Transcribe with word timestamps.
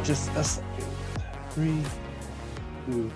in 0.00 0.06
just 0.06 0.30
a 0.30 0.42
second. 0.42 0.84
Three, 1.50 1.82
two, 2.86 3.10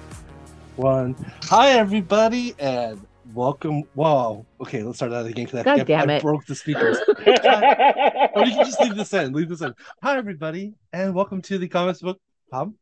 one. 0.76 1.16
Hi, 1.44 1.70
everybody, 1.70 2.54
and 2.58 3.00
welcome. 3.32 3.84
Whoa. 3.94 4.44
Okay, 4.60 4.82
let's 4.82 4.98
start 4.98 5.12
that 5.12 5.24
again. 5.24 5.46
God 5.50 5.66
I, 5.66 5.82
damn 5.82 6.10
I 6.10 6.14
it. 6.14 6.22
broke 6.22 6.44
the 6.44 6.54
speakers. 6.54 6.98
Hi. 7.18 8.28
Or 8.34 8.44
you 8.44 8.52
can 8.52 8.66
just 8.66 8.80
leave 8.80 8.96
this 8.96 9.14
in. 9.14 9.32
Leave 9.32 9.48
this 9.48 9.62
in. 9.62 9.72
Hi, 10.02 10.18
everybody, 10.18 10.74
and 10.92 11.14
welcome 11.14 11.40
to 11.42 11.56
the 11.56 11.68
comics 11.68 12.02
book. 12.02 12.18
Um, 12.52 12.74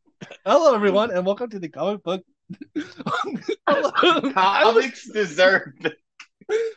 hello, 0.45 0.75
everyone, 0.75 1.11
and 1.11 1.25
welcome 1.25 1.49
to 1.51 1.59
the 1.59 1.69
comic 1.69 2.03
book. 2.03 2.23
hello, 3.65 4.31
Comics 4.33 5.09
deserve 5.11 5.73
it. 5.79 5.97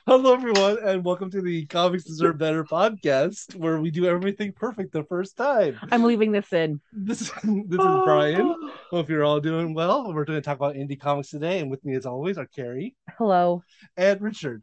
Hello, 0.07 0.35
everyone, 0.35 0.79
and 0.83 1.05
welcome 1.05 1.31
to 1.31 1.41
the 1.41 1.67
Comics 1.67 2.05
Deserve 2.05 2.39
Better 2.39 2.65
podcast, 2.65 3.55
where 3.57 3.81
we 3.81 3.91
do 3.91 4.07
everything 4.07 4.53
perfect 4.53 4.93
the 4.93 5.05
first 5.05 5.37
time. 5.37 5.79
I'm 5.91 6.05
leaving 6.05 6.33
this 6.33 6.53
in. 6.53 6.81
This 6.93 7.23
is 7.23 7.31
this 7.43 7.45
is 7.45 7.79
ah. 7.81 8.05
Brian. 8.05 8.55
Hope 8.91 9.09
you're 9.09 9.25
all 9.25 9.41
doing 9.41 9.75
well. 9.75 10.13
We're 10.13 10.25
going 10.25 10.39
to 10.39 10.45
talk 10.45 10.57
about 10.57 10.75
indie 10.75 11.01
comics 11.01 11.31
today, 11.31 11.61
and 11.61 11.71
with 11.71 11.85
me, 11.85 11.95
as 11.95 12.07
always, 12.07 12.39
are 12.39 12.47
Carrie 12.47 12.95
Hello. 13.19 13.63
and 13.97 14.21
Richard. 14.21 14.63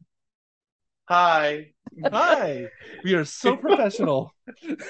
Hi. 1.09 1.71
Hi, 2.05 2.69
we 3.03 3.13
are 3.13 3.25
so 3.25 3.55
professional. 3.57 4.33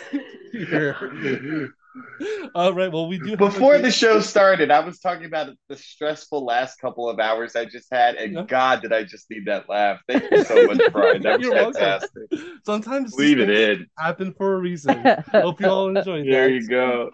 here. 0.51 1.73
All 2.55 2.73
right. 2.73 2.91
Well, 2.91 3.07
we 3.07 3.17
do. 3.19 3.35
Before 3.37 3.71
great- 3.73 3.83
the 3.83 3.91
show 3.91 4.19
started, 4.19 4.71
I 4.71 4.79
was 4.79 4.99
talking 4.99 5.25
about 5.25 5.49
the 5.69 5.75
stressful 5.77 6.43
last 6.45 6.79
couple 6.79 7.09
of 7.09 7.19
hours 7.19 7.55
I 7.55 7.65
just 7.65 7.87
had, 7.91 8.15
and 8.15 8.33
Yeah. 8.33 8.43
God, 8.47 8.81
did 8.81 8.91
I 8.93 9.03
just 9.03 9.29
need 9.29 9.45
that 9.47 9.69
laugh? 9.69 9.99
Thank 10.07 10.29
you 10.31 10.43
so 10.43 10.65
much, 10.67 10.81
Brian. 10.91 11.21
That 11.21 11.37
was 11.39 11.45
You're 11.47 11.55
welcome. 11.55 11.73
fantastic. 11.73 12.39
sometimes 12.65 13.13
Leave 13.13 13.37
these 13.37 13.47
it 13.49 13.55
things 13.75 13.79
in. 13.81 13.87
happen 13.97 14.33
for 14.37 14.55
a 14.55 14.59
reason. 14.59 15.03
Hope 15.31 15.59
you 15.61 15.67
all 15.67 15.89
enjoyed 15.95 16.25
There 16.29 16.47
that. 16.49 16.53
you 16.53 16.67
go. 16.67 17.11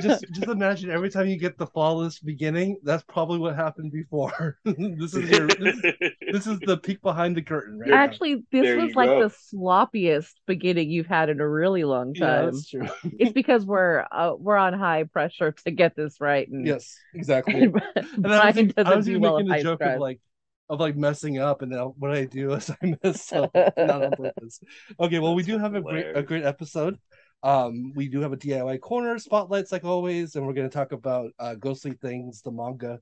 Just 0.00 0.24
just 0.32 0.48
imagine 0.48 0.90
every 0.90 1.10
time 1.10 1.26
you 1.28 1.38
get 1.38 1.56
the 1.58 1.66
flawless 1.66 2.18
beginning, 2.18 2.78
that's 2.82 3.04
probably 3.08 3.38
what 3.38 3.54
happened 3.56 3.92
before. 3.92 4.58
this 4.64 5.14
is 5.14 5.30
your 5.30 5.46
this 5.48 5.76
is, 5.76 5.92
this 6.32 6.46
is 6.46 6.58
the 6.60 6.76
peek 6.76 7.00
behind 7.02 7.36
the 7.36 7.42
curtain, 7.42 7.78
right? 7.78 7.90
now. 7.90 7.96
Actually, 7.96 8.44
this 8.52 8.62
There 8.64 8.78
was 8.80 8.94
like 8.94 9.08
go. 9.08 9.28
the 9.28 9.34
sloppiest 9.54 10.32
beginning 10.46 10.90
you've 10.90 11.06
had 11.06 11.28
in 11.28 11.40
a 11.40 11.48
really 11.48 11.84
long 11.84 12.12
yeah, 12.14 12.26
time. 12.26 12.44
that's 12.46 12.68
true. 12.68 12.88
it's 13.18 13.32
because 13.32 13.64
we're 13.64 14.04
uh, 14.18 14.34
we're 14.36 14.56
on 14.56 14.72
high 14.72 15.04
pressure 15.04 15.52
to 15.52 15.70
get 15.70 15.94
this 15.96 16.20
right. 16.20 16.48
And 16.48 16.66
Yes, 16.66 16.96
exactly. 17.14 17.62
And 17.96 18.26
I 18.26 18.46
was, 18.46 18.54
Brian 18.54 18.58
even- 18.58 18.74
I 18.76 18.82
doesn't 18.82 18.96
was 18.96 19.08
even 19.08 19.22
well 19.22 19.36
making 19.38 19.50
with 19.52 19.60
a 19.60 19.62
joke 19.62 19.78
stress. 19.78 19.94
of 19.94 20.00
like 20.00 20.20
of 20.70 20.80
like 20.80 20.96
messing 20.96 21.38
up, 21.38 21.62
and 21.62 21.72
then 21.72 21.80
what 21.80 22.10
I 22.12 22.24
do 22.26 22.52
is 22.52 22.70
I 22.70 22.76
mess 23.02 23.32
up, 23.32 23.50
not 23.54 24.02
on 24.02 24.10
purpose. 24.16 24.60
Okay, 25.00 25.18
well, 25.18 25.34
we 25.34 25.42
do 25.42 25.58
have 25.58 25.74
a 25.74 25.80
great 25.80 26.16
a 26.16 26.22
great 26.22 26.44
episode. 26.44 26.98
Um, 27.42 27.92
we 27.94 28.08
do 28.08 28.20
have 28.20 28.32
a 28.32 28.36
DIY 28.36 28.80
corner 28.80 29.18
spotlights 29.18 29.70
like 29.72 29.84
always, 29.84 30.34
and 30.34 30.44
we're 30.46 30.52
going 30.52 30.68
to 30.68 30.74
talk 30.74 30.92
about 30.92 31.30
uh, 31.38 31.54
ghostly 31.54 31.92
things, 31.92 32.42
the 32.42 32.50
manga, 32.50 32.98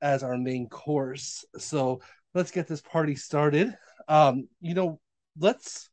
as 0.00 0.22
our 0.22 0.38
main 0.38 0.68
course. 0.68 1.44
So 1.58 2.00
let's 2.34 2.52
get 2.52 2.68
this 2.68 2.80
party 2.80 3.16
started. 3.16 3.76
Um, 4.08 4.48
you 4.60 4.74
know, 4.74 5.00
let's 5.38 5.90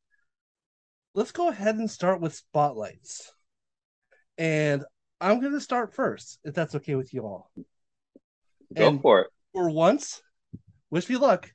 let's 1.15 1.31
go 1.31 1.49
ahead 1.49 1.75
and 1.75 1.89
start 1.89 2.21
with 2.21 2.35
spotlights, 2.35 3.31
and 4.39 4.83
I'm 5.21 5.39
going 5.41 5.53
to 5.53 5.61
start 5.61 5.93
first, 5.93 6.39
if 6.43 6.55
that's 6.55 6.73
okay 6.75 6.95
with 6.95 7.13
you 7.13 7.21
all. 7.23 7.51
Go 8.73 8.87
And- 8.87 9.01
for 9.01 9.21
it. 9.21 9.27
for 9.53 9.69
once, 9.69 10.21
wish 10.89 11.07
me 11.09 11.17
luck. 11.17 11.51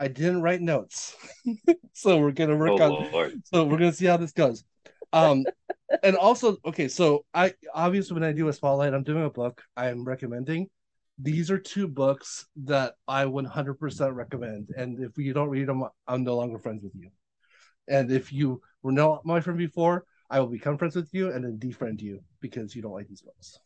I 0.00 0.06
didn't 0.06 0.42
write 0.42 0.60
notes, 0.60 1.16
so 1.92 2.18
we're 2.20 2.30
gonna 2.30 2.54
work 2.54 2.78
Oh, 2.80 2.94
on. 2.98 3.10
Lord. 3.10 3.32
So 3.46 3.64
we're 3.64 3.78
gonna 3.78 3.92
see 3.92 4.06
how 4.06 4.16
this 4.16 4.30
goes. 4.30 4.62
Um, 5.12 5.44
and 6.04 6.14
also, 6.16 6.56
okay, 6.64 6.86
so 6.86 7.24
I 7.34 7.54
obviously 7.74 8.14
when 8.14 8.22
I 8.22 8.30
do 8.30 8.46
a 8.46 8.52
spotlight, 8.52 8.94
I'm 8.94 9.02
doing 9.02 9.24
a 9.24 9.30
book. 9.30 9.60
I'm 9.76 10.04
recommending. 10.04 10.68
These 11.18 11.50
are 11.50 11.58
two 11.58 11.88
books 11.88 12.46
that 12.66 12.94
I 13.08 13.24
100% 13.24 14.14
recommend, 14.14 14.68
and 14.76 15.02
if 15.02 15.18
you 15.18 15.32
don't 15.34 15.48
read 15.48 15.66
them, 15.66 15.82
I'm 16.06 16.22
no 16.22 16.36
longer 16.36 16.60
friends 16.60 16.84
with 16.84 16.94
you. 16.94 17.10
And 17.88 18.12
if 18.12 18.32
you 18.32 18.62
were 18.84 18.92
not 18.92 19.26
my 19.26 19.40
friend 19.40 19.58
before, 19.58 20.04
I 20.30 20.40
will 20.40 20.48
become 20.48 20.78
friends 20.78 20.96
with 20.96 21.08
you 21.12 21.32
and 21.32 21.44
then 21.44 21.58
defriend 21.58 22.00
you 22.00 22.20
because 22.40 22.74
you 22.74 22.82
don't 22.82 22.92
like 22.92 23.08
these 23.08 23.22
books. 23.22 23.58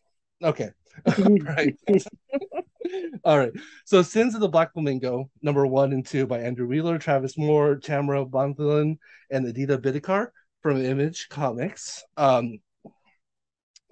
Okay, 0.42 0.70
all 1.18 1.36
right. 1.38 1.76
All 3.24 3.38
right. 3.38 3.52
So 3.84 4.02
Sins 4.02 4.34
of 4.34 4.40
the 4.40 4.48
Black 4.48 4.72
Flamingo, 4.72 5.30
number 5.40 5.66
one 5.66 5.92
and 5.92 6.04
two 6.04 6.26
by 6.26 6.40
Andrew 6.40 6.66
Wheeler, 6.66 6.98
Travis 6.98 7.38
Moore, 7.38 7.76
Tamra 7.76 8.28
Bonvillain, 8.28 8.98
and 9.30 9.46
Aditya 9.46 9.78
Bidikar 9.78 10.28
from 10.60 10.84
Image 10.84 11.28
Comics. 11.30 12.02
Um, 12.16 12.58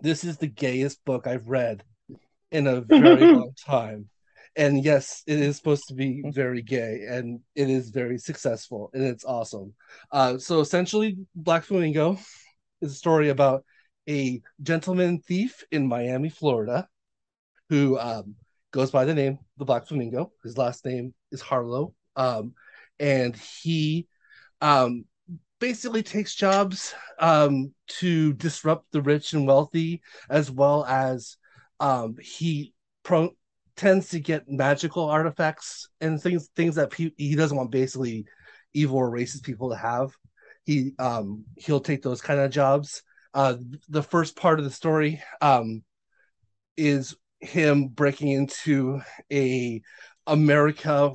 this 0.00 0.24
is 0.24 0.38
the 0.38 0.48
gayest 0.48 1.04
book 1.04 1.26
I've 1.26 1.48
read 1.48 1.84
in 2.50 2.66
a 2.66 2.80
very 2.80 3.24
long 3.24 3.52
time. 3.64 4.08
And 4.56 4.84
yes, 4.84 5.22
it 5.26 5.38
is 5.38 5.56
supposed 5.56 5.84
to 5.88 5.94
be 5.94 6.22
very 6.26 6.60
gay, 6.60 7.04
and 7.08 7.40
it 7.54 7.70
is 7.70 7.90
very 7.90 8.18
successful, 8.18 8.90
and 8.92 9.04
it's 9.04 9.24
awesome. 9.24 9.74
Uh, 10.10 10.38
so 10.38 10.58
essentially, 10.58 11.16
Black 11.36 11.62
Flamingo 11.62 12.18
is 12.80 12.92
a 12.92 12.96
story 12.96 13.28
about 13.28 13.64
a 14.08 14.42
gentleman 14.62 15.20
thief 15.20 15.64
in 15.70 15.86
Miami, 15.86 16.28
Florida, 16.28 16.88
who 17.68 17.98
um, 17.98 18.34
goes 18.72 18.90
by 18.90 19.04
the 19.04 19.14
name 19.14 19.38
the 19.58 19.64
Black 19.64 19.86
Flamingo. 19.86 20.32
His 20.42 20.58
last 20.58 20.84
name 20.84 21.14
is 21.30 21.40
Harlow, 21.40 21.94
um, 22.16 22.54
and 22.98 23.36
he 23.36 24.08
um, 24.60 25.04
basically 25.58 26.02
takes 26.02 26.34
jobs 26.34 26.94
um, 27.18 27.72
to 27.86 28.32
disrupt 28.34 28.90
the 28.92 29.02
rich 29.02 29.32
and 29.32 29.46
wealthy, 29.46 30.02
as 30.28 30.50
well 30.50 30.84
as 30.86 31.36
um, 31.78 32.16
he 32.20 32.74
pro- 33.02 33.36
tends 33.76 34.08
to 34.10 34.20
get 34.20 34.48
magical 34.48 35.04
artifacts 35.04 35.88
and 36.00 36.20
things 36.20 36.48
things 36.56 36.74
that 36.74 36.90
pe- 36.90 37.12
he 37.16 37.34
doesn't 37.36 37.56
want 37.56 37.70
basically 37.70 38.24
evil 38.72 38.98
or 38.98 39.10
racist 39.10 39.42
people 39.42 39.70
to 39.70 39.76
have. 39.76 40.10
He 40.64 40.92
um, 40.98 41.44
he'll 41.56 41.80
take 41.80 42.02
those 42.02 42.20
kind 42.20 42.40
of 42.40 42.50
jobs. 42.50 43.02
Uh, 43.32 43.56
the 43.88 44.02
first 44.02 44.36
part 44.36 44.58
of 44.58 44.64
the 44.64 44.70
story 44.70 45.22
um, 45.40 45.82
is 46.76 47.16
him 47.40 47.88
breaking 47.88 48.28
into 48.28 49.00
a 49.32 49.80
America 50.26 51.12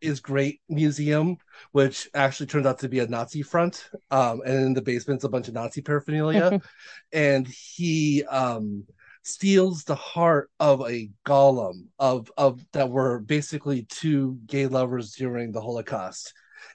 is 0.00 0.20
Great 0.20 0.60
museum, 0.68 1.36
which 1.72 2.08
actually 2.14 2.46
turns 2.46 2.66
out 2.66 2.78
to 2.80 2.88
be 2.88 3.00
a 3.00 3.06
Nazi 3.06 3.42
front. 3.42 3.90
Um, 4.10 4.42
and 4.44 4.66
in 4.66 4.74
the 4.74 4.82
basement's 4.82 5.24
a 5.24 5.28
bunch 5.28 5.48
of 5.48 5.54
Nazi 5.54 5.82
paraphernalia. 5.82 6.60
and 7.12 7.46
he 7.46 8.24
um 8.24 8.84
steals 9.22 9.84
the 9.84 9.94
heart 9.94 10.50
of 10.60 10.80
a 10.88 11.10
golem 11.26 11.86
of 11.98 12.30
of 12.36 12.64
that 12.72 12.88
were 12.88 13.20
basically 13.20 13.82
two 13.84 14.38
gay 14.46 14.66
lovers 14.66 15.12
during 15.12 15.52
the 15.52 15.60
Holocaust. 15.60 16.32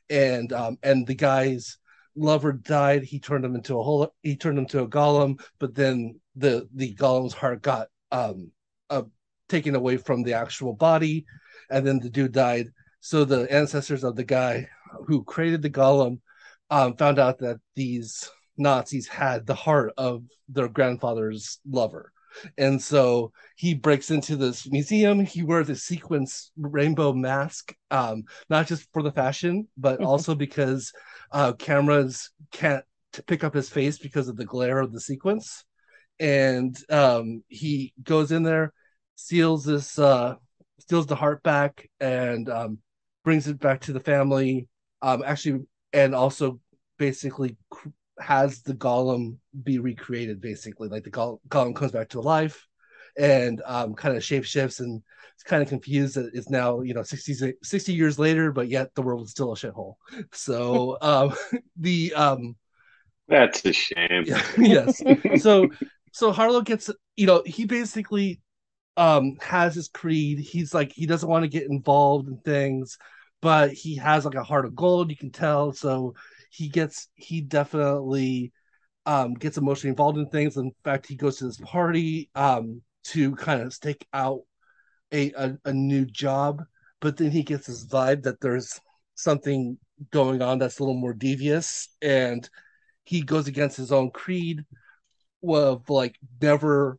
And 0.09 0.51
um 0.53 0.77
and 0.83 1.07
the 1.07 1.15
guy's 1.15 1.77
lover 2.15 2.53
died, 2.53 3.03
he 3.03 3.19
turned 3.19 3.45
him 3.45 3.55
into 3.55 3.79
a 3.79 3.83
holo- 3.83 4.13
he 4.21 4.35
turned 4.35 4.57
him 4.57 4.67
to 4.67 4.81
a 4.83 4.87
golem, 4.87 5.39
but 5.59 5.75
then 5.75 6.19
the 6.35 6.67
the 6.73 6.95
golem's 6.95 7.33
heart 7.33 7.61
got 7.61 7.87
um 8.11 8.51
uh, 8.89 9.03
taken 9.49 9.75
away 9.75 9.97
from 9.97 10.23
the 10.23 10.33
actual 10.33 10.73
body, 10.73 11.25
and 11.69 11.85
then 11.85 11.99
the 11.99 12.09
dude 12.09 12.31
died. 12.31 12.67
So 13.01 13.25
the 13.25 13.51
ancestors 13.51 14.03
of 14.03 14.15
the 14.15 14.23
guy 14.23 14.67
who 15.07 15.23
created 15.23 15.61
the 15.61 15.69
golem 15.69 16.19
um, 16.69 16.95
found 16.95 17.19
out 17.19 17.39
that 17.39 17.57
these 17.75 18.29
Nazis 18.57 19.07
had 19.07 19.45
the 19.45 19.55
heart 19.55 19.93
of 19.97 20.23
their 20.47 20.67
grandfather's 20.67 21.59
lover. 21.69 22.11
And 22.57 22.81
so 22.81 23.31
he 23.55 23.73
breaks 23.75 24.09
into 24.09 24.35
this 24.35 24.69
museum. 24.69 25.19
He 25.19 25.43
wears 25.43 25.69
a 25.69 25.75
sequence 25.75 26.51
rainbow 26.57 27.13
mask, 27.13 27.75
um, 27.91 28.23
not 28.49 28.67
just 28.67 28.87
for 28.91 29.03
the 29.03 29.11
fashion, 29.11 29.67
but 29.77 30.01
also 30.01 30.33
because 30.33 30.91
uh, 31.33 31.53
cameras 31.53 32.29
can't 32.51 32.85
pick 33.27 33.43
up 33.43 33.53
his 33.53 33.69
face 33.69 33.97
because 33.97 34.27
of 34.27 34.37
the 34.37 34.45
glare 34.45 34.79
of 34.79 34.93
the 34.93 35.01
sequence. 35.01 35.65
And 36.19 36.77
um, 36.89 37.43
he 37.47 37.93
goes 38.01 38.31
in 38.31 38.43
there, 38.43 38.71
steals 39.15 39.65
this, 39.65 39.97
uh, 39.99 40.35
steals 40.79 41.07
the 41.07 41.15
heart 41.15 41.43
back, 41.43 41.89
and 41.99 42.47
um, 42.49 42.77
brings 43.23 43.47
it 43.47 43.59
back 43.59 43.81
to 43.81 43.93
the 43.93 43.99
family. 43.99 44.67
Um, 45.01 45.23
actually, 45.25 45.65
and 45.91 46.15
also 46.15 46.59
basically 46.97 47.57
has 48.19 48.61
the 48.61 48.73
golem 48.75 49.37
be 49.63 49.79
recreated. 49.79 50.39
Basically, 50.39 50.87
like 50.87 51.03
the 51.03 51.09
gol- 51.09 51.41
golem 51.49 51.75
comes 51.75 51.91
back 51.91 52.09
to 52.09 52.21
life, 52.21 52.67
and 53.17 53.61
um, 53.65 53.93
kind 53.93 54.15
of 54.15 54.23
shapeshifts 54.23 54.79
and 54.79 55.01
it's 55.35 55.43
kind 55.43 55.63
of 55.63 55.69
confused 55.69 56.15
that 56.15 56.31
it's 56.33 56.49
now 56.49 56.81
you 56.81 56.93
know 56.93 57.03
60, 57.03 57.53
60 57.61 57.93
years 57.93 58.19
later, 58.19 58.51
but 58.51 58.69
yet 58.69 58.93
the 58.95 59.01
world 59.01 59.25
is 59.25 59.31
still 59.31 59.51
a 59.51 59.55
shithole. 59.55 59.95
So 60.31 60.97
um, 61.01 61.33
the 61.77 62.13
um, 62.13 62.55
That's 63.27 63.65
a 63.65 63.73
shame. 63.73 64.23
yeah, 64.25 64.41
yes. 64.57 65.01
So 65.39 65.71
so 66.11 66.31
Harlow 66.31 66.61
gets 66.61 66.89
you 67.15 67.27
know 67.27 67.43
he 67.45 67.65
basically 67.65 68.39
um 68.97 69.37
has 69.41 69.75
his 69.75 69.87
creed. 69.87 70.39
He's 70.39 70.73
like 70.73 70.91
he 70.93 71.05
doesn't 71.05 71.29
want 71.29 71.43
to 71.43 71.49
get 71.49 71.69
involved 71.69 72.27
in 72.27 72.37
things, 72.37 72.97
but 73.41 73.71
he 73.71 73.95
has 73.97 74.25
like 74.25 74.35
a 74.35 74.43
heart 74.43 74.65
of 74.65 74.75
gold. 74.75 75.09
You 75.09 75.17
can 75.17 75.31
tell. 75.31 75.73
So 75.73 76.13
he 76.51 76.69
gets 76.69 77.07
he 77.15 77.41
definitely 77.41 78.53
um, 79.05 79.33
gets 79.33 79.57
emotionally 79.57 79.89
involved 79.89 80.17
in 80.17 80.29
things. 80.29 80.57
In 80.57 80.71
fact, 80.83 81.07
he 81.07 81.15
goes 81.15 81.37
to 81.37 81.45
this 81.45 81.57
party 81.57 82.29
um, 82.35 82.81
to 83.05 83.35
kind 83.35 83.61
of 83.61 83.73
stake 83.73 84.05
out 84.13 84.41
a, 85.11 85.31
a, 85.33 85.57
a 85.65 85.73
new 85.73 86.05
job, 86.05 86.63
but 87.01 87.17
then 87.17 87.31
he 87.31 87.43
gets 87.43 87.67
this 87.67 87.85
vibe 87.87 88.23
that 88.23 88.41
there's 88.41 88.79
something 89.15 89.77
going 90.11 90.41
on 90.41 90.59
that's 90.59 90.79
a 90.79 90.83
little 90.83 90.99
more 90.99 91.13
devious, 91.13 91.89
and 92.01 92.49
he 93.05 93.21
goes 93.21 93.47
against 93.47 93.77
his 93.77 93.91
own 93.91 94.11
creed 94.11 94.65
of 95.47 95.89
like 95.89 96.17
never 96.41 96.97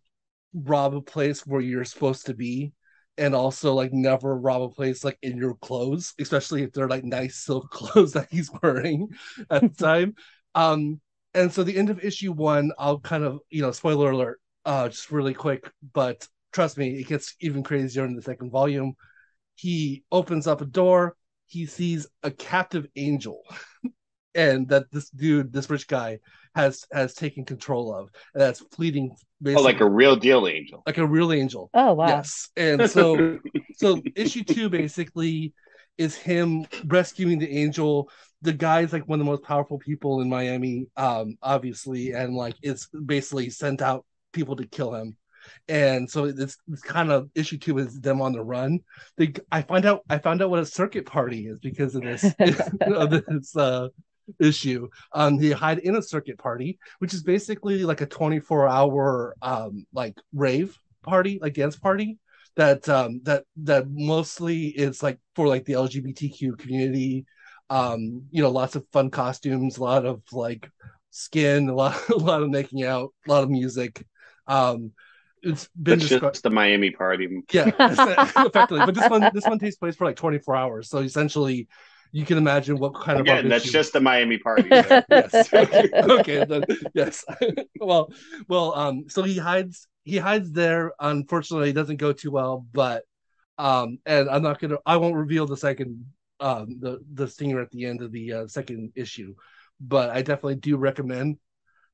rob 0.54 0.94
a 0.94 1.00
place 1.00 1.46
where 1.46 1.60
you're 1.60 1.84
supposed 1.84 2.26
to 2.26 2.34
be 2.34 2.72
and 3.18 3.34
also 3.34 3.74
like 3.74 3.92
never 3.92 4.36
rob 4.36 4.62
a 4.62 4.68
place 4.68 5.04
like 5.04 5.18
in 5.22 5.36
your 5.36 5.54
clothes 5.56 6.14
especially 6.20 6.62
if 6.62 6.72
they're 6.72 6.88
like 6.88 7.04
nice 7.04 7.36
silk 7.36 7.70
clothes 7.72 8.12
that 8.12 8.28
he's 8.30 8.50
wearing 8.62 9.08
at 9.50 9.62
the 9.62 9.68
time. 9.84 10.14
Um 10.54 11.00
and 11.34 11.52
so 11.52 11.64
the 11.64 11.76
end 11.76 11.90
of 11.90 12.04
issue 12.04 12.32
one 12.32 12.70
i'll 12.78 13.00
kind 13.00 13.24
of 13.24 13.40
you 13.50 13.62
know 13.62 13.72
spoiler 13.72 14.10
alert 14.10 14.40
uh 14.64 14.88
just 14.88 15.10
really 15.12 15.34
quick 15.34 15.70
but 15.92 16.26
trust 16.52 16.78
me 16.78 16.98
it 17.00 17.06
gets 17.08 17.34
even 17.40 17.62
crazier 17.62 18.04
in 18.04 18.14
the 18.14 18.22
second 18.22 18.50
volume. 18.50 18.94
He 19.56 20.04
opens 20.10 20.46
up 20.46 20.60
a 20.60 20.64
door. 20.66 21.16
He 21.46 21.66
sees 21.66 22.06
a 22.22 22.30
captive 22.30 22.86
angel 22.96 23.42
and 24.34 24.68
that 24.68 24.90
this 24.90 25.10
dude 25.10 25.52
this 25.52 25.70
rich 25.70 25.86
guy 25.86 26.18
has 26.54 26.84
has 26.92 27.14
taken 27.14 27.44
control 27.44 27.94
of 27.94 28.10
and 28.34 28.42
that's 28.42 28.60
fleeting 28.74 29.14
Oh, 29.46 29.60
like 29.62 29.80
a 29.80 29.88
real 29.88 30.16
deal 30.16 30.48
angel. 30.48 30.82
like 30.86 30.98
a 30.98 31.06
real 31.06 31.32
angel. 31.32 31.70
Oh 31.74 31.92
wow. 31.94 32.06
yes. 32.08 32.48
And 32.56 32.88
so 32.88 33.38
so 33.76 34.00
issue 34.14 34.42
two 34.44 34.68
basically 34.70 35.52
is 35.98 36.16
him 36.16 36.66
rescuing 36.86 37.38
the 37.38 37.50
angel. 37.58 38.10
The 38.42 38.52
guy's 38.52 38.92
like 38.92 39.06
one 39.06 39.20
of 39.20 39.26
the 39.26 39.30
most 39.30 39.42
powerful 39.42 39.78
people 39.78 40.20
in 40.20 40.28
miami 40.28 40.86
um 40.96 41.36
obviously 41.42 42.12
and 42.12 42.34
like 42.34 42.54
it's 42.62 42.86
basically 42.86 43.50
sent 43.50 43.82
out 43.82 44.04
people 44.34 44.56
to 44.56 44.66
kill 44.66 44.94
him. 44.94 45.16
And 45.68 46.10
so 46.10 46.24
it's, 46.24 46.56
it's 46.70 46.82
kind 46.82 47.10
of 47.10 47.30
issue 47.34 47.58
two 47.58 47.78
is 47.78 48.00
them 48.00 48.20
on 48.20 48.32
the 48.32 48.42
run. 48.42 48.80
They 49.16 49.34
i 49.50 49.62
find 49.62 49.84
out 49.86 50.02
i 50.08 50.18
found 50.18 50.42
out 50.42 50.50
what 50.50 50.60
a 50.60 50.66
circuit 50.66 51.06
party 51.06 51.46
is 51.46 51.58
because 51.58 51.94
of 51.94 52.02
this 52.02 52.24
of 52.80 53.10
this 53.10 53.56
uh 53.56 53.88
issue. 54.40 54.88
Um 55.12 55.36
they 55.36 55.50
hide 55.50 55.78
in 55.78 55.96
a 55.96 56.02
circuit 56.02 56.38
party 56.38 56.78
which 56.98 57.14
is 57.14 57.22
basically 57.22 57.84
like 57.84 58.00
a 58.00 58.06
24 58.06 58.68
hour 58.68 59.34
um 59.42 59.86
like 59.92 60.16
rave 60.32 60.76
party 61.02 61.38
like 61.42 61.54
dance 61.54 61.76
party 61.76 62.18
that 62.56 62.88
um 62.88 63.20
that 63.24 63.44
that 63.56 63.84
mostly 63.90 64.68
is 64.68 65.02
like 65.02 65.18
for 65.34 65.46
like 65.46 65.64
the 65.64 65.74
lgbtq 65.74 66.58
community. 66.58 67.26
Um 67.70 68.22
you 68.30 68.42
know 68.42 68.50
lots 68.50 68.76
of 68.76 68.86
fun 68.92 69.10
costumes 69.10 69.76
a 69.76 69.82
lot 69.82 70.06
of 70.06 70.22
like 70.32 70.70
skin 71.10 71.68
a 71.68 71.74
lot 71.74 71.96
a 72.08 72.16
lot 72.16 72.42
of 72.42 72.50
making 72.50 72.84
out 72.84 73.10
a 73.26 73.30
lot 73.30 73.44
of 73.44 73.50
music 73.50 74.04
um 74.46 74.92
it's 75.42 75.68
been 75.80 76.00
It's 76.00 76.08
described 76.08 76.34
just 76.36 76.44
the 76.44 76.50
Miami 76.50 76.90
party. 76.90 77.42
yeah 77.52 77.68
effectively 77.78 78.80
but 78.86 78.94
this 78.94 79.08
one 79.10 79.30
this 79.34 79.46
one 79.46 79.58
takes 79.58 79.76
place 79.76 79.96
for 79.96 80.04
like 80.06 80.16
24 80.16 80.56
hours 80.56 80.88
so 80.88 80.98
essentially 80.98 81.68
you 82.14 82.24
can 82.24 82.38
imagine 82.38 82.78
what 82.78 82.94
kind 82.94 83.18
of 83.18 83.22
Again, 83.22 83.48
that's 83.48 83.68
just 83.68 83.92
the 83.92 84.00
Miami 84.00 84.38
party. 84.38 84.68
yes. 84.70 85.52
Okay. 85.52 85.90
okay. 85.94 86.44
Then, 86.44 86.62
yes. 86.94 87.24
well, 87.80 88.12
well. 88.46 88.72
Um. 88.72 89.08
So 89.08 89.24
he 89.24 89.36
hides. 89.36 89.88
He 90.04 90.18
hides 90.18 90.52
there. 90.52 90.92
Unfortunately, 91.00 91.70
it 91.70 91.72
doesn't 91.72 91.96
go 91.96 92.12
too 92.12 92.30
well. 92.30 92.64
But, 92.72 93.02
um. 93.58 93.98
And 94.06 94.30
I'm 94.30 94.44
not 94.44 94.60
gonna. 94.60 94.76
I 94.86 94.96
won't 94.98 95.16
reveal 95.16 95.46
the 95.46 95.56
second. 95.56 96.06
Um. 96.38 96.78
The 96.78 97.00
the 97.12 97.26
stinger 97.26 97.60
at 97.60 97.72
the 97.72 97.84
end 97.84 98.00
of 98.00 98.12
the 98.12 98.32
uh, 98.32 98.46
second 98.46 98.92
issue, 98.94 99.34
but 99.80 100.10
I 100.10 100.22
definitely 100.22 100.56
do 100.62 100.76
recommend 100.76 101.38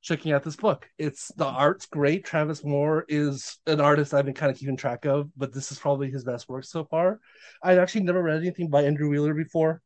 checking 0.02 0.32
out 0.32 0.42
this 0.42 0.56
book. 0.56 0.88
It's 0.98 1.28
the 1.36 1.46
art's 1.46 1.86
great. 1.86 2.24
Travis 2.24 2.64
Moore 2.64 3.04
is 3.08 3.58
an 3.66 3.80
artist 3.80 4.14
I've 4.14 4.24
been 4.24 4.34
kind 4.34 4.50
of 4.50 4.58
keeping 4.58 4.76
track 4.76 5.04
of, 5.04 5.30
but 5.36 5.52
this 5.52 5.70
is 5.70 5.78
probably 5.78 6.10
his 6.10 6.24
best 6.24 6.48
work 6.48 6.64
so 6.64 6.84
far. 6.84 7.20
I've 7.62 7.78
actually 7.78 8.04
never 8.04 8.22
read 8.22 8.40
anything 8.40 8.68
by 8.68 8.84
Andrew 8.84 9.10
Wheeler 9.10 9.34
before, 9.34 9.82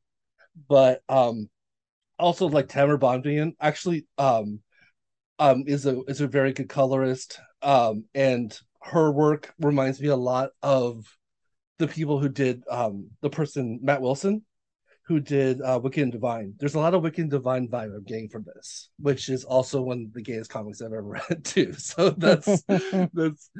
but 0.68 1.02
um 1.08 1.48
also 2.18 2.48
like 2.48 2.68
Tamra 2.68 2.98
Bonvillain 2.98 3.54
actually 3.60 4.06
um 4.18 4.60
um 5.38 5.64
is 5.66 5.86
a 5.86 6.00
is 6.06 6.20
a 6.20 6.28
very 6.28 6.52
good 6.52 6.68
colorist 6.68 7.40
um 7.62 8.04
and 8.14 8.56
her 8.82 9.10
work 9.10 9.52
reminds 9.58 10.00
me 10.00 10.08
a 10.08 10.16
lot 10.16 10.50
of 10.62 11.04
the 11.78 11.88
people 11.88 12.20
who 12.20 12.28
did 12.28 12.62
um 12.70 13.08
the 13.20 13.30
person 13.30 13.80
Matt 13.82 14.00
Wilson 14.00 14.44
who 15.06 15.20
did 15.20 15.60
uh 15.60 15.78
Wicked 15.82 16.02
and 16.02 16.12
Divine. 16.12 16.54
There's 16.58 16.74
a 16.74 16.80
lot 16.80 16.94
of 16.94 17.02
Wicked 17.02 17.20
and 17.22 17.30
Divine 17.30 17.68
vibe 17.68 17.94
I'm 17.94 18.04
getting 18.04 18.28
from 18.28 18.44
this, 18.44 18.88
which 18.98 19.28
is 19.28 19.44
also 19.44 19.82
one 19.82 20.04
of 20.06 20.12
the 20.12 20.22
gayest 20.22 20.50
comics 20.50 20.80
I've 20.80 20.92
ever 20.92 21.02
read 21.30 21.44
too. 21.44 21.74
So 21.74 22.10
that's 22.10 22.64
that's 23.12 23.50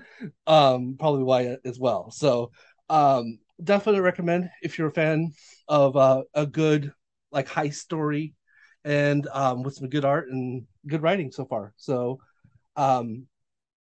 um 0.46 0.96
probably 0.98 1.24
why 1.24 1.56
as 1.64 1.78
well. 1.78 2.10
So 2.10 2.50
um 2.88 3.38
definitely 3.62 4.00
recommend 4.00 4.50
if 4.62 4.78
you're 4.78 4.88
a 4.88 4.92
fan 4.92 5.32
of 5.68 5.96
uh, 5.96 6.22
a 6.34 6.46
good 6.46 6.92
like 7.30 7.48
heist 7.48 7.74
story 7.74 8.34
and 8.84 9.26
um 9.32 9.62
with 9.62 9.74
some 9.74 9.88
good 9.88 10.04
art 10.04 10.28
and 10.28 10.64
good 10.86 11.02
writing 11.02 11.30
so 11.30 11.44
far. 11.44 11.72
So 11.76 12.20
um 12.76 13.26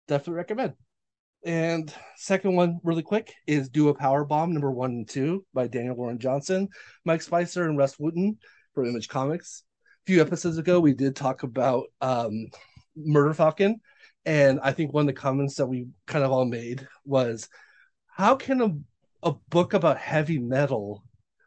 definitely 0.08 0.36
recommend. 0.36 0.74
And 1.44 1.94
second 2.18 2.56
one, 2.56 2.80
really 2.84 3.02
quick, 3.02 3.34
is 3.48 3.70
Do 3.70 3.90
a 3.90 3.94
Power 3.94 4.26
Bomb 4.26 4.52
number 4.52 4.72
one 4.72 4.92
and 4.92 5.10
two 5.10 5.46
by 5.54 5.68
Daniel 5.68 5.96
Warren 5.96 6.20
Johnson, 6.20 6.68
Mike 7.06 7.22
Spicer, 7.22 7.64
and 7.64 7.78
Rus 7.78 7.96
Wooton 7.96 8.38
from 8.74 8.88
Image 8.88 9.08
Comics. 9.08 9.64
A 10.04 10.06
few 10.06 10.22
episodes 10.22 10.58
ago, 10.58 10.80
we 10.80 10.94
did 10.94 11.16
talk 11.16 11.44
about 11.44 11.86
um, 12.02 12.48
Murder 12.96 13.34
Falcon, 13.34 13.80
and 14.26 14.60
I 14.62 14.74
think 14.74 14.94
one 14.94 15.04
of 15.04 15.08
the 15.08 15.14
comments 15.14 15.56
that 15.56 15.68
we 15.68 15.88
kind 16.08 16.26
of 16.26 16.32
all 16.32 16.46
made 16.46 16.86
was, 17.06 17.48
"How 18.08 18.36
can 18.36 18.62
a 18.62 18.78
a 19.24 19.34
book 19.50 19.74
about 19.74 19.98
heavy 19.98 20.40
metal 20.40 21.04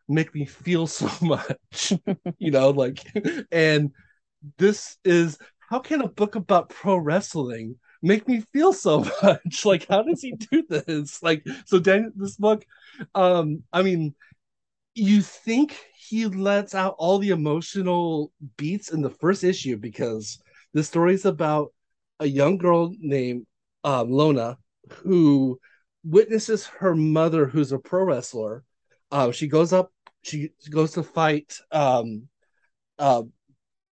make 0.08 0.34
me 0.34 0.46
feel 0.46 0.86
so 0.86 1.10
much?" 1.26 1.92
you 2.38 2.50
know, 2.50 2.70
like, 2.70 3.04
and 3.52 3.92
this 4.56 4.96
is 5.04 5.38
how 5.68 5.80
can 5.80 6.00
a 6.00 6.08
book 6.08 6.34
about 6.34 6.70
pro 6.70 6.96
wrestling 6.96 7.78
make 8.02 8.26
me 8.28 8.40
feel 8.40 8.72
so 8.72 9.04
much. 9.22 9.64
Like 9.64 9.86
how 9.88 10.02
does 10.02 10.22
he 10.22 10.32
do 10.32 10.64
this? 10.68 11.22
Like 11.22 11.44
so 11.66 11.78
this 11.78 12.36
book 12.36 12.64
um 13.14 13.62
i 13.72 13.82
mean 13.82 14.14
you 14.94 15.22
think 15.22 15.78
he 15.96 16.26
lets 16.26 16.74
out 16.74 16.94
all 16.98 17.18
the 17.18 17.30
emotional 17.30 18.32
beats 18.56 18.92
in 18.92 19.00
the 19.02 19.10
first 19.10 19.44
issue 19.44 19.76
because 19.76 20.38
the 20.74 20.84
story 20.84 21.14
is 21.14 21.24
about 21.24 21.72
a 22.20 22.26
young 22.26 22.58
girl 22.58 22.94
named 23.00 23.46
um, 23.84 24.10
lona 24.10 24.58
who 24.90 25.58
witnesses 26.04 26.66
her 26.66 26.94
mother 26.94 27.46
who's 27.46 27.72
a 27.72 27.78
pro 27.78 28.04
wrestler. 28.04 28.64
Uh, 29.10 29.30
she 29.32 29.46
goes 29.46 29.72
up 29.72 29.92
she 30.22 30.50
goes 30.70 30.92
to 30.92 31.02
fight 31.02 31.58
um 31.72 32.28
uh 32.98 33.22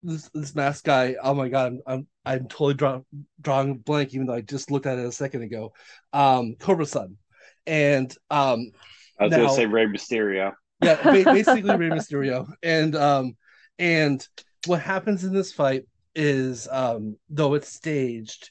this 0.03 0.31
this 0.35 0.55
mask 0.55 0.85
guy. 0.85 1.17
Oh 1.23 1.35
my 1.35 1.49
god, 1.49 1.73
I'm 1.73 1.81
I'm, 1.87 2.07
I'm 2.27 2.49
totally 2.49 2.75
draw, 2.75 3.01
drawing 3.41 3.79
blank, 3.79 4.13
even 4.15 4.27
though 4.27 4.35
I 4.35 4.41
just 4.41 4.71
looked 4.71 4.87
at 4.87 4.99
it 4.99 5.07
a 5.07 5.13
second 5.13 5.43
ago. 5.43 5.73
Um, 6.13 6.57
Cobra 6.59 6.85
Sun, 6.85 7.17
and 7.67 8.11
um, 8.31 8.73
I 9.19 9.25
was 9.25 9.31
Now- 9.31 9.37
gonna 9.39 9.55
say 9.55 9.67
Rey 9.67 9.87
Mysterio. 9.87 10.53
yeah, 10.83 10.97
ba- 11.03 11.25
basically 11.33 11.63
Rey 11.77 11.89
Mysterio, 11.91 12.47
and 12.63 12.95
um, 12.97 13.37
and 13.79 14.27
what 14.67 14.81
happens 14.83 15.23
in 15.25 15.33
this 15.33 15.53
fight 15.53 15.85
is 16.17 16.67
um, 16.71 17.17
though 17.31 17.55
it's 17.55 17.69
staged, 17.73 18.51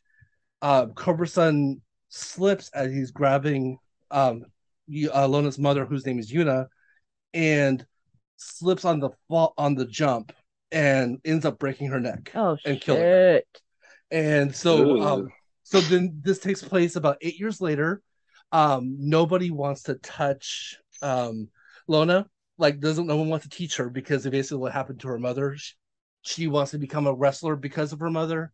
uh, 0.62 0.88
Cobra 0.88 1.27
Sun 1.27 1.82
slips 2.10 2.70
as 2.74 2.94
he's 2.94 3.12
grabbing 3.12 3.77
um, 4.12 4.44
uh, 5.13 5.27
Lona's 5.27 5.60
mother, 5.60 5.86
whose 5.86 6.05
name 6.05 6.17
is 6.20 6.32
Yuna, 6.32 6.67
and 7.34 7.86
slips 8.38 8.86
on 8.86 9.00
the 9.01 9.10
fall 9.27 9.53
on 9.58 9.75
the 9.75 9.86
jump 9.86 10.32
and 10.72 11.20
ends 11.25 11.46
up 11.46 11.60
breaking 11.60 11.88
her 11.88 12.00
neck. 12.00 12.32
Oh 12.36 12.58
And 12.65 12.79
kill 12.79 12.96
her. 12.98 13.41
And 14.15 14.55
so 14.55 14.98
um 15.01 15.27
so 15.63 15.81
then 15.81 16.22
this 16.24 16.39
takes 16.39 16.63
place 16.63 16.95
about 16.95 17.17
8 17.22 17.38
years 17.38 17.60
later. 17.60 18.01
Um 18.53 18.95
nobody 18.98 19.51
wants 19.51 19.84
to 19.84 19.95
touch 19.95 20.77
um 21.01 21.50
Lona 21.89 22.25
like 22.57 22.79
doesn't 22.79 23.07
no 23.07 23.17
one 23.17 23.27
wants 23.27 23.45
to 23.45 23.50
teach 23.50 23.75
her 23.75 23.89
because 23.89 24.25
of 24.25 24.31
basically 24.31 24.60
what 24.60 24.72
happened 24.72 25.01
to 25.01 25.10
her 25.10 25.19
mother. 25.19 25.57
She, 25.57 25.74
she 26.22 26.48
wants 26.48 26.72
to 26.72 26.77
become 26.77 27.07
a 27.07 27.13
wrestler 27.13 27.57
because 27.57 27.91
of 27.91 28.00
her 28.00 28.10
mother. 28.10 28.53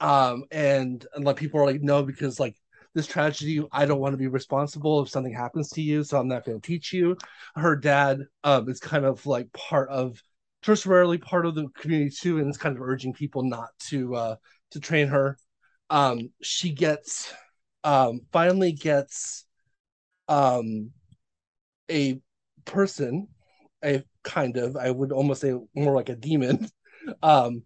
Um 0.00 0.44
and 0.50 1.06
and 1.14 1.22
like 1.22 1.36
people 1.36 1.60
are 1.60 1.66
like 1.66 1.82
no 1.82 2.02
because 2.02 2.40
like 2.40 2.56
this 2.94 3.06
tragedy 3.06 3.62
I 3.72 3.84
don't 3.84 4.00
want 4.00 4.14
to 4.14 4.18
be 4.18 4.28
responsible 4.28 5.02
if 5.02 5.10
something 5.10 5.34
happens 5.34 5.68
to 5.72 5.82
you 5.82 6.02
so 6.02 6.18
I'm 6.18 6.28
not 6.28 6.46
going 6.46 6.58
to 6.58 6.66
teach 6.66 6.94
you. 6.94 7.18
Her 7.56 7.76
dad 7.76 8.20
um 8.42 8.70
is 8.70 8.80
kind 8.80 9.04
of 9.04 9.26
like 9.26 9.52
part 9.52 9.90
of 9.90 10.18
tertiarily 10.64 11.20
part 11.20 11.44
of 11.44 11.54
the 11.54 11.68
community 11.76 12.10
too 12.10 12.38
and 12.38 12.48
is 12.48 12.56
kind 12.56 12.74
of 12.74 12.82
urging 12.82 13.12
people 13.12 13.42
not 13.42 13.68
to 13.88 14.14
uh 14.14 14.36
to 14.74 14.80
train 14.80 15.08
her. 15.08 15.36
Um, 15.90 16.30
she 16.42 16.70
gets 16.70 17.32
um, 17.82 18.20
finally 18.32 18.72
gets 18.72 19.44
um, 20.28 20.90
a 21.90 22.20
person, 22.64 23.28
a 23.84 24.02
kind 24.22 24.56
of 24.56 24.76
I 24.76 24.90
would 24.90 25.12
almost 25.12 25.40
say 25.40 25.54
more 25.74 25.94
like 25.94 26.08
a 26.08 26.16
demon, 26.16 26.68
um, 27.22 27.62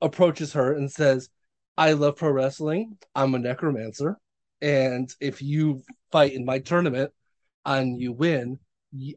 approaches 0.00 0.52
her 0.54 0.74
and 0.74 0.90
says, 0.90 1.28
I 1.76 1.92
love 1.92 2.16
pro 2.16 2.30
wrestling. 2.30 2.98
I'm 3.14 3.34
a 3.34 3.38
necromancer, 3.38 4.18
and 4.60 5.12
if 5.20 5.40
you 5.42 5.82
fight 6.12 6.32
in 6.32 6.44
my 6.44 6.58
tournament 6.58 7.12
and 7.64 8.00
you 8.00 8.12
win, 8.12 8.58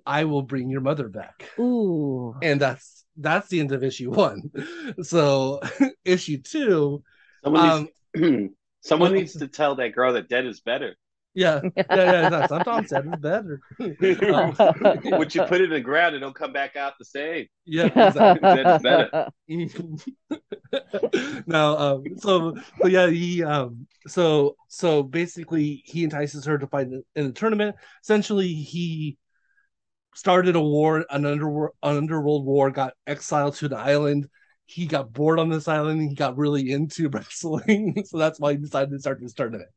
I 0.06 0.26
will 0.26 0.44
bring 0.44 0.70
your 0.70 0.82
mother 0.82 1.10
back. 1.10 1.50
Ooh. 1.60 2.36
And 2.42 2.62
that's 2.62 3.06
that's 3.18 3.48
the 3.50 3.60
end 3.60 3.72
of 3.72 3.84
issue 3.84 4.12
one. 4.12 4.52
So 5.04 5.60
issue 6.06 6.38
two, 6.42 7.04
Someone 7.44 7.70
um, 7.70 7.88
needs, 8.16 8.54
someone 8.82 9.12
well- 9.12 9.20
needs 9.20 9.34
to 9.34 9.48
tell 9.48 9.76
that 9.76 9.94
girl 9.94 10.14
that 10.14 10.30
dead 10.30 10.46
is 10.46 10.62
better. 10.62 10.96
yeah, 11.36 11.62
yeah, 11.76 11.84
yeah. 11.90 12.30
no, 12.30 12.46
Sometimes 12.48 12.90
said 12.90 13.06
it's 13.08 13.22
better. 13.22 13.60
Um, 14.34 14.56
Once 15.18 15.36
you 15.36 15.44
put 15.44 15.62
it 15.62 15.66
in 15.66 15.70
the 15.72 15.82
ground, 15.82 16.16
it'll 16.16 16.34
come 16.34 16.54
back 16.54 16.76
out 16.76 16.94
the 17.00 17.06
same. 17.06 17.48
yeah, 17.66 17.86
exactly. 17.86 18.40
That 18.64 18.76
is 18.76 18.82
better. 18.82 19.30
now, 21.48 21.78
um, 21.78 22.04
so 22.18 22.56
so 22.82 22.88
yeah, 22.88 23.08
he 23.10 23.44
um, 23.44 23.88
so 24.08 24.56
so 24.68 25.04
basically 25.04 25.82
he 25.86 26.04
entices 26.04 26.46
her 26.46 26.58
to 26.58 26.68
fight 26.68 26.88
in 26.88 27.04
in 27.16 27.28
the 27.28 27.34
tournament. 27.34 27.76
Essentially, 28.04 28.54
he 28.54 29.18
started 30.16 30.56
a 30.56 30.62
war, 30.62 31.06
an 31.10 31.26
underworld, 31.26 31.72
an 31.82 31.98
underworld 31.98 32.46
war, 32.46 32.72
got 32.72 32.94
exiled 33.08 33.56
to 33.56 33.66
an 33.68 33.74
island. 33.74 34.28
He 34.66 34.86
got 34.86 35.12
bored 35.14 35.40
on 35.40 35.50
this 35.50 35.68
island. 35.68 36.00
and 36.00 36.10
He 36.10 36.16
got 36.16 36.38
really 36.38 36.72
into 36.72 37.10
wrestling, 37.14 38.04
so 38.06 38.18
that's 38.18 38.40
why 38.40 38.52
he 38.54 38.58
decided 38.58 38.92
to 38.92 39.00
start 39.00 39.20
this 39.22 39.34
tournament. 39.34 39.70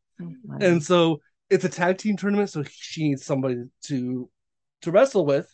And 0.61 0.83
so 0.83 1.21
it's 1.51 1.65
a 1.65 1.69
tag 1.69 1.99
team 1.99 2.17
tournament, 2.17 2.51
so 2.51 2.65
she 2.69 3.09
needs 3.09 3.25
somebody 3.25 3.65
to 3.85 4.29
to 4.83 4.91
wrestle 4.91 5.27
with. 5.27 5.49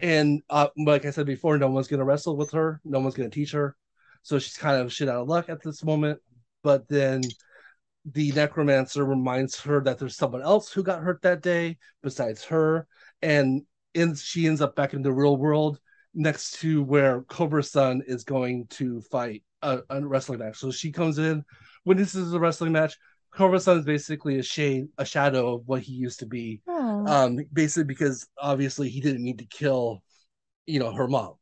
And 0.00 0.42
uh, 0.48 0.68
like 0.76 1.04
I 1.04 1.10
said 1.10 1.26
before, 1.26 1.58
no 1.58 1.68
one's 1.70 1.88
gonna 1.88 2.04
wrestle 2.04 2.36
with 2.36 2.52
her. 2.52 2.80
No 2.84 3.00
one's 3.00 3.14
gonna 3.14 3.30
teach 3.30 3.52
her. 3.52 3.76
So 4.22 4.38
she's 4.38 4.56
kind 4.56 4.80
of 4.80 4.92
shit 4.92 5.08
out 5.08 5.22
of 5.22 5.28
luck 5.28 5.48
at 5.48 5.62
this 5.62 5.84
moment. 5.84 6.20
But 6.62 6.88
then 6.88 7.22
the 8.04 8.32
necromancer 8.32 9.04
reminds 9.04 9.60
her 9.60 9.82
that 9.82 9.98
there's 9.98 10.16
someone 10.16 10.42
else 10.42 10.72
who 10.72 10.82
got 10.82 11.02
hurt 11.02 11.22
that 11.22 11.42
day 11.42 11.78
besides 12.02 12.44
her, 12.44 12.86
and 13.22 13.62
in, 13.94 14.14
she 14.14 14.46
ends 14.46 14.60
up 14.60 14.74
back 14.76 14.94
in 14.94 15.02
the 15.02 15.12
real 15.12 15.36
world 15.36 15.78
next 16.18 16.60
to 16.60 16.82
where 16.82 17.22
Cobra 17.22 17.62
Sun 17.62 18.02
is 18.06 18.24
going 18.24 18.66
to 18.70 19.00
fight 19.02 19.42
a, 19.62 19.78
a 19.88 20.06
wrestling 20.06 20.40
match. 20.40 20.58
So 20.58 20.70
she 20.70 20.90
comes 20.90 21.18
in, 21.18 21.44
witnesses 21.84 22.32
the 22.32 22.40
wrestling 22.40 22.72
match. 22.72 22.96
Cobra 23.30 23.60
Sun 23.60 23.78
is 23.78 23.84
basically 23.84 24.38
a 24.38 24.42
shade, 24.42 24.88
a 24.98 25.04
shadow 25.04 25.54
of 25.54 25.62
what 25.66 25.82
he 25.82 25.92
used 25.92 26.18
to 26.20 26.26
be. 26.26 26.60
Um, 27.06 27.38
basically 27.52 27.84
because 27.84 28.26
obviously 28.36 28.88
he 28.88 29.00
didn't 29.00 29.22
need 29.22 29.38
to 29.38 29.46
kill, 29.46 30.02
you 30.66 30.80
know, 30.80 30.92
her 30.92 31.06
mom, 31.08 31.34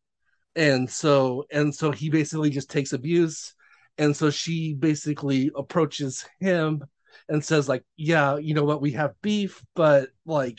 and 0.55 0.89
so 0.89 1.45
and 1.51 1.75
so 1.75 1.91
he 1.91 2.11
basically 2.11 2.51
just 2.51 2.71
takes 2.71 2.93
abuse, 2.93 3.55
and 3.99 4.15
so 4.15 4.31
she 4.31 4.75
basically 4.75 5.51
approaches 5.57 6.25
him 6.39 6.85
and 7.29 7.43
says 7.43 7.69
like, 7.69 7.83
yeah, 7.97 8.37
you 8.37 8.55
know 8.55 8.65
what, 8.65 8.83
we 8.83 8.93
have 8.93 9.21
beef, 9.23 9.65
but 9.75 10.11
like, 10.27 10.59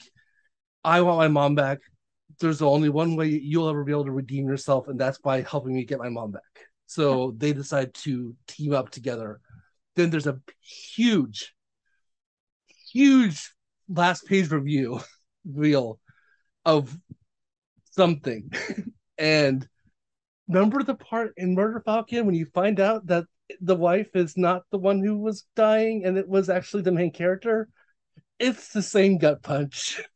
I 0.84 1.02
want 1.02 1.20
my 1.20 1.28
mom 1.28 1.56
back. 1.56 1.80
There's 2.40 2.62
only 2.62 2.90
one 2.90 3.16
way 3.16 3.28
you'll 3.28 3.70
ever 3.70 3.84
be 3.84 3.92
able 3.92 4.06
to 4.06 4.12
redeem 4.12 4.48
yourself, 4.48 4.88
and 4.88 5.00
that's 5.00 5.18
by 5.18 5.42
helping 5.42 5.74
me 5.74 5.86
get 5.86 6.00
my 6.00 6.10
mom 6.10 6.32
back. 6.32 6.44
So 6.86 7.34
they 7.38 7.54
decide 7.54 7.94
to 7.96 8.36
team 8.48 8.74
up 8.74 8.90
together. 8.90 9.40
Then 9.96 10.10
there's 10.10 10.28
a 10.28 10.40
huge, 10.62 11.54
huge 12.92 13.54
last 13.90 14.26
page 14.26 14.52
review 14.52 15.02
reel 15.46 16.00
of 16.66 16.96
something. 17.92 18.52
and 19.18 19.68
remember 20.48 20.84
the 20.84 20.96
part 20.96 21.34
in 21.38 21.56
Murder 21.56 21.82
Falcon 21.86 22.26
when 22.26 22.36
you 22.36 22.46
find 22.54 22.80
out 22.80 23.08
that 23.08 23.26
the 23.62 23.76
wife 23.76 24.10
is 24.14 24.38
not 24.38 24.64
the 24.72 24.78
one 24.78 25.04
who 25.04 25.18
was 25.18 25.46
dying 25.56 26.04
and 26.06 26.18
it 26.18 26.28
was 26.28 26.50
actually 26.50 26.84
the 26.84 26.92
main 26.92 27.12
character? 27.12 27.70
It's 28.40 28.72
the 28.72 28.82
same 28.82 29.18
gut 29.18 29.42
punch. 29.42 30.02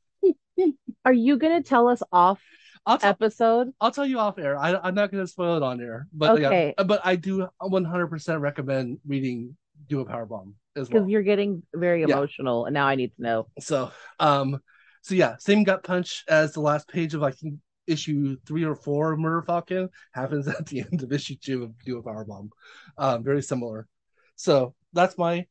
Are 1.05 1.13
you 1.13 1.37
gonna 1.37 1.63
tell 1.63 1.87
us 1.87 2.01
off 2.11 2.41
I'll, 2.85 2.97
t- 2.97 3.07
episode? 3.07 3.73
I'll 3.79 3.91
tell 3.91 4.05
you 4.05 4.19
off 4.19 4.37
air. 4.39 4.57
I, 4.57 4.75
I'm 4.75 4.95
not 4.95 5.11
going 5.11 5.23
to 5.23 5.27
spoil 5.27 5.57
it 5.57 5.63
on 5.63 5.79
air, 5.81 6.07
but 6.13 6.31
Okay. 6.31 6.73
yeah, 6.77 6.83
but 6.83 7.01
I 7.03 7.15
do 7.15 7.47
100% 7.61 8.39
recommend 8.41 8.99
reading 9.07 9.55
Do 9.87 9.99
a 9.99 10.05
Power 10.05 10.25
Bomb 10.25 10.55
as 10.75 10.89
well 10.89 11.01
Because 11.01 11.11
you're 11.11 11.21
getting 11.21 11.63
very 11.75 12.01
Yeah. 12.01 12.15
emotional, 12.15 12.65
and 12.65 12.73
now 12.73 12.87
I 12.87 12.95
need 12.95 13.15
to 13.15 13.21
know. 13.21 13.47
So, 13.59 13.91
um, 14.19 14.59
so 15.03 15.15
yeah, 15.15 15.35
same 15.37 15.63
gut 15.63 15.83
punch 15.83 16.23
as 16.27 16.53
the 16.53 16.61
last 16.61 16.87
page 16.87 17.13
of 17.13 17.23
I 17.23 17.31
think 17.31 17.55
issue 17.87 18.37
three 18.47 18.63
or 18.63 18.75
four 18.75 19.11
of 19.13 19.19
Murder 19.19 19.41
Falcon 19.41 19.89
happens 20.13 20.47
at 20.47 20.65
the 20.67 20.81
end 20.81 21.03
of 21.03 21.11
issue 21.11 21.35
two 21.35 21.63
of 21.63 21.77
Do 21.85 21.97
a 21.99 22.03
Power 22.03 22.25
Bomb. 22.25 22.49
Um, 22.97 23.23
very 23.23 23.41
similar. 23.43 23.87
So 24.35 24.73
that's 24.93 25.17
my 25.17 25.45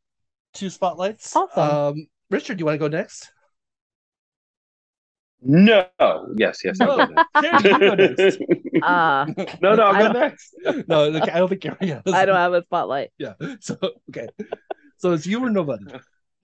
two 0.55 0.71
spotlights. 0.71 1.35
Awesome. 1.37 1.63
Um, 1.63 2.07
Richard, 2.31 2.57
do 2.59 2.63
you 2.63 2.67
want 2.67 2.75
to 2.75 2.89
go 2.89 2.97
next? 2.97 3.31
No. 5.43 5.87
Yes, 6.37 6.61
yes. 6.65 6.81
I'll 6.81 7.07
go 7.07 7.15
Carrie, 7.41 7.59
you 7.65 7.79
go 7.79 7.95
next. 7.95 8.19
next. 8.19 8.39
Uh 8.83 9.25
no, 9.63 9.75
no, 9.75 9.83
I'll 9.85 9.95
I 9.97 9.99
go 9.99 10.13
don't- 10.13 10.21
next. 10.21 10.55
No, 10.89 11.05
I 11.07 11.39
don't 11.39 11.49
think 11.49 11.63
Carrie 11.63 11.89
has. 11.91 12.03
I 12.13 12.25
don't 12.27 12.37
have 12.37 12.53
a 12.53 12.63
spotlight. 12.63 13.11
Yeah. 13.19 13.35
So 13.61 13.77
okay. 14.11 14.29
So 14.99 15.13
it's 15.13 15.27
you 15.27 15.43
or 15.45 15.51
nobody. 15.51 15.85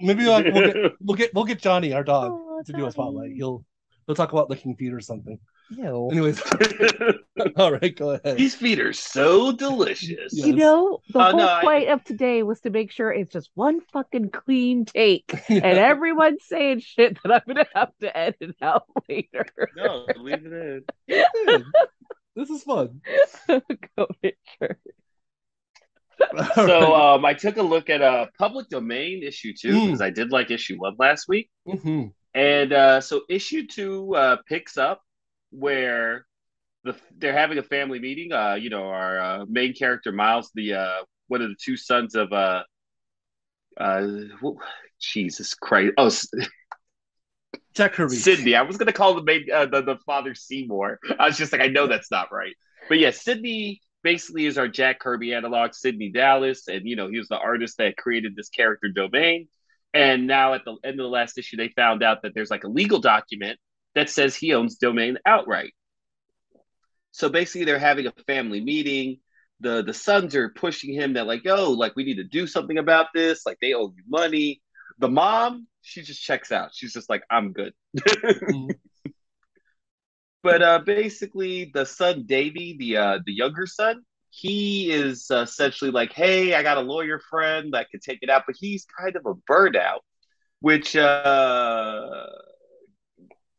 Maybe 0.01 0.25
like 0.27 0.47
we'll 0.53 0.73
get 0.73 0.77
we'll 1.01 1.17
get 1.17 1.35
we'll 1.35 1.45
get 1.45 1.61
Johnny, 1.61 1.93
our 1.93 2.05
dog, 2.05 2.33
Oh, 2.33 2.63
to 2.65 2.73
do 2.73 2.87
a 2.87 2.91
spotlight. 2.91 3.29
Johnny. 3.29 3.37
He'll 3.37 3.65
he'll 4.07 4.15
talk 4.17 4.33
about 4.33 4.49
licking 4.51 4.77
feet 4.77 4.93
or 4.95 5.01
something. 5.01 5.39
Ew. 5.71 6.09
Anyways, 6.13 6.41
all 7.57 7.73
right, 7.73 7.97
go 7.97 8.11
ahead. 8.11 8.37
These 8.37 8.55
feet 8.55 8.79
are 8.81 8.93
so 8.93 9.51
delicious. 9.53 10.33
Yeah. 10.33 10.47
You 10.47 10.53
know, 10.55 11.01
the 11.11 11.19
Uh, 11.19 11.31
whole 11.31 11.39
no, 11.41 11.49
I- 11.49 11.61
point 11.63 11.89
of 11.89 12.05
today 12.05 12.43
was 12.43 12.61
to 12.61 12.71
make 12.71 12.93
sure 12.93 13.13
it's 13.13 13.33
just 13.33 13.51
one 13.55 13.81
fucking 13.93 14.31
clean 14.31 14.85
take, 14.85 15.33
and 15.49 15.65
everyone's 15.65 16.45
saying 16.45 16.81
shit 16.81 17.19
that 17.23 17.33
I'm 17.33 17.43
gonna 17.47 17.67
have 17.75 17.91
to 18.01 18.17
edit 18.17 18.55
out 18.63 18.85
later. 19.09 19.47
No, 19.77 20.07
leave 20.17 20.45
it 20.47 20.85
in. 21.09 21.65
This 22.37 22.51
is 22.51 22.63
fun. 22.63 23.01
Go 23.49 24.07
Richard. 24.23 24.79
So 26.55 26.95
um, 26.95 27.25
I 27.25 27.35
took 27.35 27.57
a 27.57 27.63
look 27.63 27.91
at 27.91 28.03
uh, 28.03 28.27
public 28.39 28.69
domain 28.69 29.23
issue 29.23 29.53
two 29.59 29.69
Mm. 29.73 29.85
because 29.87 30.01
I 30.01 30.11
did 30.11 30.31
like 30.31 30.51
issue 30.51 30.77
one 30.79 30.95
last 30.99 31.29
week, 31.29 31.51
Mhm. 31.67 32.13
and 32.35 32.73
uh, 32.73 33.01
so 33.01 33.23
issue 33.29 33.67
two 33.67 34.15
uh, 34.15 34.37
picks 34.49 34.77
up 34.79 35.03
where 35.51 36.27
the 36.85 36.97
they're 37.19 37.37
having 37.37 37.59
a 37.59 37.63
family 37.63 37.99
meeting. 37.99 38.33
Uh, 38.33 38.55
you 38.55 38.71
know, 38.71 38.85
our 38.85 39.21
uh, 39.21 39.45
main 39.49 39.75
character 39.75 40.13
Miles, 40.13 40.51
the 40.55 40.75
uh, 40.75 41.03
one 41.29 41.43
of 41.43 41.49
the 41.49 41.57
two 41.61 41.77
sons 41.77 42.15
of 42.15 42.33
uh, 42.33 42.63
uh, 43.79 44.07
Jesus 45.01 45.55
Christ, 45.55 45.95
oh 45.99 46.11
Kirby. 47.77 48.17
Sydney. 48.17 48.55
I 48.55 48.63
was 48.63 48.77
gonna 48.77 48.93
call 48.93 49.15
the 49.15 49.23
main 49.23 49.47
uh, 49.53 49.67
the 49.67 49.83
the 49.83 49.97
father 50.07 50.35
Seymour. 50.35 50.99
I 51.19 51.27
was 51.27 51.37
just 51.37 51.53
like, 51.53 51.61
I 51.61 51.69
know 51.69 51.87
that's 51.87 52.11
not 52.11 52.33
right, 52.33 52.55
but 52.89 52.99
yeah, 52.99 53.11
Sydney 53.11 53.81
basically 54.03 54.47
is 54.47 54.57
our 54.57 54.69
Jack 54.69 55.01
Kirby 55.01 55.35
analog, 55.35 55.75
Sydney 55.75 56.11
Dallas, 56.11 56.69
and 56.69 56.87
you 56.87 56.97
know 56.97 57.09
he 57.09 57.19
was 57.19 57.29
the 57.29 57.39
artist 57.39 57.79
that 57.79 57.97
created 57.97 58.35
this 58.37 58.49
character 58.49 58.89
domain. 58.89 59.49
And 59.95 60.27
now 60.27 60.53
at 60.55 60.65
the 60.65 60.77
end 60.85 61.01
of 61.01 61.05
the 61.05 61.09
last 61.09 61.39
issue, 61.39 61.57
they 61.57 61.69
found 61.69 62.03
out 62.03 62.23
that 62.23 62.35
there's 62.35 62.51
like 62.51 62.65
a 62.65 62.69
legal 62.69 63.01
document 63.01 63.59
that 63.97 64.11
says 64.11 64.37
he 64.37 64.55
owns 64.55 64.77
domain 64.77 65.19
outright. 65.27 65.75
So 67.13 67.29
basically, 67.29 67.65
they're 67.65 67.79
having 67.79 68.07
a 68.07 68.13
family 68.27 68.61
meeting. 68.61 69.21
The 69.61 69.83
the 69.83 69.95
sons 69.95 70.35
are 70.35 70.51
pushing 70.51 70.93
him 70.93 71.15
that 71.15 71.27
like, 71.27 71.43
oh, 71.47 71.73
like 71.73 71.97
we 71.97 72.05
need 72.05 72.17
to 72.17 72.25
do 72.25 72.47
something 72.47 72.79
about 72.79 73.07
this. 73.15 73.47
Like 73.47 73.59
they 73.61 73.73
owe 73.75 73.93
you 73.97 74.03
money. 74.09 74.61
The 74.99 75.09
mom, 75.09 75.67
she 75.83 76.03
just 76.03 76.23
checks 76.23 76.53
out. 76.53 76.71
She's 76.75 76.93
just 76.93 77.09
like, 77.11 77.23
I'm 77.31 77.53
good. 77.53 77.73
Mhm. 78.51 78.77
But 80.43 80.63
uh, 80.63 80.79
basically, 80.81 81.71
the 81.75 81.85
son 81.85 82.25
Davy, 82.27 82.77
the 82.79 82.97
uh, 82.97 83.19
the 83.25 83.33
younger 83.33 83.67
son, 83.67 84.03
he 84.31 84.91
is 84.91 85.31
uh, 85.31 85.41
essentially 85.43 85.91
like, 85.91 86.13
"Hey, 86.13 86.55
I 86.55 86.63
got 86.63 86.77
a 86.79 86.83
lawyer 86.83 87.19
friend 87.19 87.73
that 87.75 87.91
could 87.91 88.03
take 88.03 88.21
it 88.23 88.31
out," 88.31 88.45
but 88.47 88.57
he's 88.59 88.87
kind 88.99 89.17
of 89.17 89.27
a 89.27 89.35
burnout, 89.51 90.01
which 90.61 90.97
uh, 90.97 92.27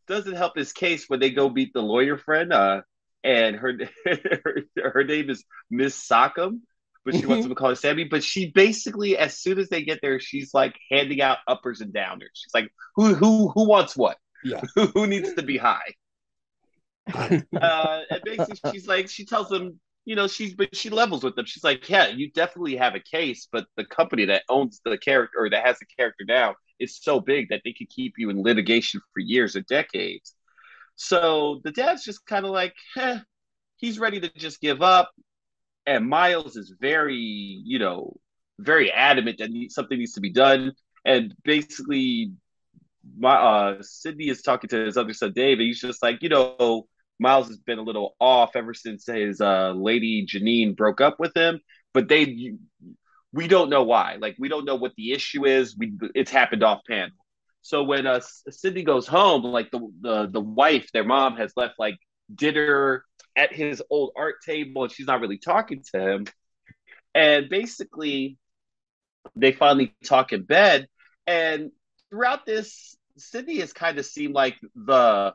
doesn't 0.08 0.36
help 0.36 0.56
his 0.56 0.74
case 0.74 1.06
when 1.08 1.20
they 1.20 1.32
go 1.32 1.50
beat 1.50 1.74
the 1.74 1.82
lawyer 1.82 2.18
friend. 2.18 2.54
Uh, 2.54 2.82
and 3.24 3.56
her 3.56 3.74
her, 4.06 4.64
her 4.94 5.04
name 5.04 5.30
is 5.30 5.44
Miss 5.70 5.96
Sockham, 5.96 6.62
but 7.06 7.16
she 7.16 7.26
wants 7.26 7.46
him 7.46 7.50
to 7.50 7.56
call 7.56 7.70
her 7.70 7.76
Sammy. 7.76 8.06
But 8.06 8.24
she 8.24 8.52
basically, 8.52 9.18
as 9.18 9.38
soon 9.38 9.60
as 9.60 9.70
they 9.70 9.84
get 9.84 10.00
there, 10.02 10.20
she's 10.20 10.54
like 10.54 10.76
handing 10.92 11.22
out 11.22 11.40
uppers 11.48 11.82
and 11.82 11.94
downers. 11.94 12.34
She's 12.34 12.54
like, 12.54 12.72
"Who 12.96 13.14
who 13.14 13.50
who 13.50 13.68
wants 13.68 13.96
what? 13.96 14.18
Yeah. 14.44 14.62
who 14.94 15.08
needs 15.08 15.34
to 15.34 15.44
be 15.44 15.58
high?" 15.58 15.94
uh, 17.14 18.02
and 18.10 18.22
basically 18.24 18.72
she's 18.72 18.88
like, 18.88 19.10
she 19.10 19.26
tells 19.26 19.50
them, 19.50 19.80
you 20.08 20.16
know, 20.16 20.26
she's 20.26 20.54
but 20.54 20.74
she 20.74 20.90
levels 20.90 21.22
with 21.22 21.36
them. 21.36 21.46
She's 21.46 21.66
like, 21.66 21.90
yeah, 21.90 22.08
you 22.08 22.32
definitely 22.32 22.78
have 22.78 22.96
a 22.96 23.00
case, 23.02 23.50
but 23.52 23.66
the 23.76 23.84
company 23.84 24.24
that 24.28 24.44
owns 24.48 24.80
the 24.86 24.98
character 24.98 25.38
or 25.38 25.50
that 25.50 25.66
has 25.66 25.78
the 25.80 25.86
character 25.86 26.24
now 26.26 26.56
is 26.80 26.98
so 26.98 27.20
big 27.20 27.50
that 27.50 27.60
they 27.66 27.74
could 27.74 27.90
keep 27.90 28.14
you 28.18 28.30
in 28.30 28.42
litigation 28.42 29.02
for 29.14 29.20
years 29.20 29.58
or 29.58 29.62
decades. 29.64 30.34
So 30.96 31.60
the 31.66 31.74
dad's 31.74 32.06
just 32.06 32.26
kind 32.26 32.46
of 32.46 32.52
like, 32.52 32.74
eh, 32.96 33.20
he's 33.76 34.00
ready 34.00 34.22
to 34.22 34.30
just 34.38 34.62
give 34.62 34.82
up. 34.82 35.12
And 35.86 36.08
Miles 36.08 36.56
is 36.56 36.74
very, 36.80 37.18
you 37.18 37.78
know, 37.78 38.16
very 38.60 38.90
adamant 38.90 39.40
that 39.40 39.52
something 39.72 39.98
needs 40.00 40.14
to 40.14 40.22
be 40.22 40.32
done. 40.32 40.72
And 41.04 41.36
basically, 41.44 42.32
my 43.18 43.36
uh, 43.36 43.78
Sidney 43.82 44.30
is 44.30 44.42
talking 44.42 44.70
to 44.70 44.86
his 44.86 44.96
other 44.96 45.14
son 45.14 45.34
Dave, 45.34 45.60
and 45.60 45.68
he's 45.68 45.82
just 45.82 46.02
like, 46.02 46.24
you 46.24 46.30
know, 46.30 46.88
Miles 47.20 47.48
has 47.48 47.58
been 47.58 47.80
a 47.80 47.84
little 47.84 48.16
off 48.20 48.56
ever 48.56 48.74
since 48.74 49.06
his 49.06 49.42
uh, 49.42 49.72
lady 49.72 50.26
Janine 50.26 50.76
broke 50.76 51.02
up 51.02 51.20
with 51.20 51.36
him. 51.36 51.60
But 51.94 52.08
they, 52.08 52.54
we 53.34 53.48
don't 53.48 53.70
know 53.70 53.84
why. 53.84 54.18
Like, 54.20 54.36
we 54.38 54.50
don't 54.50 54.66
know 54.66 54.76
what 54.76 54.94
the 54.96 55.14
issue 55.14 55.46
is. 55.46 55.76
We 55.78 55.94
it's 56.14 56.32
happened 56.32 56.64
off 56.64 56.82
panel. 56.88 57.16
So 57.62 57.84
when 57.84 58.08
uh, 58.08 58.22
Sidney 58.50 58.84
goes 58.84 59.08
home, 59.08 59.44
like 59.44 59.72
the, 59.72 59.80
the 60.00 60.28
the 60.28 60.40
wife, 60.40 60.90
their 60.94 61.04
mom 61.04 61.36
has 61.38 61.52
left 61.58 61.76
like 61.78 61.98
dinner 62.34 63.04
at 63.36 63.52
his 63.52 63.84
old 63.90 64.12
art 64.16 64.36
table, 64.46 64.84
and 64.84 64.92
she's 64.92 65.08
not 65.08 65.22
really 65.22 65.38
talking 65.38 65.84
to 65.94 66.00
him. 66.00 66.26
And 67.14 67.50
basically, 67.50 68.38
they 69.36 69.52
finally 69.52 69.94
talk 70.04 70.34
in 70.34 70.44
bed. 70.44 70.88
And 71.26 71.72
throughout 72.10 72.46
this, 72.46 72.96
Sidney 73.18 73.60
has 73.60 73.74
kind 73.74 73.98
of 74.00 74.06
seemed 74.06 74.34
like 74.34 74.56
the 74.76 75.34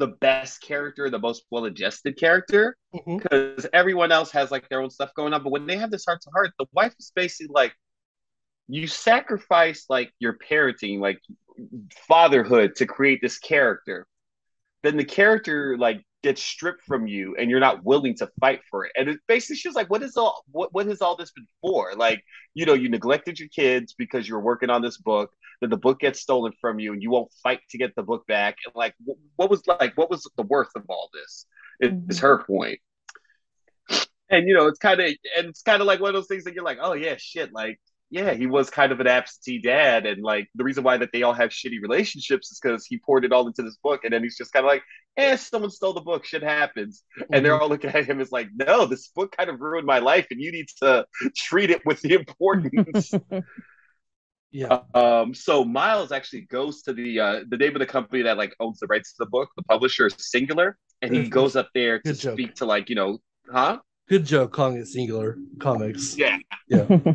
the 0.00 0.08
best 0.08 0.62
character, 0.62 1.08
the 1.08 1.18
most 1.18 1.44
well 1.50 1.66
adjusted 1.66 2.18
character, 2.18 2.76
because 2.92 3.06
mm-hmm. 3.06 3.66
everyone 3.72 4.10
else 4.10 4.32
has 4.32 4.50
like 4.50 4.68
their 4.68 4.80
own 4.80 4.90
stuff 4.90 5.14
going 5.14 5.32
on. 5.32 5.42
But 5.44 5.50
when 5.50 5.66
they 5.66 5.76
have 5.76 5.90
this 5.90 6.04
heart 6.04 6.20
to 6.22 6.30
heart, 6.30 6.50
the 6.58 6.66
wife 6.72 6.94
is 6.98 7.12
basically 7.14 7.52
like, 7.54 7.72
you 8.66 8.86
sacrifice 8.86 9.86
like 9.88 10.12
your 10.18 10.36
parenting, 10.36 11.00
like 11.00 11.20
fatherhood 12.08 12.74
to 12.76 12.86
create 12.86 13.20
this 13.20 13.38
character 13.38 14.06
then 14.82 14.96
the 14.96 15.04
character 15.04 15.76
like 15.78 16.02
gets 16.22 16.42
stripped 16.42 16.82
from 16.84 17.06
you 17.06 17.34
and 17.36 17.50
you're 17.50 17.60
not 17.60 17.84
willing 17.84 18.14
to 18.16 18.28
fight 18.40 18.60
for 18.70 18.84
it. 18.84 18.92
And 18.96 19.08
it 19.08 19.20
basically 19.26 19.56
she's 19.56 19.74
like 19.74 19.90
what 19.90 20.02
is 20.02 20.16
all 20.16 20.44
what, 20.50 20.72
what 20.72 20.86
has 20.86 21.00
all 21.00 21.16
this 21.16 21.32
been 21.32 21.46
for? 21.60 21.94
Like 21.94 22.22
you 22.54 22.66
know 22.66 22.74
you 22.74 22.88
neglected 22.88 23.38
your 23.38 23.48
kids 23.48 23.94
because 23.96 24.28
you 24.28 24.34
were 24.34 24.40
working 24.40 24.70
on 24.70 24.82
this 24.82 24.98
book 24.98 25.30
then 25.60 25.70
the 25.70 25.76
book 25.76 26.00
gets 26.00 26.20
stolen 26.20 26.52
from 26.60 26.78
you 26.78 26.92
and 26.92 27.02
you 27.02 27.10
won't 27.10 27.32
fight 27.42 27.60
to 27.70 27.78
get 27.78 27.94
the 27.94 28.02
book 28.02 28.26
back. 28.26 28.56
And 28.64 28.74
like 28.74 28.94
what, 29.04 29.18
what 29.36 29.50
was 29.50 29.62
like 29.66 29.96
what 29.96 30.10
was 30.10 30.28
the 30.36 30.42
worth 30.42 30.70
of 30.74 30.84
all 30.88 31.10
this 31.12 31.46
is, 31.80 31.90
mm-hmm. 31.90 32.10
is 32.10 32.18
her 32.20 32.42
point. 32.44 32.80
And 34.30 34.48
you 34.48 34.54
know 34.54 34.66
it's 34.66 34.78
kind 34.78 35.00
of 35.00 35.06
and 35.36 35.48
it's 35.48 35.62
kind 35.62 35.80
of 35.80 35.86
like 35.86 36.00
one 36.00 36.10
of 36.10 36.14
those 36.14 36.28
things 36.28 36.44
that 36.44 36.54
you're 36.54 36.64
like 36.64 36.78
oh 36.80 36.92
yeah 36.92 37.16
shit 37.18 37.52
like 37.52 37.80
yeah, 38.10 38.32
he 38.32 38.46
was 38.46 38.70
kind 38.70 38.90
of 38.90 38.98
an 38.98 39.06
absentee 39.06 39.60
dad, 39.60 40.04
and 40.04 40.22
like 40.22 40.48
the 40.56 40.64
reason 40.64 40.82
why 40.82 40.96
that 40.96 41.10
they 41.12 41.22
all 41.22 41.32
have 41.32 41.50
shitty 41.50 41.80
relationships 41.80 42.50
is 42.50 42.58
because 42.60 42.84
he 42.84 42.98
poured 42.98 43.24
it 43.24 43.32
all 43.32 43.46
into 43.46 43.62
this 43.62 43.76
book, 43.76 44.02
and 44.02 44.12
then 44.12 44.24
he's 44.24 44.36
just 44.36 44.52
kind 44.52 44.66
of 44.66 44.68
like, 44.68 44.82
"Eh, 45.16 45.36
someone 45.36 45.70
stole 45.70 45.92
the 45.92 46.00
book, 46.00 46.24
shit 46.24 46.42
happens," 46.42 47.04
mm-hmm. 47.16 47.32
and 47.32 47.44
they're 47.44 47.52
mm-hmm. 47.52 47.62
all 47.62 47.68
looking 47.68 47.90
at 47.90 48.04
him 48.06 48.20
as 48.20 48.32
like, 48.32 48.48
"No, 48.52 48.84
this 48.84 49.08
book 49.14 49.34
kind 49.36 49.48
of 49.48 49.60
ruined 49.60 49.86
my 49.86 50.00
life, 50.00 50.26
and 50.32 50.40
you 50.40 50.50
need 50.50 50.66
to 50.82 51.06
treat 51.36 51.70
it 51.70 51.86
with 51.86 52.00
the 52.00 52.14
importance." 52.14 53.12
yeah. 54.50 54.80
Um. 54.92 55.32
So 55.32 55.64
Miles 55.64 56.10
actually 56.10 56.42
goes 56.42 56.82
to 56.82 56.92
the 56.92 57.20
uh 57.20 57.40
the 57.48 57.58
name 57.58 57.76
of 57.76 57.78
the 57.78 57.86
company 57.86 58.22
that 58.22 58.36
like 58.36 58.56
owns 58.58 58.80
the 58.80 58.88
rights 58.88 59.12
to 59.12 59.16
the 59.20 59.30
book. 59.30 59.50
The 59.56 59.62
publisher 59.62 60.06
is 60.06 60.14
Singular, 60.18 60.76
and 61.00 61.14
he 61.14 61.28
goes 61.28 61.54
up 61.54 61.68
there 61.74 62.00
to 62.00 62.14
speak 62.14 62.56
to 62.56 62.64
like 62.64 62.88
you 62.88 62.96
know, 62.96 63.18
huh? 63.48 63.78
Good 64.08 64.26
joke 64.26 64.52
calling 64.52 64.78
it 64.78 64.88
Singular 64.88 65.38
Comics. 65.60 66.18
Yeah. 66.18 66.38
Yeah. 66.66 66.88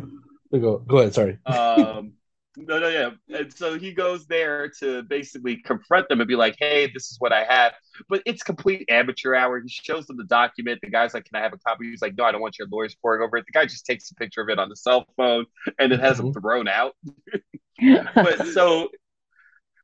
Go, 0.52 0.78
go 0.78 0.98
ahead. 0.98 1.14
Sorry. 1.14 1.38
Um, 1.46 2.12
no, 2.56 2.78
no, 2.78 2.88
yeah. 2.88 3.10
And 3.38 3.52
so 3.52 3.78
he 3.78 3.92
goes 3.92 4.26
there 4.26 4.70
to 4.80 5.02
basically 5.02 5.58
confront 5.58 6.08
them 6.08 6.20
and 6.20 6.28
be 6.28 6.36
like, 6.36 6.56
"Hey, 6.58 6.90
this 6.92 7.10
is 7.10 7.16
what 7.18 7.32
I 7.32 7.44
have." 7.44 7.74
But 8.08 8.22
it's 8.24 8.42
complete 8.42 8.86
amateur 8.88 9.34
hour. 9.34 9.60
He 9.60 9.68
shows 9.68 10.06
them 10.06 10.16
the 10.16 10.24
document. 10.24 10.80
The 10.82 10.90
guy's 10.90 11.12
like, 11.12 11.26
"Can 11.26 11.36
I 11.36 11.42
have 11.42 11.52
a 11.52 11.58
copy?" 11.58 11.90
He's 11.90 12.00
like, 12.00 12.16
"No, 12.16 12.24
I 12.24 12.32
don't 12.32 12.40
want 12.40 12.58
your 12.58 12.68
lawyers 12.70 12.94
pouring 12.94 13.22
over 13.22 13.36
it." 13.36 13.44
The 13.46 13.52
guy 13.52 13.66
just 13.66 13.84
takes 13.84 14.10
a 14.10 14.14
picture 14.14 14.40
of 14.40 14.48
it 14.48 14.58
on 14.58 14.70
the 14.70 14.76
cell 14.76 15.06
phone 15.16 15.44
and 15.78 15.92
it 15.92 16.00
has 16.00 16.18
mm-hmm. 16.18 16.38
thrown 16.38 16.66
out. 16.66 16.94
but 18.14 18.46
so 18.48 18.88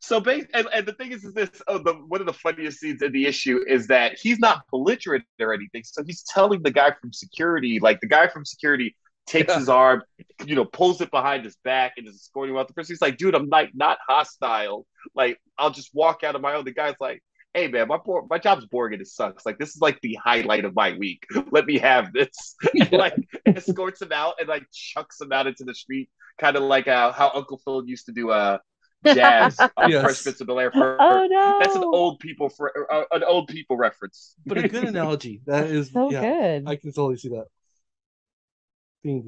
so 0.02 0.18
base 0.18 0.46
and, 0.52 0.66
and, 0.72 0.84
the 0.84 0.92
thing 0.92 1.12
is, 1.12 1.24
is 1.24 1.32
this 1.32 1.50
oh, 1.68 1.78
the 1.78 1.92
one 1.92 2.20
of 2.20 2.26
the 2.26 2.32
funniest 2.32 2.80
scenes 2.80 3.02
in 3.02 3.12
the 3.12 3.26
issue 3.26 3.60
is 3.68 3.86
that 3.86 4.18
he's 4.18 4.38
not 4.38 4.62
belligerent 4.70 5.24
or 5.40 5.54
anything. 5.54 5.84
So 5.84 6.02
he's 6.04 6.22
telling 6.24 6.62
the 6.62 6.72
guy 6.72 6.92
from 7.00 7.12
security, 7.12 7.78
like 7.80 8.00
the 8.00 8.08
guy 8.08 8.26
from 8.26 8.44
security 8.44 8.96
takes 9.26 9.48
yeah. 9.48 9.58
his 9.58 9.68
arm, 9.68 10.02
you 10.44 10.54
know, 10.54 10.64
pulls 10.64 11.00
it 11.00 11.10
behind 11.10 11.44
his 11.44 11.56
back 11.64 11.94
and 11.96 12.08
is 12.08 12.16
escorting 12.16 12.54
him 12.54 12.60
out 12.60 12.68
the 12.68 12.74
person. 12.74 12.94
He's 12.94 13.02
like, 13.02 13.16
dude, 13.16 13.34
I'm 13.34 13.48
like 13.48 13.70
not 13.74 13.98
hostile. 14.06 14.86
Like, 15.14 15.38
I'll 15.58 15.70
just 15.70 15.90
walk 15.94 16.24
out 16.24 16.34
of 16.34 16.42
my 16.42 16.54
own. 16.54 16.64
The 16.64 16.72
guy's 16.72 16.96
like, 17.00 17.22
hey 17.54 17.68
man, 17.68 17.88
my 17.88 17.98
poor, 17.98 18.26
my 18.30 18.38
job's 18.38 18.66
boring 18.66 18.94
and 18.94 19.02
it 19.02 19.08
sucks. 19.08 19.44
Like, 19.44 19.58
this 19.58 19.70
is 19.70 19.80
like 19.80 20.00
the 20.00 20.14
highlight 20.14 20.64
of 20.64 20.74
my 20.74 20.96
week. 20.96 21.24
Let 21.50 21.66
me 21.66 21.78
have 21.78 22.12
this. 22.12 22.56
Yeah. 22.74 22.84
And, 22.84 22.92
like 22.92 23.14
escorts 23.44 24.00
him 24.00 24.12
out 24.12 24.34
and 24.38 24.48
like 24.48 24.64
chucks 24.72 25.20
him 25.20 25.32
out 25.32 25.46
into 25.46 25.64
the 25.64 25.74
street, 25.74 26.08
kind 26.38 26.56
of 26.56 26.62
like 26.62 26.88
uh, 26.88 27.12
how 27.12 27.30
Uncle 27.34 27.58
Phil 27.58 27.86
used 27.86 28.06
to 28.06 28.12
do 28.12 28.30
uh 28.30 28.58
jazz 29.04 29.58
on 29.76 29.90
yes. 29.90 30.02
Fresh 30.02 30.22
Prince 30.22 30.40
of 30.40 30.46
Bel 30.46 30.60
Air. 30.60 30.70
For, 30.70 30.96
oh 31.00 31.26
no, 31.26 31.58
that's 31.60 31.74
an 31.74 31.84
old 31.84 32.20
people 32.20 32.48
for 32.48 32.92
uh, 32.92 33.04
an 33.12 33.24
old 33.24 33.48
people 33.48 33.76
reference. 33.76 34.34
But 34.46 34.58
a 34.58 34.68
good 34.68 34.84
analogy. 34.88 35.42
That 35.46 35.66
is 35.66 35.90
so 35.92 36.10
yeah, 36.10 36.20
good. 36.20 36.68
I 36.68 36.76
can 36.76 36.92
totally 36.92 37.16
see 37.16 37.28
that 37.30 37.46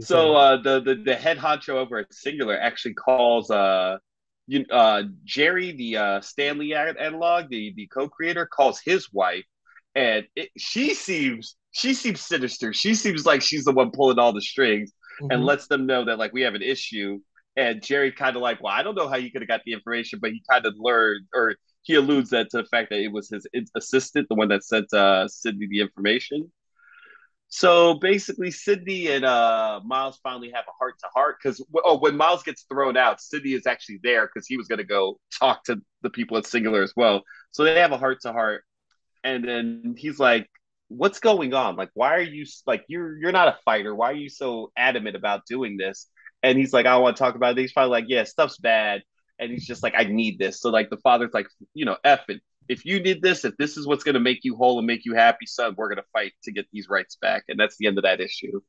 so 0.00 0.34
uh, 0.36 0.62
the, 0.62 0.80
the 0.80 0.94
the 0.94 1.14
head 1.16 1.38
honcho 1.38 1.70
over 1.70 1.98
at 1.98 2.12
Singular 2.12 2.58
actually 2.58 2.94
calls 2.94 3.50
uh, 3.50 3.98
you, 4.46 4.64
uh, 4.70 5.04
Jerry, 5.24 5.72
the 5.72 5.96
uh, 5.96 6.20
Stan 6.20 6.58
Lee 6.58 6.74
analog, 6.74 7.48
the 7.48 7.72
the 7.76 7.88
co-creator, 7.88 8.46
calls 8.46 8.80
his 8.84 9.12
wife, 9.12 9.44
and 9.94 10.26
it, 10.36 10.50
she 10.56 10.94
seems 10.94 11.56
she 11.72 11.94
seems 11.94 12.20
sinister. 12.20 12.72
She 12.72 12.94
seems 12.94 13.26
like 13.26 13.42
she's 13.42 13.64
the 13.64 13.72
one 13.72 13.90
pulling 13.90 14.18
all 14.18 14.32
the 14.32 14.40
strings, 14.40 14.92
mm-hmm. 15.20 15.32
and 15.32 15.44
lets 15.44 15.66
them 15.66 15.86
know 15.86 16.04
that 16.04 16.18
like 16.18 16.32
we 16.32 16.42
have 16.42 16.54
an 16.54 16.62
issue. 16.62 17.20
And 17.56 17.82
Jerry 17.82 18.10
kind 18.10 18.34
of 18.34 18.42
like, 18.42 18.60
well, 18.60 18.72
I 18.72 18.82
don't 18.82 18.96
know 18.96 19.08
how 19.08 19.16
you 19.16 19.30
could 19.30 19.40
have 19.40 19.48
got 19.48 19.60
the 19.64 19.72
information, 19.72 20.18
but 20.20 20.32
he 20.32 20.42
kind 20.50 20.66
of 20.66 20.74
learned, 20.76 21.26
or 21.32 21.54
he 21.82 21.94
alludes 21.94 22.30
that 22.30 22.50
to 22.50 22.58
the 22.58 22.64
fact 22.64 22.90
that 22.90 22.98
it 22.98 23.12
was 23.12 23.30
his 23.30 23.46
assistant, 23.76 24.28
the 24.28 24.34
one 24.34 24.48
that 24.48 24.64
sent 24.64 24.92
uh, 24.92 25.28
Sidney 25.28 25.68
the 25.68 25.80
information. 25.80 26.50
So 27.56 27.94
basically, 27.94 28.50
Sydney 28.50 29.06
and 29.12 29.24
uh, 29.24 29.78
Miles 29.84 30.18
finally 30.24 30.50
have 30.50 30.64
a 30.66 30.72
heart 30.72 30.96
to 30.98 31.06
heart 31.14 31.36
because 31.40 31.64
oh, 31.84 32.00
when 32.00 32.16
Miles 32.16 32.42
gets 32.42 32.62
thrown 32.62 32.96
out, 32.96 33.20
Sydney 33.20 33.52
is 33.52 33.64
actually 33.64 34.00
there 34.02 34.26
because 34.26 34.48
he 34.48 34.56
was 34.56 34.66
going 34.66 34.80
to 34.80 34.84
go 34.84 35.20
talk 35.38 35.62
to 35.66 35.80
the 36.02 36.10
people 36.10 36.36
at 36.36 36.46
Singular 36.46 36.82
as 36.82 36.92
well. 36.96 37.22
So 37.52 37.62
they 37.62 37.78
have 37.78 37.92
a 37.92 37.96
heart 37.96 38.22
to 38.22 38.32
heart, 38.32 38.64
and 39.22 39.44
then 39.44 39.94
he's 39.96 40.18
like, 40.18 40.50
"What's 40.88 41.20
going 41.20 41.54
on? 41.54 41.76
Like, 41.76 41.90
why 41.94 42.16
are 42.16 42.20
you 42.20 42.44
like 42.66 42.86
you're 42.88 43.16
you're 43.18 43.30
not 43.30 43.46
a 43.46 43.58
fighter? 43.64 43.94
Why 43.94 44.10
are 44.10 44.14
you 44.14 44.30
so 44.30 44.72
adamant 44.76 45.14
about 45.14 45.46
doing 45.46 45.76
this?" 45.76 46.08
And 46.42 46.58
he's 46.58 46.72
like, 46.72 46.86
"I 46.86 46.96
want 46.96 47.16
to 47.16 47.22
talk 47.22 47.36
about 47.36 47.56
it." 47.56 47.60
He's 47.60 47.72
probably 47.72 47.92
like, 47.92 48.06
"Yeah, 48.08 48.24
stuff's 48.24 48.58
bad," 48.58 49.04
and 49.38 49.52
he's 49.52 49.64
just 49.64 49.84
like, 49.84 49.94
"I 49.96 50.02
need 50.02 50.40
this." 50.40 50.60
So 50.60 50.70
like 50.70 50.90
the 50.90 50.96
father's 50.96 51.32
like, 51.32 51.46
you 51.72 51.84
know, 51.84 51.98
F 52.02 52.28
it 52.30 52.42
if 52.68 52.84
you 52.84 53.00
need 53.00 53.22
this, 53.22 53.44
if 53.44 53.56
this 53.56 53.76
is 53.76 53.86
what's 53.86 54.04
going 54.04 54.14
to 54.14 54.20
make 54.20 54.40
you 54.42 54.56
whole 54.56 54.78
and 54.78 54.86
make 54.86 55.04
you 55.04 55.14
happy, 55.14 55.46
son, 55.46 55.74
we're 55.76 55.88
going 55.88 56.02
to 56.02 56.08
fight 56.12 56.32
to 56.44 56.52
get 56.52 56.66
these 56.72 56.88
rights 56.88 57.16
back. 57.20 57.44
And 57.48 57.58
that's 57.58 57.76
the 57.76 57.86
end 57.86 57.98
of 57.98 58.04
that 58.04 58.20
issue. 58.20 58.60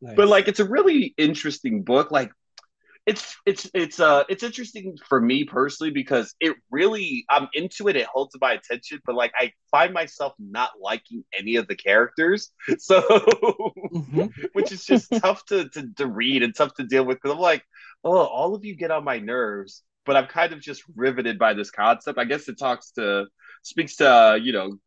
Nice. 0.00 0.16
But 0.16 0.28
like, 0.28 0.48
it's 0.48 0.60
a 0.60 0.64
really 0.64 1.14
interesting 1.16 1.82
book. 1.82 2.10
Like, 2.10 2.32
it's 3.06 3.36
it's 3.44 3.70
it's 3.74 4.00
uh 4.00 4.24
it's 4.30 4.42
interesting 4.42 4.96
for 5.06 5.20
me 5.20 5.44
personally 5.44 5.90
because 5.90 6.34
it 6.40 6.56
really 6.70 7.26
I'm 7.28 7.48
into 7.52 7.88
it. 7.88 7.96
It 7.96 8.06
holds 8.06 8.34
my 8.40 8.52
attention, 8.52 9.00
but 9.04 9.14
like 9.14 9.32
I 9.38 9.52
find 9.70 9.92
myself 9.92 10.32
not 10.38 10.70
liking 10.80 11.22
any 11.38 11.56
of 11.56 11.68
the 11.68 11.74
characters, 11.74 12.50
so 12.78 13.02
mm-hmm. 13.02 14.26
which 14.54 14.72
is 14.72 14.84
just 14.86 15.12
tough 15.12 15.44
to, 15.46 15.68
to 15.68 15.90
to 15.96 16.06
read 16.06 16.42
and 16.42 16.54
tough 16.54 16.74
to 16.76 16.84
deal 16.84 17.04
with 17.04 17.18
because 17.20 17.34
I'm 17.34 17.42
like, 17.42 17.62
oh, 18.04 18.16
all 18.16 18.54
of 18.54 18.64
you 18.64 18.74
get 18.74 18.90
on 18.90 19.04
my 19.04 19.18
nerves, 19.18 19.82
but 20.06 20.16
I'm 20.16 20.26
kind 20.26 20.54
of 20.54 20.60
just 20.60 20.82
riveted 20.96 21.38
by 21.38 21.52
this 21.52 21.70
concept. 21.70 22.18
I 22.18 22.24
guess 22.24 22.48
it 22.48 22.58
talks 22.58 22.92
to 22.92 23.26
speaks 23.64 23.96
to 23.96 24.08
uh, 24.08 24.34
you 24.34 24.52
know 24.52 24.78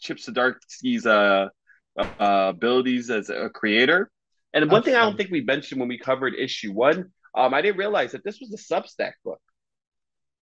Chip 0.00 0.18
Zdarsky's 0.18 1.06
uh, 1.06 1.48
uh, 1.96 2.06
abilities 2.18 3.10
as 3.10 3.30
a 3.30 3.48
creator. 3.48 4.10
And 4.52 4.70
one 4.70 4.82
thing 4.82 4.94
I 4.94 5.00
don't 5.00 5.16
think 5.16 5.30
we 5.30 5.40
mentioned 5.40 5.80
when 5.80 5.88
we 5.88 5.98
covered 5.98 6.34
issue 6.34 6.72
one, 6.72 7.10
um, 7.34 7.54
I 7.54 7.60
didn't 7.60 7.78
realize 7.78 8.12
that 8.12 8.22
this 8.22 8.38
was 8.40 8.52
a 8.52 8.74
Substack 8.74 9.12
book. 9.24 9.40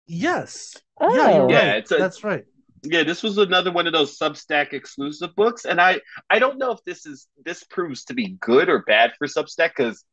Yes. 0.05 0.75
Oh. 0.99 1.15
Yeah, 1.15 1.37
you're 1.37 1.49
yeah, 1.49 1.71
right. 1.71 1.91
A, 1.91 1.97
that's 1.97 2.23
right. 2.23 2.45
Yeah, 2.83 3.01
this 3.01 3.23
was 3.23 3.39
another 3.39 3.71
one 3.71 3.87
of 3.87 3.93
those 3.93 4.17
Substack 4.19 4.73
exclusive 4.73 5.35
books, 5.35 5.65
and 5.65 5.81
I 5.81 6.01
I 6.29 6.37
don't 6.37 6.59
know 6.59 6.71
if 6.71 6.83
this 6.85 7.07
is 7.07 7.27
this 7.43 7.63
proves 7.63 8.05
to 8.05 8.13
be 8.13 8.37
good 8.39 8.69
or 8.69 8.83
bad 8.83 9.13
for 9.17 9.25
Substack 9.25 9.71
because 9.75 10.03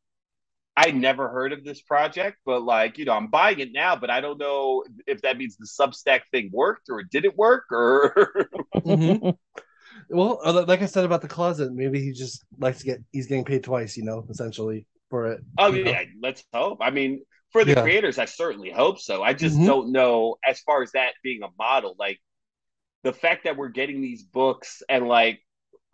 I 0.84 0.90
never 0.90 1.28
heard 1.28 1.52
of 1.52 1.64
this 1.64 1.80
project, 1.80 2.38
but 2.44 2.62
like, 2.62 2.98
you 2.98 3.04
know, 3.04 3.12
I'm 3.12 3.28
buying 3.28 3.60
it 3.60 3.72
now, 3.72 3.94
but 3.94 4.10
I 4.10 4.20
don't 4.20 4.38
know 4.38 4.84
if 5.06 5.22
that 5.22 5.38
means 5.38 5.56
the 5.56 5.66
Substack 5.66 6.22
thing 6.32 6.50
worked 6.52 6.88
or 6.88 7.00
it 7.00 7.10
didn't 7.10 7.36
work 7.36 7.64
or. 7.70 8.48
mm-hmm. 8.76 9.30
Well, 10.08 10.40
uh, 10.44 10.64
like 10.66 10.82
I 10.82 10.86
said 10.86 11.04
about 11.04 11.22
the 11.22 11.28
closet, 11.28 11.72
maybe 11.72 12.02
he 12.02 12.12
just 12.12 12.44
likes 12.58 12.80
to 12.80 12.84
get, 12.84 12.98
he's 13.12 13.28
getting 13.28 13.44
paid 13.44 13.62
twice, 13.62 13.96
you 13.96 14.02
know, 14.02 14.26
essentially 14.28 14.84
for 15.08 15.28
it. 15.28 15.40
Oh, 15.56 15.72
yeah, 15.72 15.92
know? 15.92 16.04
let's 16.20 16.44
hope. 16.52 16.78
I 16.82 16.90
mean, 16.90 17.22
for 17.50 17.64
the 17.64 17.72
yeah. 17.72 17.82
creators, 17.82 18.18
I 18.18 18.24
certainly 18.24 18.70
hope 18.70 18.98
so. 18.98 19.22
I 19.22 19.32
just 19.32 19.56
mm-hmm. 19.56 19.66
don't 19.66 19.92
know 19.92 20.36
as 20.46 20.60
far 20.60 20.82
as 20.82 20.92
that 20.92 21.12
being 21.22 21.42
a 21.42 21.48
model, 21.56 21.94
like 21.98 22.18
the 23.04 23.12
fact 23.12 23.44
that 23.44 23.56
we're 23.56 23.68
getting 23.68 24.02
these 24.02 24.22
books 24.22 24.82
and 24.88 25.06
like, 25.06 25.40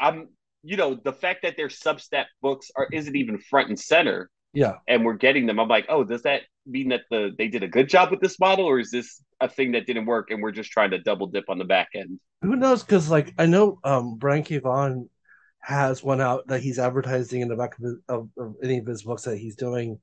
I'm, 0.01 0.29
you 0.63 0.77
know, 0.77 0.95
the 0.95 1.13
fact 1.13 1.43
that 1.43 1.57
their 1.57 1.69
Substack 1.69 2.27
books 2.41 2.71
are 2.75 2.89
isn't 2.91 3.15
even 3.15 3.39
front 3.39 3.69
and 3.69 3.79
center 3.79 4.31
Yeah. 4.53 4.77
and 4.87 5.05
we're 5.05 5.15
getting 5.15 5.47
them. 5.47 5.61
I'm 5.61 5.69
like, 5.69 5.87
oh, 5.89 6.05
does 6.05 6.23
that 6.23 6.43
mean 6.67 6.89
that 6.89 7.03
the 7.11 7.35
they 7.37 7.49
did 7.49 7.63
a 7.63 7.69
good 7.69 7.89
job 7.89 8.11
with 8.11 8.21
this 8.21 8.39
model, 8.39 8.67
or 8.67 8.79
is 8.79 8.91
this 8.91 9.23
a 9.41 9.49
thing 9.49 9.73
that 9.73 9.87
didn't 9.87 10.07
work 10.07 10.31
and 10.31 10.43
we're 10.43 10.53
just 10.53 10.71
trying 10.71 10.91
to 10.91 10.99
double 10.99 11.27
dip 11.27 11.45
on 11.49 11.59
the 11.59 11.65
back 11.65 11.89
end? 11.95 12.19
Who 12.43 12.57
knows? 12.57 12.83
Because 12.83 13.11
like 13.11 13.35
I 13.39 13.47
know 13.47 13.79
um 13.85 14.17
Brian 14.17 14.43
K. 14.43 14.59
Vaughan 14.59 15.09
has 15.61 16.03
one 16.03 16.21
out 16.21 16.47
that 16.49 16.63
he's 16.63 16.79
advertising 16.79 17.41
in 17.43 17.49
the 17.49 17.57
back 17.57 17.77
of, 17.79 17.85
his, 17.85 17.95
of, 18.09 18.29
of 18.39 18.55
any 18.63 18.79
of 18.79 18.87
his 18.87 19.03
books 19.03 19.25
that 19.25 19.37
he's 19.37 19.57
doing, 19.57 19.99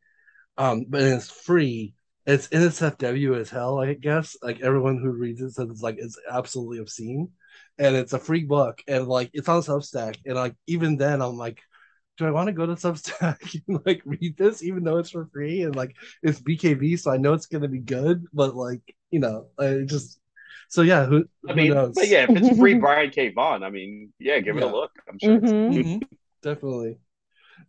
um, 0.57 0.85
but 0.87 1.01
it's 1.01 1.29
free. 1.29 1.93
It's 2.25 2.47
NSFW 2.49 3.39
as 3.39 3.49
hell, 3.49 3.79
I 3.79 3.93
guess. 3.93 4.35
Like 4.41 4.61
everyone 4.61 4.97
who 4.97 5.11
reads 5.11 5.41
it 5.41 5.51
says 5.51 5.69
it's 5.69 5.81
like 5.81 5.97
it's 5.99 6.19
absolutely 6.31 6.79
obscene, 6.79 7.29
and 7.77 7.95
it's 7.95 8.13
a 8.13 8.19
free 8.19 8.43
book, 8.43 8.81
and 8.87 9.07
like 9.07 9.29
it's 9.33 9.49
on 9.49 9.61
Substack, 9.61 10.17
and 10.25 10.35
like 10.35 10.55
even 10.67 10.97
then 10.97 11.21
I'm 11.21 11.37
like, 11.37 11.59
do 12.17 12.25
I 12.25 12.31
want 12.31 12.47
to 12.47 12.53
go 12.53 12.65
to 12.65 12.73
Substack 12.73 13.61
and 13.67 13.79
like 13.85 14.01
read 14.05 14.37
this 14.37 14.63
even 14.63 14.83
though 14.83 14.97
it's 14.97 15.09
for 15.11 15.27
free 15.33 15.63
and 15.63 15.75
like 15.75 15.95
it's 16.23 16.39
BKV, 16.39 16.95
so 16.97 17.11
I 17.11 17.17
know 17.17 17.33
it's 17.33 17.47
gonna 17.47 17.67
be 17.67 17.79
good, 17.79 18.25
but 18.33 18.55
like 18.55 18.81
you 19.11 19.19
know, 19.19 19.47
I 19.59 19.81
just 19.85 20.19
so 20.69 20.81
yeah, 20.81 21.05
who, 21.05 21.25
I 21.47 21.53
who 21.53 21.55
mean, 21.55 21.73
knows? 21.73 21.95
but 21.95 22.07
yeah, 22.07 22.23
if 22.23 22.35
it's 22.35 22.49
free, 22.57 22.73
Brian 22.79 23.09
K. 23.11 23.29
Vaughan, 23.31 23.63
I 23.63 23.69
mean, 23.69 24.11
yeah, 24.19 24.39
give 24.39 24.57
it 24.57 24.63
a 24.63 24.67
look. 24.67 24.91
I'm 25.09 25.19
sure. 25.19 25.37
it's- 25.37 25.53
Mhm. 25.53 26.01
Mhm, 26.01 26.07
definitely. 26.41 26.97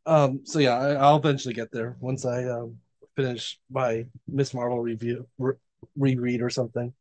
Um, 0.06 0.42
so 0.44 0.59
yeah, 0.59 0.76
I, 0.78 0.92
I'll 0.94 1.16
eventually 1.16 1.54
get 1.54 1.72
there 1.72 1.96
once 2.00 2.24
I 2.24 2.44
um 2.44 2.78
finish 3.16 3.59
my 3.70 4.06
Miss 4.28 4.54
Marvel 4.54 4.80
review 4.80 5.26
re- 5.38 5.54
reread 5.96 6.42
or 6.42 6.50
something. 6.50 6.92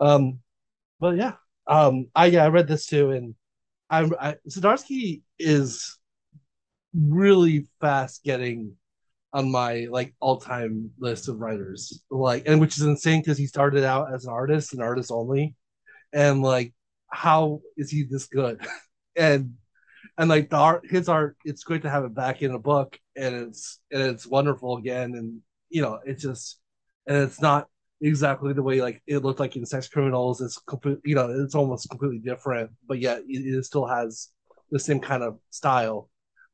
Um, 0.00 0.40
but 1.00 1.16
yeah, 1.16 1.34
um, 1.66 2.08
I 2.14 2.26
yeah 2.26 2.44
I 2.44 2.48
read 2.48 2.68
this 2.68 2.86
too, 2.86 3.12
and 3.12 3.34
I'm 3.90 4.14
I, 4.20 4.36
Zdarsky 4.48 5.22
is 5.38 5.97
really 6.94 7.66
fast 7.80 8.24
getting 8.24 8.74
on 9.32 9.50
my 9.50 9.86
like 9.90 10.14
all 10.20 10.38
time 10.38 10.90
list 10.98 11.28
of 11.28 11.38
writers, 11.38 12.02
like, 12.10 12.44
and 12.46 12.60
which 12.60 12.76
is 12.76 12.84
insane 12.84 13.20
because 13.20 13.38
he 13.38 13.46
started 13.46 13.84
out 13.84 14.12
as 14.12 14.24
an 14.24 14.32
artist 14.32 14.72
and 14.72 14.82
artist 14.82 15.10
only, 15.10 15.54
and 16.12 16.42
like, 16.42 16.72
how 17.10 17.60
is 17.76 17.90
he 17.90 18.04
this 18.04 18.26
good? 18.26 18.60
and 19.16 19.54
and 20.16 20.28
like 20.28 20.50
the 20.50 20.56
art, 20.56 20.84
his 20.90 21.08
art, 21.08 21.36
it's 21.44 21.64
great 21.64 21.82
to 21.82 21.90
have 21.90 22.04
it 22.04 22.14
back 22.14 22.42
in 22.42 22.52
a 22.52 22.58
book, 22.58 22.98
and 23.16 23.34
it's 23.34 23.80
and 23.90 24.02
it's 24.02 24.26
wonderful 24.26 24.76
again, 24.76 25.14
and 25.14 25.40
you 25.70 25.82
know, 25.82 26.00
it's 26.04 26.22
just, 26.22 26.60
and 27.06 27.16
it's 27.18 27.40
not 27.40 27.68
exactly 28.00 28.52
the 28.52 28.62
way 28.62 28.80
like 28.80 29.02
it 29.06 29.18
looked 29.18 29.40
like 29.40 29.56
in 29.56 29.66
Sex 29.66 29.88
Criminals. 29.88 30.40
It's 30.40 30.58
complete, 30.66 30.98
you 31.04 31.14
know, 31.14 31.30
it's 31.30 31.54
almost 31.54 31.90
completely 31.90 32.18
different, 32.18 32.70
but 32.86 32.98
yet 32.98 33.22
it, 33.28 33.40
it 33.40 33.64
still 33.64 33.86
has 33.86 34.28
the 34.70 34.78
same 34.78 35.00
kind 35.00 35.22
of 35.22 35.38
style. 35.50 36.08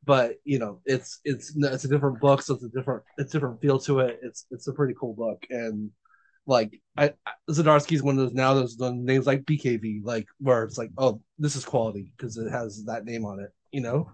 But 0.05 0.37
you 0.45 0.59
know, 0.59 0.81
it's 0.85 1.21
it's 1.25 1.55
it's 1.57 1.85
a 1.85 1.89
different 1.89 2.21
book, 2.21 2.43
so 2.43 2.55
it's 2.55 2.65
a 2.65 2.69
different 2.69 3.03
it's 3.19 3.33
a 3.35 3.39
different 3.39 3.61
feel 3.61 3.79
to 3.81 4.01
it. 4.01 4.21
It's 4.23 4.47
it's 4.51 4.67
a 4.69 4.73
pretty 4.73 4.95
cool 4.99 5.15
book, 5.15 5.45
and 5.51 5.91
like 6.47 6.81
I, 6.97 7.13
I 7.27 7.33
Zdarsky's 7.51 8.03
one 8.03 8.19
of 8.19 8.25
those 8.27 8.35
now. 8.35 8.55
Those 8.55 8.79
names 8.79 9.27
like 9.27 9.47
BKV, 9.47 10.03
like 10.05 10.27
where 10.39 10.65
it's 10.65 10.79
like, 10.79 10.91
oh, 10.99 11.23
this 11.39 11.57
is 11.57 11.65
quality 11.65 12.13
because 12.17 12.37
it 12.37 12.51
has 12.51 12.85
that 12.87 13.05
name 13.07 13.25
on 13.25 13.41
it, 13.41 13.51
you 13.73 13.81
know, 13.81 14.11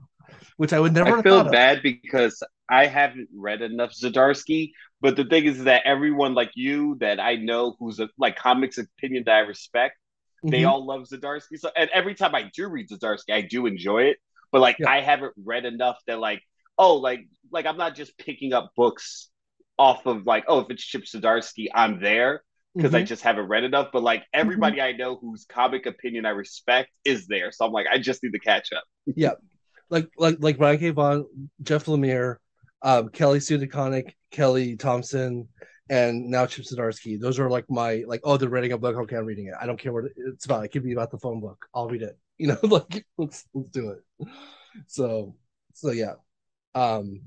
which 0.59 0.73
I 0.73 0.81
would 0.81 0.95
never 0.95 1.17
I 1.17 1.23
feel 1.23 1.41
thought 1.41 1.49
of. 1.49 1.61
bad 1.61 1.83
because 1.83 2.43
I 2.69 2.87
haven't 2.87 3.29
read 3.35 3.63
enough 3.63 3.93
Zdarsky, 3.93 4.73
but 5.01 5.17
the 5.17 5.25
thing 5.25 5.45
is 5.45 5.65
that 5.65 5.83
everyone 5.87 6.35
like 6.35 6.51
you 6.55 6.97
that 7.01 7.19
I 7.19 7.37
know 7.37 7.75
who's 7.79 8.01
a 8.01 8.09
like 8.19 8.37
comics 8.37 8.79
opinion 8.79 9.25
that 9.27 9.35
I 9.35 9.41
respect, 9.41 9.97
they 10.51 10.65
Mhm. 10.65 10.65
all 10.65 10.87
love 10.87 11.07
Zdarsky. 11.13 11.59
So 11.59 11.71
and 11.77 11.91
every 11.91 12.15
time 12.15 12.35
I 12.35 12.51
do 12.55 12.69
read 12.69 12.89
Zdarsky, 12.91 13.33
I 13.33 13.43
do 13.43 13.67
enjoy 13.67 14.05
it. 14.05 14.19
But 14.53 14.61
like 14.61 14.77
Yeah. 14.79 14.91
I 14.91 15.01
haven't 15.01 15.33
read 15.43 15.65
enough 15.65 15.99
that 16.07 16.19
like, 16.19 16.43
oh, 16.79 16.97
like 16.97 17.21
like 17.51 17.67
I'm 17.67 17.77
not 17.77 17.95
just 17.95 18.17
picking 18.19 18.53
up 18.53 18.73
books 18.77 19.29
off 19.79 20.07
of 20.07 20.27
like, 20.27 20.45
oh, 20.49 20.61
if 20.61 20.71
it's 20.71 20.85
Chip 20.85 21.05
Zdarsky, 21.05 21.67
I'm 21.75 22.01
there 22.01 22.43
because 22.77 22.95
I 22.95 23.03
Mhm. 23.03 23.07
just 23.07 23.23
haven't 23.23 23.49
read 23.49 23.65
enough. 23.65 23.89
But 23.93 24.03
like 24.03 24.25
everybody 24.33 24.81
I 24.81 24.93
know 24.93 25.17
whose 25.17 25.45
comic 25.47 25.87
opinion 25.87 26.27
I 26.27 26.31
respect 26.31 26.91
is 27.05 27.27
there. 27.27 27.51
So 27.53 27.65
I'm 27.67 27.73
like, 27.73 27.87
I 27.91 27.99
just 27.99 28.23
need 28.23 28.33
to 28.33 28.39
catch 28.39 28.73
up. 28.73 28.85
Yeah, 29.07 29.33
like 29.89 30.09
like 30.17 30.37
like 30.41 30.59
Brian 30.59 30.79
K. 30.79 30.91
Vaughan, 30.91 31.27
Jeff 31.63 31.87
Lemire, 31.87 32.37
um, 32.83 33.09
Kelly 33.09 33.41
Sue 33.41 33.59
DeConnick, 33.59 34.13
Kelly 34.31 34.77
Thompson, 34.77 35.49
and 35.89 36.29
now 36.31 36.47
Chip 36.47 36.65
Zdarsky. 36.65 37.19
Those 37.19 37.41
are 37.41 37.51
like 37.51 37.65
my 37.69 38.05
like 38.07 38.21
oh 38.25 38.37
they're 38.37 38.49
reading 38.49 38.73
a 38.73 38.79
book. 38.79 38.97
Okay, 38.97 39.17
I'm 39.17 39.25
reading 39.27 39.47
it. 39.47 39.55
I 39.61 39.67
don't 39.67 39.79
care 39.79 39.93
what 39.93 40.05
it's 40.17 40.45
about. 40.45 40.65
It 40.65 40.69
could 40.69 40.85
be 40.85 40.93
about 40.93 41.11
the 41.11 41.19
phone 41.19 41.41
book. 41.41 41.67
I'll 41.75 41.89
read 41.89 42.03
it. 42.03 42.17
You 42.41 42.47
know, 42.47 42.59
like 42.63 43.05
let's 43.19 43.45
let's 43.53 43.69
do 43.69 43.91
it. 43.91 44.29
So 44.87 45.37
so 45.75 45.91
yeah, 45.91 46.15
um, 46.75 47.21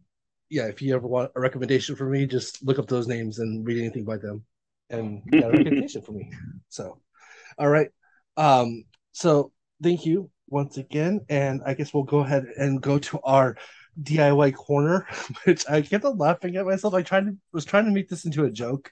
yeah. 0.49 0.65
If 0.65 0.81
you 0.81 0.95
ever 0.95 1.07
want 1.07 1.31
a 1.35 1.39
recommendation 1.39 1.95
for 1.95 2.09
me, 2.09 2.25
just 2.25 2.63
look 2.63 2.79
up 2.79 2.87
those 2.87 3.07
names 3.07 3.37
and 3.37 3.63
read 3.63 3.77
anything 3.77 4.05
by 4.05 4.17
them, 4.17 4.43
and 4.89 5.21
you 5.25 5.39
got 5.39 5.53
a 5.53 5.57
recommendation 5.57 6.01
for 6.01 6.13
me. 6.13 6.31
So, 6.69 6.99
all 7.59 7.69
right. 7.69 7.89
Um, 8.37 8.85
so 9.11 9.51
thank 9.83 10.03
you 10.03 10.31
once 10.47 10.77
again, 10.77 11.21
and 11.29 11.61
I 11.63 11.75
guess 11.75 11.93
we'll 11.93 12.03
go 12.05 12.21
ahead 12.21 12.47
and 12.57 12.81
go 12.81 12.97
to 12.97 13.19
our 13.23 13.55
DIY 14.01 14.55
corner, 14.55 15.07
which 15.43 15.63
I 15.69 15.83
kept 15.83 16.05
on 16.05 16.17
laughing 16.17 16.55
at 16.55 16.65
myself. 16.65 16.95
I 16.95 17.03
tried 17.03 17.25
to 17.25 17.37
was 17.51 17.65
trying 17.65 17.85
to 17.85 17.91
make 17.91 18.09
this 18.09 18.25
into 18.25 18.45
a 18.45 18.51
joke. 18.51 18.91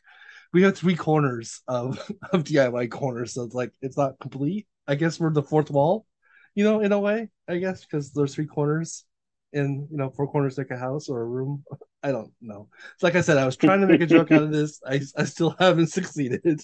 We 0.54 0.62
have 0.62 0.78
three 0.78 0.96
corners 0.96 1.62
of 1.68 1.98
of 2.32 2.44
DIY 2.44 2.92
corners, 2.92 3.34
so 3.34 3.42
it's 3.42 3.56
like 3.56 3.72
it's 3.82 3.98
not 3.98 4.20
complete. 4.20 4.68
I 4.88 4.94
guess 4.94 5.20
we're 5.20 5.34
the 5.34 5.42
fourth 5.42 5.72
wall, 5.72 6.06
you 6.56 6.64
know, 6.64 6.82
in 6.82 6.92
a 6.92 7.00
way. 7.00 7.30
I 7.48 7.58
guess 7.58 7.82
because 7.82 8.12
there's 8.12 8.36
three 8.36 8.46
corners 8.46 9.06
in 9.54 9.88
you 9.92 9.98
know 9.98 10.10
four 10.10 10.28
corners 10.32 10.58
like 10.58 10.72
a 10.72 10.78
house 10.78 11.10
or 11.10 11.22
a 11.22 11.26
room. 11.26 11.64
I 12.04 12.12
don't 12.12 12.32
know. 12.42 12.68
It's 12.94 13.04
like 13.04 13.16
I 13.16 13.22
said, 13.22 13.38
I 13.38 13.46
was 13.46 13.58
trying 13.58 13.82
to 13.82 13.88
make 13.88 14.02
a 14.02 14.08
joke 14.08 14.32
out 14.32 14.44
of 14.44 14.52
this. 14.60 14.80
I 14.86 15.02
I 15.18 15.26
still 15.26 15.56
haven't 15.60 15.88
succeeded. 15.98 16.62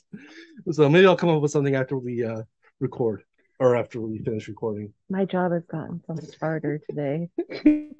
So 0.71 0.89
maybe 0.89 1.05
I'll 1.05 1.15
come 1.15 1.29
up 1.29 1.41
with 1.41 1.51
something 1.51 1.75
after 1.75 1.97
we 1.97 2.23
uh 2.23 2.41
record 2.79 3.23
or 3.59 3.75
after 3.75 3.99
we 3.99 4.19
finish 4.19 4.47
recording. 4.47 4.93
My 5.09 5.25
job 5.25 5.51
has 5.51 5.63
gotten 5.65 6.01
so 6.05 6.13
much 6.13 6.39
harder 6.39 6.79
today. 6.89 7.29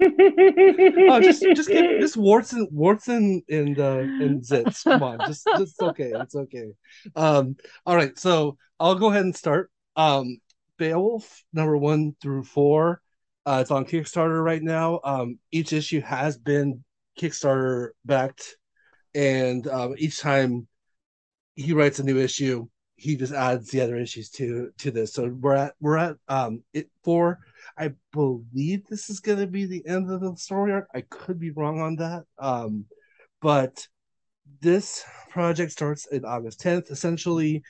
Oh, 0.00 1.20
just 1.20 1.42
just 1.42 1.68
get 1.68 2.00
just 2.00 2.16
warts 2.16 2.52
and 2.52 2.68
warts 2.70 3.08
and 3.08 3.42
and 3.48 3.78
uh, 3.78 3.98
and 3.98 4.42
zits. 4.42 4.84
Come 4.84 5.02
on, 5.02 5.18
just 5.26 5.46
just 5.56 5.80
okay. 5.82 6.12
It's 6.14 6.34
okay. 6.34 6.72
Um, 7.16 7.56
all 7.86 7.96
right, 7.96 8.16
so 8.18 8.56
I'll 8.78 8.94
go 8.94 9.10
ahead 9.10 9.24
and 9.24 9.34
start. 9.34 9.70
Um, 9.96 10.38
Beowulf 10.78 11.44
number 11.52 11.76
one 11.76 12.14
through 12.22 12.44
four. 12.44 13.00
Uh, 13.44 13.58
it's 13.60 13.70
on 13.70 13.84
Kickstarter 13.84 14.42
right 14.44 14.62
now. 14.62 15.00
Um, 15.04 15.38
each 15.50 15.72
issue 15.72 16.00
has 16.00 16.36
been 16.36 16.84
Kickstarter 17.18 17.90
backed, 18.04 18.56
and 19.14 19.66
um, 19.68 19.94
each 19.98 20.20
time 20.20 20.68
he 21.54 21.72
writes 21.72 21.98
a 21.98 22.04
new 22.04 22.18
issue, 22.18 22.66
he 22.96 23.16
just 23.16 23.32
adds 23.32 23.70
the 23.70 23.80
other 23.80 23.96
issues 23.96 24.28
to 24.30 24.70
to 24.78 24.90
this. 24.90 25.14
So 25.14 25.28
we're 25.28 25.54
at 25.54 25.74
we're 25.80 25.96
at 25.96 26.16
um 26.28 26.62
it 26.72 26.90
four. 27.04 27.38
I 27.76 27.92
believe 28.12 28.86
this 28.86 29.08
is 29.08 29.20
going 29.20 29.38
to 29.38 29.46
be 29.46 29.66
the 29.66 29.86
end 29.86 30.10
of 30.10 30.20
the 30.20 30.36
story 30.36 30.72
arc. 30.72 30.88
I 30.94 31.02
could 31.02 31.38
be 31.38 31.50
wrong 31.50 31.80
on 31.80 31.96
that. 31.96 32.24
Um, 32.38 32.86
but 33.40 33.86
this 34.60 35.04
project 35.30 35.72
starts 35.72 36.06
in 36.06 36.24
August 36.24 36.60
10th. 36.60 36.90
Essentially, 36.90 37.62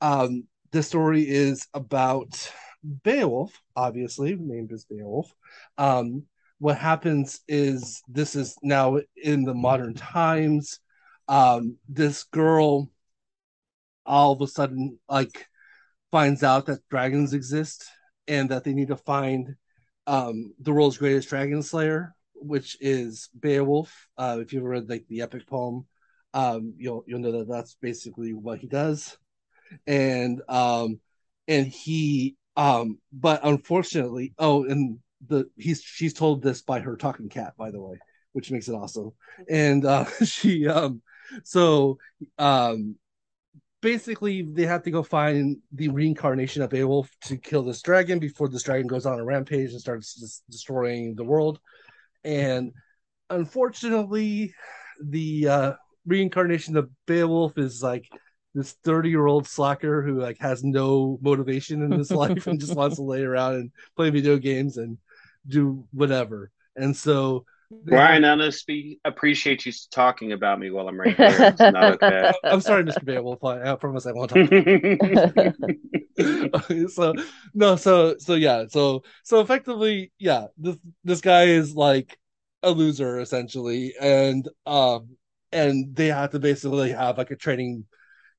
um, 0.00 0.44
the 0.72 0.82
story 0.82 1.28
is 1.28 1.66
about 1.74 2.52
Beowulf, 3.04 3.60
obviously, 3.76 4.36
named 4.36 4.72
as 4.72 4.84
Beowulf. 4.84 5.32
Um, 5.78 6.24
what 6.58 6.78
happens 6.78 7.40
is 7.48 8.02
this 8.08 8.36
is 8.36 8.56
now 8.62 8.98
in 9.16 9.44
the 9.44 9.54
modern 9.54 9.94
times. 9.94 10.80
Um, 11.28 11.76
this 11.88 12.24
girl 12.24 12.90
all 14.04 14.32
of 14.32 14.40
a 14.40 14.46
sudden 14.46 14.98
like 15.08 15.46
finds 16.10 16.42
out 16.42 16.66
that 16.66 16.80
dragons 16.90 17.32
exist 17.32 17.88
and 18.26 18.48
that 18.50 18.64
they 18.64 18.72
need 18.72 18.88
to 18.88 18.96
find 18.96 19.54
um, 20.06 20.52
the 20.60 20.72
world's 20.72 20.98
greatest 20.98 21.28
dragon 21.28 21.62
slayer, 21.62 22.14
which 22.34 22.76
is 22.80 23.28
Beowulf. 23.38 24.08
Uh, 24.18 24.38
if 24.40 24.52
you 24.52 24.60
ever 24.60 24.70
read 24.70 24.88
like 24.88 25.06
the 25.08 25.22
epic 25.22 25.46
poem, 25.46 25.86
um, 26.34 26.74
you'll 26.76 27.04
you'll 27.06 27.20
know 27.20 27.32
that 27.32 27.48
that's 27.48 27.76
basically 27.80 28.32
what 28.32 28.58
he 28.58 28.66
does, 28.66 29.16
and 29.86 30.42
um, 30.48 31.00
and 31.48 31.66
he 31.66 32.36
um, 32.56 32.98
but 33.12 33.40
unfortunately, 33.44 34.34
oh, 34.38 34.64
and 34.64 34.98
the 35.26 35.48
he's 35.56 35.82
she's 35.82 36.14
told 36.14 36.42
this 36.42 36.62
by 36.62 36.80
her 36.80 36.96
talking 36.96 37.28
cat, 37.28 37.54
by 37.56 37.70
the 37.70 37.80
way, 37.80 37.98
which 38.32 38.50
makes 38.50 38.68
it 38.68 38.74
awesome, 38.74 39.12
and 39.48 39.84
uh, 39.84 40.04
she 40.24 40.66
um, 40.66 41.02
so 41.44 41.98
um 42.38 42.96
basically 43.80 44.42
they 44.42 44.66
have 44.66 44.82
to 44.82 44.90
go 44.90 45.02
find 45.02 45.58
the 45.72 45.88
reincarnation 45.88 46.62
of 46.62 46.70
Beowulf 46.70 47.10
to 47.22 47.36
kill 47.36 47.62
this 47.62 47.82
dragon 47.82 48.18
before 48.18 48.48
this 48.48 48.62
dragon 48.62 48.86
goes 48.86 49.06
on 49.06 49.18
a 49.18 49.24
rampage 49.24 49.70
and 49.70 49.80
starts 49.80 50.42
destroying 50.50 51.14
the 51.14 51.24
world. 51.24 51.60
And 52.24 52.72
unfortunately, 53.30 54.54
the 55.02 55.48
uh, 55.48 55.72
reincarnation 56.06 56.76
of 56.76 56.90
Beowulf 57.06 57.56
is 57.56 57.82
like 57.82 58.06
this 58.54 58.72
30 58.84 59.10
year 59.10 59.26
old 59.26 59.46
slacker 59.46 60.02
who 60.02 60.20
like 60.20 60.38
has 60.38 60.64
no 60.64 61.18
motivation 61.22 61.82
in 61.82 61.92
his 61.92 62.10
life 62.10 62.46
and 62.46 62.60
just 62.60 62.74
wants 62.74 62.96
to 62.96 63.02
lay 63.02 63.22
around 63.22 63.54
and 63.54 63.70
play 63.96 64.10
video 64.10 64.36
games 64.38 64.76
and 64.76 64.98
do 65.46 65.84
whatever. 65.92 66.50
And 66.76 66.96
so 66.96 67.44
Brian, 67.84 68.24
honestly, 68.24 68.98
appreciate 69.04 69.64
you 69.64 69.72
talking 69.92 70.32
about 70.32 70.58
me 70.58 70.70
while 70.70 70.88
I'm 70.88 70.98
right 70.98 71.16
here. 71.16 71.36
It's 71.38 71.60
not 71.60 71.76
okay. 72.02 72.32
I'm 72.42 72.60
sorry, 72.60 72.82
Mr. 72.82 73.04
Beowulf. 73.04 73.44
I 73.44 73.76
promise 73.76 74.06
I 74.06 74.12
won't 74.12 74.30
talk. 74.30 74.48
so 76.90 77.14
no, 77.54 77.76
so 77.76 78.16
so 78.18 78.34
yeah, 78.34 78.64
so 78.68 79.04
so 79.22 79.40
effectively, 79.40 80.10
yeah, 80.18 80.46
this 80.58 80.78
this 81.04 81.20
guy 81.20 81.44
is 81.44 81.76
like 81.76 82.18
a 82.64 82.72
loser 82.72 83.20
essentially, 83.20 83.94
and 84.00 84.48
um, 84.66 85.10
and 85.52 85.94
they 85.94 86.08
have 86.08 86.30
to 86.30 86.40
basically 86.40 86.90
have 86.90 87.18
like 87.18 87.30
a 87.30 87.36
training, 87.36 87.84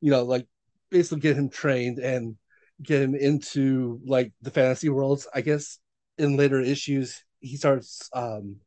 you 0.01 0.11
know, 0.11 0.23
like 0.23 0.47
basically 0.89 1.21
get 1.21 1.37
him 1.37 1.49
trained 1.49 1.99
and 1.99 2.35
get 2.81 3.01
him 3.01 3.15
into 3.15 3.99
like 4.05 4.33
the 4.41 4.51
fantasy 4.51 4.89
worlds. 4.89 5.27
I 5.33 5.41
guess 5.41 5.79
in 6.17 6.37
later 6.37 6.59
issues 6.59 7.23
he 7.39 7.57
starts 7.57 8.09
um 8.13 8.57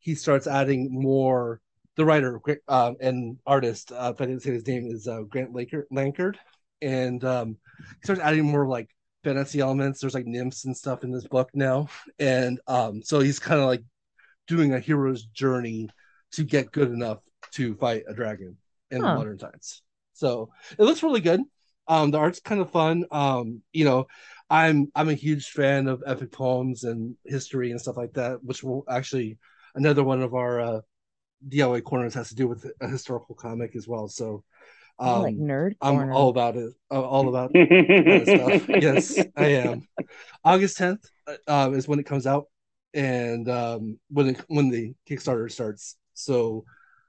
he 0.00 0.14
starts 0.14 0.46
adding 0.46 0.88
more. 0.90 1.60
The 1.96 2.04
writer 2.04 2.40
um, 2.68 2.94
and 3.00 3.38
artist, 3.44 3.90
uh, 3.90 4.12
if 4.14 4.20
I 4.20 4.26
didn't 4.26 4.42
say 4.42 4.52
his 4.52 4.66
name, 4.68 4.86
is 4.86 5.08
uh, 5.08 5.22
Grant 5.22 5.52
Lankard, 5.52 6.36
and 6.80 7.24
um, 7.24 7.56
he 7.78 8.04
starts 8.04 8.22
adding 8.22 8.44
more 8.44 8.68
like 8.68 8.88
fantasy 9.24 9.58
elements. 9.58 10.00
There's 10.00 10.14
like 10.14 10.24
nymphs 10.24 10.64
and 10.64 10.76
stuff 10.76 11.02
in 11.02 11.10
this 11.10 11.26
book 11.26 11.50
now, 11.54 11.88
and 12.20 12.60
um, 12.68 13.02
so 13.02 13.18
he's 13.18 13.40
kind 13.40 13.60
of 13.60 13.66
like 13.66 13.82
doing 14.46 14.74
a 14.74 14.78
hero's 14.78 15.24
journey 15.24 15.88
to 16.32 16.44
get 16.44 16.70
good 16.70 16.92
enough 16.92 17.18
to 17.52 17.74
fight 17.74 18.04
a 18.08 18.14
dragon 18.14 18.56
in 18.92 19.02
huh. 19.02 19.16
modern 19.16 19.38
times. 19.38 19.82
So 20.18 20.50
it 20.78 20.82
looks 20.82 21.02
really 21.02 21.20
good. 21.20 21.40
Um, 21.86 22.10
the 22.10 22.18
art's 22.18 22.40
kind 22.40 22.60
of 22.60 22.70
fun. 22.70 23.06
Um, 23.10 23.62
you 23.72 23.84
know, 23.84 24.06
I'm 24.50 24.90
I'm 24.94 25.08
a 25.08 25.14
huge 25.14 25.50
fan 25.50 25.88
of 25.88 26.02
epic 26.06 26.32
poems 26.32 26.84
and 26.84 27.16
history 27.24 27.70
and 27.70 27.80
stuff 27.80 27.96
like 27.96 28.14
that, 28.14 28.42
which 28.44 28.62
will 28.62 28.84
actually 28.88 29.38
another 29.74 30.04
one 30.04 30.22
of 30.22 30.34
our 30.34 30.60
uh, 30.60 30.80
DIY 31.48 31.84
corners 31.84 32.14
has 32.14 32.28
to 32.30 32.34
do 32.34 32.48
with 32.48 32.66
a 32.80 32.88
historical 32.88 33.34
comic 33.34 33.76
as 33.76 33.86
well. 33.86 34.08
So 34.08 34.44
um, 34.98 35.22
like 35.22 35.36
nerd. 35.36 35.76
I'm 35.80 36.10
all 36.10 36.30
about 36.30 36.56
it. 36.56 36.72
Uh, 36.90 37.00
all 37.00 37.28
about 37.28 37.50
stuff. 37.54 38.68
Yes, 38.68 39.16
I 39.36 39.46
am. 39.46 39.86
August 40.44 40.78
10th 40.78 41.04
uh, 41.26 41.36
um, 41.46 41.74
is 41.74 41.86
when 41.86 42.00
it 42.00 42.06
comes 42.06 42.26
out, 42.26 42.46
and 42.92 43.48
um, 43.48 43.98
when 44.10 44.30
it, 44.30 44.44
when 44.48 44.70
the 44.70 44.94
Kickstarter 45.08 45.50
starts. 45.50 45.96
So 46.14 46.64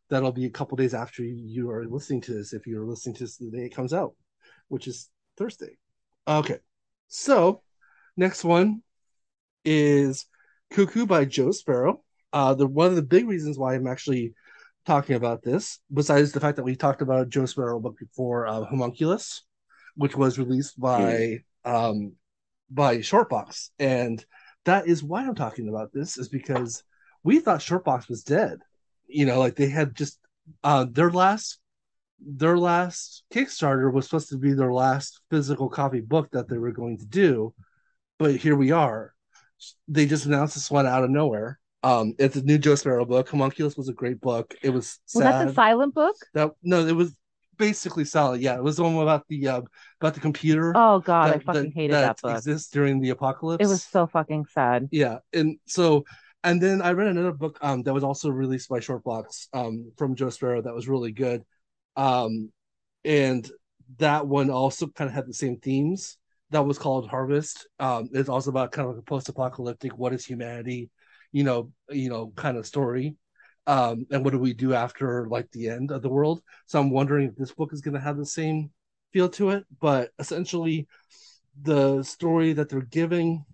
that'll 0.09 0.31
be 0.31 0.45
a 0.45 0.49
couple 0.49 0.75
days 0.75 0.93
after 0.93 1.23
you 1.23 1.69
are 1.69 1.85
listening 1.85 2.21
to 2.21 2.33
this. 2.33 2.53
If 2.53 2.67
you're 2.67 2.85
listening 2.85 3.15
to 3.15 3.23
this 3.23 3.37
the 3.37 3.49
day 3.49 3.65
it 3.65 3.75
comes 3.75 3.93
out, 3.93 4.13
which 4.67 4.87
is 4.87 5.09
Thursday. 5.37 5.77
Okay, 6.27 6.59
so 7.07 7.61
next 8.17 8.43
one 8.43 8.81
is 9.65 10.25
Cuckoo 10.71 11.05
by 11.05 11.25
Joe 11.25 11.51
Sparrow. 11.51 12.03
Uh, 12.31 12.53
the 12.53 12.67
one 12.67 12.87
of 12.87 12.95
the 12.95 13.01
big 13.01 13.27
reasons 13.27 13.57
why 13.57 13.75
I'm 13.75 13.87
actually 13.87 14.33
talking 14.85 15.15
about 15.15 15.43
this, 15.43 15.79
besides 15.93 16.31
the 16.31 16.39
fact 16.39 16.57
that 16.57 16.63
we 16.63 16.75
talked 16.75 17.01
about 17.01 17.29
Joe 17.29 17.45
Sparrow 17.45 17.79
book 17.79 17.97
before, 17.97 18.47
uh, 18.47 18.65
Homunculus, 18.65 19.43
which 19.95 20.15
was 20.15 20.39
released 20.39 20.79
by 20.79 21.03
mm. 21.03 21.41
um, 21.65 22.13
by 22.69 22.97
Shortbox, 22.97 23.69
and 23.79 24.23
that 24.65 24.87
is 24.87 25.03
why 25.03 25.25
I'm 25.25 25.35
talking 25.35 25.69
about 25.69 25.91
this 25.93 26.17
is 26.17 26.29
because 26.29 26.83
we 27.23 27.39
thought 27.39 27.59
Shortbox 27.59 28.07
was 28.09 28.23
dead. 28.23 28.59
You 29.09 29.25
know, 29.25 29.39
like 29.39 29.55
they 29.55 29.69
had 29.69 29.95
just 29.95 30.19
uh, 30.63 30.85
their 30.89 31.11
last 31.11 31.59
their 32.19 32.57
last 32.57 33.23
Kickstarter 33.33 33.91
was 33.91 34.05
supposed 34.05 34.29
to 34.29 34.37
be 34.37 34.53
their 34.53 34.73
last 34.73 35.21
physical 35.29 35.69
copy 35.69 36.01
book 36.01 36.29
that 36.31 36.49
they 36.49 36.57
were 36.57 36.71
going 36.71 36.97
to 36.99 37.05
do, 37.05 37.53
but 38.17 38.35
here 38.35 38.55
we 38.55 38.71
are. 38.71 39.13
They 39.87 40.05
just 40.05 40.25
announced 40.25 40.55
this 40.55 40.71
one 40.71 40.85
out 40.85 41.03
of 41.03 41.09
nowhere, 41.09 41.59
um, 41.83 42.13
it's 42.19 42.35
a 42.35 42.43
new 42.43 42.57
Joe 42.57 42.75
Sparrow 42.75 43.05
book. 43.05 43.29
Homunculus 43.29 43.77
was 43.77 43.89
a 43.89 43.93
great 43.93 44.19
book. 44.19 44.53
It 44.61 44.69
was 44.69 44.99
sad. 45.05 45.19
was 45.19 45.23
that 45.23 45.47
the 45.47 45.53
silent 45.53 45.93
book? 45.93 46.15
That 46.33 46.51
no, 46.61 46.85
it 46.85 46.95
was 46.95 47.15
basically 47.57 48.05
solid. 48.05 48.41
Yeah, 48.41 48.55
it 48.55 48.63
was 48.63 48.77
the 48.77 48.83
one 48.83 48.95
about 48.95 49.25
the 49.29 49.47
uh, 49.47 49.61
about 50.01 50.13
the 50.13 50.19
computer. 50.19 50.73
Oh 50.75 50.99
god, 50.99 51.29
that, 51.29 51.35
I 51.35 51.39
fucking 51.39 51.63
that, 51.63 51.73
hated 51.73 51.93
that, 51.93 52.17
that 52.17 52.21
book. 52.21 52.37
Exists 52.37 52.69
during 52.69 52.99
the 52.99 53.11
apocalypse. 53.11 53.63
It 53.63 53.69
was 53.69 53.83
so 53.83 54.07
fucking 54.07 54.47
sad. 54.53 54.89
Yeah, 54.91 55.19
and 55.31 55.57
so 55.67 56.03
and 56.43 56.61
then 56.61 56.81
I 56.81 56.91
read 56.91 57.07
another 57.07 57.31
book 57.33 57.57
um 57.61 57.83
that 57.83 57.93
was 57.93 58.03
also 58.03 58.29
released 58.29 58.69
by 58.69 58.79
Shortbox 58.79 59.47
um 59.53 59.91
from 59.97 60.15
Joe 60.15 60.29
Sparrow 60.29 60.61
that 60.61 60.73
was 60.73 60.87
really 60.87 61.11
good, 61.11 61.43
um, 61.95 62.51
and 63.05 63.49
that 63.97 64.27
one 64.27 64.49
also 64.49 64.87
kind 64.87 65.09
of 65.09 65.15
had 65.15 65.27
the 65.27 65.33
same 65.33 65.57
themes. 65.57 66.17
That 66.51 66.65
was 66.65 66.79
called 66.79 67.09
Harvest. 67.09 67.67
Um, 67.79 68.09
it's 68.13 68.29
also 68.29 68.49
about 68.49 68.71
kind 68.71 68.87
of 68.87 68.95
like 68.95 69.01
a 69.01 69.05
post-apocalyptic. 69.05 69.97
What 69.97 70.13
is 70.13 70.25
humanity? 70.25 70.89
you 71.31 71.43
know, 71.43 71.71
you 71.89 72.09
know, 72.09 72.31
kind 72.35 72.57
of 72.57 72.65
story. 72.65 73.15
Um, 73.67 74.07
and 74.11 74.23
what 74.23 74.31
do 74.31 74.39
we 74.39 74.53
do 74.53 74.73
after 74.73 75.27
like 75.27 75.51
the 75.51 75.69
end 75.69 75.91
of 75.91 76.01
the 76.01 76.09
world? 76.09 76.41
So 76.65 76.79
I'm 76.79 76.89
wondering 76.89 77.29
if 77.29 77.35
this 77.35 77.51
book 77.51 77.71
is 77.73 77.81
going 77.81 77.93
to 77.93 77.99
have 77.99 78.17
the 78.17 78.25
same 78.25 78.71
feel 79.13 79.29
to 79.29 79.51
it. 79.51 79.65
But 79.79 80.11
essentially, 80.17 80.87
the 81.61 82.03
story 82.03 82.53
that 82.53 82.69
they're 82.69 82.81
giving 82.81 83.45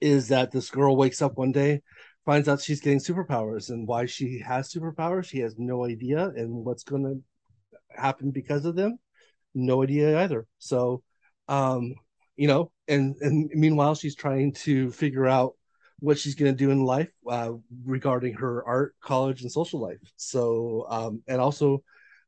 is 0.00 0.28
that 0.28 0.50
this 0.50 0.70
girl 0.70 0.96
wakes 0.96 1.22
up 1.22 1.36
one 1.36 1.52
day, 1.52 1.82
finds 2.24 2.48
out 2.48 2.60
she's 2.60 2.80
getting 2.80 3.00
superpowers, 3.00 3.70
and 3.70 3.86
why 3.86 4.06
she 4.06 4.38
has 4.40 4.72
superpowers, 4.72 5.24
she 5.24 5.38
has 5.40 5.56
no 5.58 5.84
idea, 5.84 6.28
and 6.28 6.50
what's 6.64 6.84
going 6.84 7.02
to 7.02 7.22
happen 8.00 8.30
because 8.30 8.64
of 8.64 8.76
them, 8.76 8.98
no 9.54 9.82
idea 9.82 10.20
either. 10.20 10.46
So, 10.58 11.02
um, 11.48 11.94
you 12.36 12.46
know, 12.46 12.70
and 12.86 13.16
and 13.20 13.50
meanwhile, 13.54 13.94
she's 13.94 14.14
trying 14.14 14.52
to 14.52 14.90
figure 14.92 15.26
out 15.26 15.54
what 16.00 16.18
she's 16.18 16.36
going 16.36 16.52
to 16.52 16.56
do 16.56 16.70
in 16.70 16.84
life 16.84 17.10
uh, 17.28 17.52
regarding 17.84 18.34
her 18.34 18.64
art, 18.64 18.94
college, 19.00 19.42
and 19.42 19.50
social 19.50 19.80
life. 19.80 19.98
So, 20.16 20.86
um, 20.88 21.22
and 21.26 21.40
also 21.40 21.82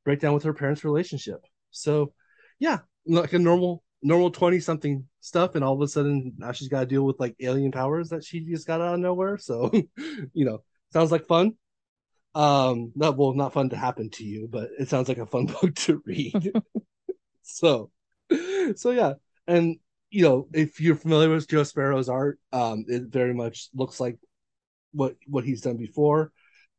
break 0.05 0.21
down 0.21 0.35
with 0.35 0.43
her 0.43 0.55
parents' 0.55 0.85
relationship. 0.85 1.41
So, 1.71 2.13
yeah, 2.59 2.79
like 3.07 3.33
a 3.33 3.39
normal, 3.39 3.85
normal 4.03 4.31
20 4.31 4.61
something 4.61 5.07
stuff. 5.21 5.55
And 5.55 5.65
all 5.65 5.75
of 5.75 5.81
a 5.81 5.89
sudden 5.89 6.35
now 6.39 6.53
she's 6.53 6.69
got 6.69 6.81
to 6.81 6.87
deal 6.87 7.05
with 7.05 7.21
like 7.21 7.37
alien 7.41 7.73
powers 7.73 8.11
that 8.11 8.25
she 8.25 8.41
just 8.41 8.67
got 8.67 8.81
out 8.81 8.95
of 8.95 9.01
nowhere. 9.01 9.39
So, 9.39 9.71
you 10.33 10.45
know, 10.45 10.63
sounds 10.93 11.13
like 11.13 11.27
fun. 11.27 11.55
Um, 12.35 12.93
not 12.95 13.17
well, 13.17 13.35
not 13.35 13.53
fun 13.53 13.71
to 13.71 13.77
happen 13.77 14.11
to 14.11 14.25
you, 14.25 14.49
but 14.51 14.71
it 14.79 14.89
sounds 14.89 15.09
like 15.09 15.19
a 15.19 15.27
fun 15.27 15.47
book 15.61 15.75
to 15.75 16.03
read. 16.05 16.53
so, 17.43 17.91
so 18.77 18.91
yeah. 18.91 19.15
And 19.47 19.77
you 20.11 20.23
know, 20.23 20.49
if 20.53 20.81
you're 20.81 20.97
familiar 20.97 21.31
with 21.31 21.49
Joe 21.49 21.63
Sparrow's 21.63 22.09
art, 22.09 22.39
um, 22.53 22.85
it 22.89 23.05
very 23.09 23.35
much 23.35 23.69
looks 23.75 24.01
like 24.01 24.19
what 24.93 25.17
what 25.27 25.45
he's 25.45 25.61
done 25.61 25.77
before. 25.77 26.33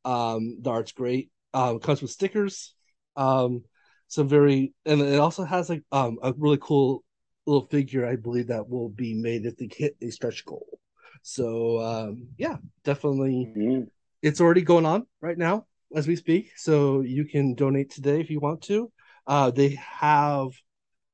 Um, 0.05 0.59
the 0.61 0.69
art's 0.69 0.91
great. 0.91 1.31
Um, 1.53 1.79
comes 1.79 2.01
with 2.01 2.11
stickers. 2.11 2.73
Um, 3.15 3.63
some 4.07 4.27
very, 4.27 4.73
and 4.85 5.01
it 5.01 5.19
also 5.19 5.43
has 5.43 5.69
like 5.69 5.83
um 5.91 6.17
a 6.21 6.33
really 6.37 6.59
cool 6.61 7.03
little 7.45 7.67
figure, 7.67 8.05
I 8.05 8.15
believe 8.15 8.47
that 8.47 8.69
will 8.69 8.89
be 8.89 9.13
made 9.13 9.45
if 9.45 9.57
they 9.57 9.69
hit 9.71 9.97
a 10.01 10.09
stretch 10.09 10.45
goal. 10.45 10.79
So 11.23 11.79
um, 11.79 12.27
yeah, 12.37 12.57
definitely, 12.83 13.51
mm-hmm. 13.55 13.83
it's 14.21 14.41
already 14.41 14.61
going 14.61 14.85
on 14.85 15.05
right 15.21 15.37
now 15.37 15.65
as 15.95 16.07
we 16.07 16.15
speak. 16.15 16.51
So 16.57 17.01
you 17.01 17.25
can 17.25 17.55
donate 17.55 17.91
today 17.91 18.19
if 18.19 18.29
you 18.29 18.39
want 18.39 18.61
to. 18.63 18.91
Uh, 19.27 19.51
they 19.51 19.77
have, 19.99 20.49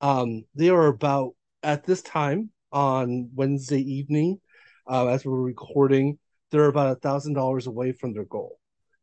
um, 0.01 0.45
they 0.55 0.69
are 0.69 0.87
about 0.87 1.33
at 1.63 1.83
this 1.83 2.01
time 2.01 2.51
on 2.71 3.29
Wednesday 3.33 3.81
evening, 3.81 4.39
uh, 4.87 5.07
as 5.07 5.25
we're 5.25 5.41
recording, 5.41 6.17
they're 6.51 6.67
about 6.67 6.91
a 6.91 6.99
thousand 6.99 7.33
dollars 7.33 7.67
away 7.67 7.91
from 7.91 8.13
their 8.13 8.25
goal, 8.25 8.59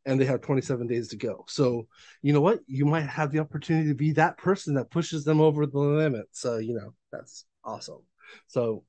and 0.07 0.21
they 0.21 0.25
have 0.25 0.41
27 0.41 0.87
days 0.87 1.09
to 1.09 1.17
go. 1.17 1.45
So, 1.49 1.87
you 2.23 2.33
know 2.33 2.41
what? 2.41 2.61
You 2.67 2.85
might 2.85 3.07
have 3.07 3.33
the 3.33 3.39
opportunity 3.39 3.89
to 3.89 3.95
be 3.95 4.13
that 4.13 4.39
person 4.39 4.75
that 4.75 4.91
pushes 4.91 5.25
them 5.25 5.41
over 5.41 5.67
the 5.67 5.79
limit. 5.79 6.27
So, 6.33 6.59
you 6.59 6.75
know, 6.75 6.95
that's 7.11 7.45
awesome. 7.65 8.03
So, 8.47 8.85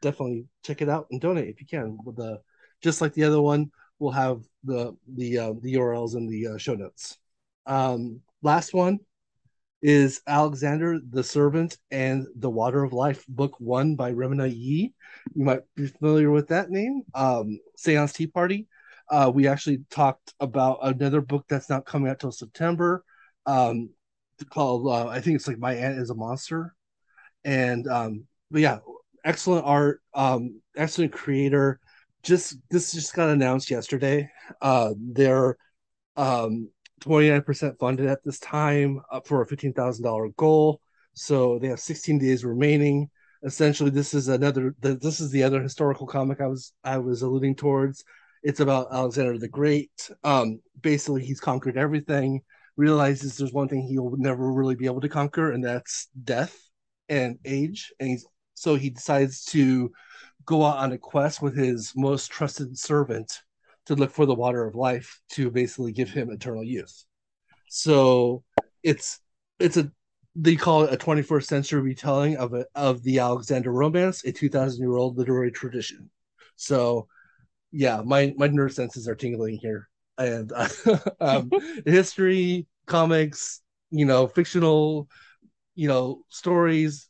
definitely 0.00 0.46
check 0.64 0.82
it 0.82 0.88
out 0.88 1.06
and 1.10 1.20
donate 1.20 1.48
if 1.48 1.60
you 1.60 1.66
can. 1.66 1.98
With 2.04 2.16
the 2.16 2.40
just 2.82 3.00
like 3.00 3.14
the 3.14 3.24
other 3.24 3.40
one, 3.40 3.70
we'll 3.98 4.12
have 4.12 4.42
the 4.64 4.94
the 5.14 5.38
uh, 5.38 5.52
the 5.62 5.74
URLs 5.74 6.16
in 6.16 6.28
the 6.28 6.48
uh, 6.48 6.58
show 6.58 6.74
notes. 6.74 7.16
Um, 7.66 8.20
last 8.42 8.74
one 8.74 8.98
is 9.82 10.20
Alexander 10.26 11.00
the 11.10 11.24
Servant 11.24 11.76
and 11.90 12.26
the 12.36 12.50
Water 12.50 12.84
of 12.84 12.92
Life, 12.92 13.24
book 13.28 13.56
one 13.58 13.96
by 13.96 14.12
Reimena 14.12 14.48
Yee. 14.48 14.92
You 15.34 15.44
might 15.44 15.62
be 15.74 15.88
familiar 15.88 16.30
with 16.30 16.48
that 16.48 16.70
name. 16.70 17.02
Um, 17.14 17.58
Seance 17.76 18.12
Tea 18.12 18.26
Party. 18.28 18.68
Uh, 19.12 19.30
we 19.32 19.46
actually 19.46 19.84
talked 19.90 20.32
about 20.40 20.78
another 20.82 21.20
book 21.20 21.44
that's 21.46 21.68
not 21.68 21.84
coming 21.84 22.10
out 22.10 22.18
till 22.18 22.32
September, 22.32 23.04
um, 23.44 23.90
called 24.50 24.88
uh, 24.88 25.06
I 25.06 25.20
think 25.20 25.36
it's 25.36 25.46
like 25.46 25.58
My 25.58 25.74
Aunt 25.74 25.98
is 25.98 26.08
a 26.08 26.14
Monster, 26.14 26.74
and 27.44 27.86
um, 27.88 28.24
but 28.50 28.62
yeah, 28.62 28.78
excellent 29.22 29.66
art, 29.66 30.00
um, 30.14 30.62
excellent 30.76 31.12
creator. 31.12 31.78
Just 32.22 32.56
this 32.70 32.92
just 32.92 33.14
got 33.14 33.28
announced 33.28 33.70
yesterday. 33.70 34.30
Uh, 34.62 34.94
they're 34.98 35.58
um 36.16 36.70
29% 37.02 37.78
funded 37.78 38.06
at 38.06 38.24
this 38.24 38.38
time 38.38 39.00
up 39.10 39.26
for 39.26 39.42
a 39.42 39.46
$15,000 39.46 40.36
goal. 40.36 40.80
So 41.14 41.58
they 41.58 41.68
have 41.68 41.80
16 41.80 42.18
days 42.18 42.44
remaining. 42.44 43.10
Essentially, 43.44 43.90
this 43.90 44.14
is 44.14 44.28
another. 44.28 44.74
This 44.80 45.20
is 45.20 45.30
the 45.30 45.42
other 45.42 45.60
historical 45.60 46.06
comic 46.06 46.40
I 46.40 46.46
was 46.46 46.72
I 46.82 46.96
was 46.98 47.20
alluding 47.20 47.56
towards. 47.56 48.04
It's 48.42 48.60
about 48.60 48.88
Alexander 48.92 49.38
the 49.38 49.48
Great. 49.48 50.10
Um, 50.24 50.60
basically, 50.80 51.24
he's 51.24 51.40
conquered 51.40 51.76
everything. 51.76 52.42
Realizes 52.76 53.36
there's 53.36 53.52
one 53.52 53.68
thing 53.68 53.82
he'll 53.82 54.16
never 54.16 54.52
really 54.52 54.74
be 54.74 54.86
able 54.86 55.00
to 55.02 55.08
conquer, 55.08 55.52
and 55.52 55.64
that's 55.64 56.08
death 56.24 56.58
and 57.08 57.38
age. 57.44 57.92
And 58.00 58.10
he's, 58.10 58.26
so 58.54 58.74
he 58.74 58.90
decides 58.90 59.44
to 59.46 59.92
go 60.44 60.64
out 60.64 60.78
on 60.78 60.92
a 60.92 60.98
quest 60.98 61.40
with 61.42 61.56
his 61.56 61.92
most 61.94 62.30
trusted 62.30 62.76
servant 62.76 63.40
to 63.86 63.94
look 63.94 64.10
for 64.10 64.26
the 64.26 64.34
water 64.34 64.64
of 64.64 64.74
life 64.74 65.20
to 65.30 65.50
basically 65.50 65.92
give 65.92 66.10
him 66.10 66.30
eternal 66.30 66.64
youth. 66.64 67.04
So 67.68 68.42
it's 68.82 69.20
it's 69.58 69.76
a 69.76 69.90
they 70.34 70.56
call 70.56 70.84
it 70.84 70.92
a 70.92 70.96
21st 70.96 71.44
century 71.44 71.80
retelling 71.82 72.36
of 72.36 72.54
a, 72.54 72.64
of 72.74 73.02
the 73.02 73.18
Alexander 73.18 73.70
romance, 73.70 74.24
a 74.24 74.32
2000 74.32 74.80
year 74.80 74.96
old 74.96 75.18
literary 75.18 75.52
tradition. 75.52 76.10
So 76.56 77.06
yeah, 77.72 78.02
my 78.04 78.34
my 78.36 78.48
nerd 78.48 78.72
senses 78.72 79.08
are 79.08 79.14
tingling 79.14 79.56
here, 79.56 79.88
and 80.18 80.52
um, 81.20 81.50
history, 81.86 82.66
comics, 82.86 83.60
you 83.90 84.04
know, 84.04 84.28
fictional, 84.28 85.08
you 85.74 85.88
know, 85.88 86.22
stories, 86.28 87.08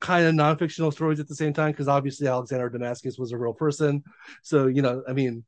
kind 0.00 0.26
of 0.26 0.34
non-fictional 0.34 0.90
stories 0.90 1.20
at 1.20 1.28
the 1.28 1.34
same 1.34 1.52
time 1.52 1.70
because 1.70 1.88
obviously 1.88 2.26
Alexander 2.26 2.68
Damascus 2.68 3.18
was 3.18 3.32
a 3.32 3.38
real 3.38 3.54
person. 3.54 4.02
So 4.42 4.66
you 4.66 4.82
know, 4.82 5.02
I 5.08 5.12
mean, 5.12 5.44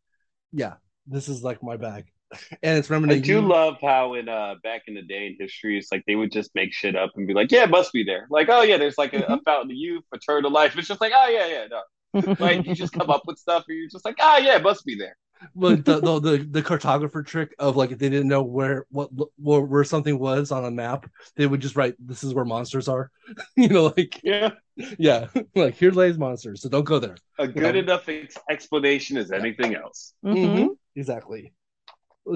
yeah, 0.53 0.75
this 1.07 1.29
is 1.29 1.43
like 1.43 1.63
my 1.63 1.77
bag. 1.77 2.07
And 2.63 2.79
it's 2.79 2.89
remembering. 2.89 3.19
I 3.19 3.21
do 3.21 3.33
you... 3.33 3.41
love 3.43 3.77
how 3.83 4.15
in 4.15 4.27
uh 4.27 4.55
back 4.63 4.85
in 4.87 4.95
the 4.95 5.03
day 5.03 5.27
in 5.27 5.37
history, 5.39 5.77
it's 5.77 5.93
like 5.93 6.03
they 6.07 6.15
would 6.15 6.33
just 6.33 6.51
make 6.55 6.73
shit 6.73 6.97
up 6.97 7.11
and 7.17 7.27
be 7.27 7.35
like, 7.35 7.53
"Yeah, 7.53 7.65
it 7.65 7.71
must 7.71 7.93
be 7.93 8.05
there." 8.05 8.27
Like, 8.31 8.49
"Oh 8.49 8.63
yeah, 8.63 8.79
there's 8.79 8.97
like 8.97 9.13
a, 9.13 9.19
mm-hmm. 9.19 9.33
a 9.35 9.41
fountain 9.45 9.71
of 9.71 9.77
youth, 9.77 10.05
eternal 10.15 10.51
life." 10.51 10.79
It's 10.79 10.89
just 10.89 11.03
like, 11.03 11.13
"Oh 11.15 11.29
yeah, 11.29 11.47
yeah, 11.47 11.67
no." 11.71 11.83
like 12.39 12.67
you 12.67 12.75
just 12.75 12.93
come 12.93 13.11
up 13.11 13.23
with 13.27 13.39
stuff, 13.39 13.65
and 13.69 13.79
you're 13.79 13.89
just 13.89 14.05
like, 14.05 14.17
"Ah, 14.21 14.37
oh, 14.37 14.39
yeah, 14.39 14.57
it 14.57 14.63
must 14.63 14.85
be 14.85 14.95
there." 14.95 15.17
But 15.55 15.85
the, 15.85 16.01
the, 16.01 16.21
the 16.21 16.39
the 16.51 16.63
cartographer 16.63 17.25
trick 17.25 17.55
of 17.59 17.77
like 17.77 17.91
if 17.91 17.99
they 17.99 18.09
didn't 18.09 18.29
know 18.29 18.43
where 18.43 18.87
what 18.91 19.11
where, 19.37 19.61
where 19.61 19.85
something 19.85 20.19
was 20.19 20.53
on 20.53 20.65
a 20.65 20.71
map, 20.71 21.09
they 21.37 21.47
would 21.47 21.61
just 21.61 21.77
write, 21.77 21.95
"This 21.99 22.25
is 22.25 22.35
where 22.35 22.45
monsters 22.45 22.89
are." 22.89 23.11
you 23.57 23.69
know, 23.69 23.93
like 23.97 24.21
yeah, 24.23 24.51
yeah, 24.99 25.27
like 25.55 25.75
here 25.75 25.91
lays 25.91 26.19
monsters, 26.19 26.63
so 26.63 26.69
don't 26.69 26.85
go 26.85 26.99
there. 26.99 27.17
A 27.39 27.47
good 27.47 27.57
you 27.57 27.73
know? 27.73 27.79
enough 27.79 28.09
ex- 28.09 28.37
explanation 28.49 29.17
is 29.17 29.31
anything 29.31 29.75
else. 29.75 30.15
Mm-hmm. 30.25 30.45
mm-hmm. 30.45 30.67
Exactly. 30.95 31.53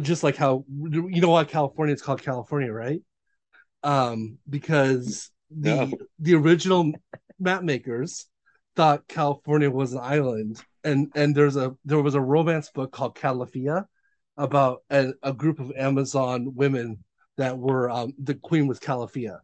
Just 0.00 0.24
like 0.24 0.36
how 0.36 0.64
you 0.68 1.20
know 1.20 1.30
why 1.30 1.44
California 1.44 1.94
is 1.94 2.02
called 2.02 2.22
California, 2.22 2.72
right? 2.72 3.02
Um, 3.82 4.38
because 4.48 5.30
the 5.50 5.86
no. 5.86 5.92
the 6.18 6.34
original 6.34 6.92
map 7.38 7.62
makers 7.62 8.26
thought 8.76 9.08
California 9.08 9.70
was 9.70 9.92
an 9.92 10.00
island, 10.02 10.62
and 10.84 11.10
and 11.14 11.34
there's 11.34 11.56
a 11.56 11.74
there 11.84 12.02
was 12.02 12.14
a 12.14 12.20
romance 12.20 12.70
book 12.70 12.92
called 12.92 13.16
Calafia 13.16 13.86
about 14.36 14.82
a, 14.90 15.12
a 15.22 15.32
group 15.32 15.60
of 15.60 15.72
Amazon 15.76 16.54
women 16.54 17.02
that 17.38 17.58
were 17.58 17.90
um, 17.90 18.12
the 18.18 18.34
queen 18.34 18.66
was 18.66 18.78
Calafia, 18.78 19.38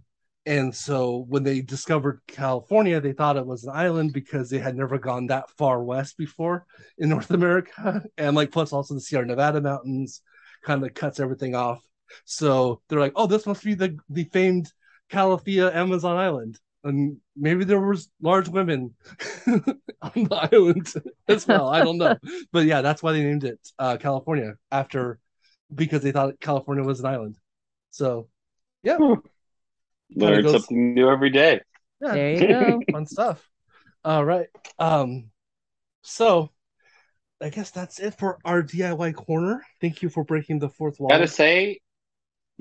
and 0.44 0.74
so 0.74 1.24
when 1.28 1.44
they 1.44 1.60
discovered 1.60 2.20
California, 2.26 3.00
they 3.00 3.12
thought 3.12 3.36
it 3.36 3.46
was 3.46 3.64
an 3.64 3.72
island 3.74 4.12
because 4.12 4.50
they 4.50 4.58
had 4.58 4.76
never 4.76 4.98
gone 4.98 5.28
that 5.28 5.48
far 5.50 5.82
west 5.84 6.18
before 6.18 6.66
in 6.98 7.08
North 7.08 7.30
America. 7.30 8.02
And 8.18 8.34
like, 8.34 8.50
plus 8.50 8.72
also 8.72 8.94
the 8.94 9.00
Sierra 9.00 9.24
Nevada 9.24 9.60
mountains 9.60 10.20
kind 10.64 10.84
of 10.84 10.94
cuts 10.94 11.20
everything 11.20 11.54
off. 11.54 11.80
So 12.24 12.82
they're 12.88 13.00
like, 13.00 13.12
oh, 13.14 13.26
this 13.26 13.46
must 13.46 13.62
be 13.62 13.74
the, 13.74 13.96
the 14.08 14.24
famed 14.24 14.72
Calafia 15.10 15.74
Amazon 15.74 16.16
island. 16.16 16.58
And 16.84 17.18
maybe 17.36 17.64
there 17.64 17.80
was 17.80 18.10
large 18.20 18.48
women 18.48 18.94
on 19.46 20.12
the 20.14 20.48
island 20.52 20.92
as 21.28 21.46
well. 21.46 21.68
I 21.68 21.84
don't 21.84 21.98
know. 21.98 22.16
but 22.52 22.66
yeah, 22.66 22.82
that's 22.82 23.02
why 23.02 23.12
they 23.12 23.22
named 23.22 23.44
it 23.44 23.60
uh, 23.78 23.96
California 23.98 24.54
after 24.70 25.18
because 25.72 26.02
they 26.02 26.12
thought 26.12 26.40
California 26.40 26.84
was 26.84 27.00
an 27.00 27.06
island. 27.06 27.36
So 27.90 28.28
yeah. 28.82 28.96
Hmm. 28.96 29.14
Learn 30.14 30.42
goes... 30.42 30.52
something 30.52 30.94
new 30.94 31.08
every 31.08 31.30
day. 31.30 31.60
Yeah, 32.00 32.12
there 32.12 32.32
you 32.32 32.48
go. 32.48 32.80
Fun 32.90 33.06
stuff. 33.06 33.48
All 34.04 34.24
right. 34.24 34.48
Um, 34.78 35.30
so 36.02 36.50
I 37.40 37.48
guess 37.48 37.70
that's 37.70 37.98
it 37.98 38.18
for 38.18 38.38
our 38.44 38.62
DIY 38.62 39.14
corner. 39.14 39.62
Thank 39.80 40.02
you 40.02 40.08
for 40.08 40.24
breaking 40.24 40.58
the 40.58 40.68
fourth 40.68 40.98
wall. 40.98 41.08
Gotta 41.08 41.28
say, 41.28 41.80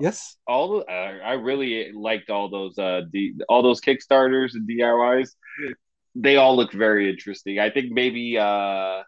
yes, 0.02 0.36
all 0.46 0.78
the, 0.78 0.84
uh, 0.86 1.18
I 1.24 1.34
really 1.34 1.92
liked 1.92 2.28
all 2.30 2.48
those 2.50 2.78
uh 2.78 3.02
D, 3.12 3.34
all 3.48 3.62
those 3.62 3.80
Kickstarters 3.80 4.54
and 4.54 4.68
DIYs. 4.68 5.30
They 6.14 6.36
all 6.36 6.56
look 6.56 6.72
very 6.72 7.08
interesting. 7.08 7.58
I 7.58 7.70
think 7.70 7.90
maybe 7.90 8.36
uh 8.38 9.02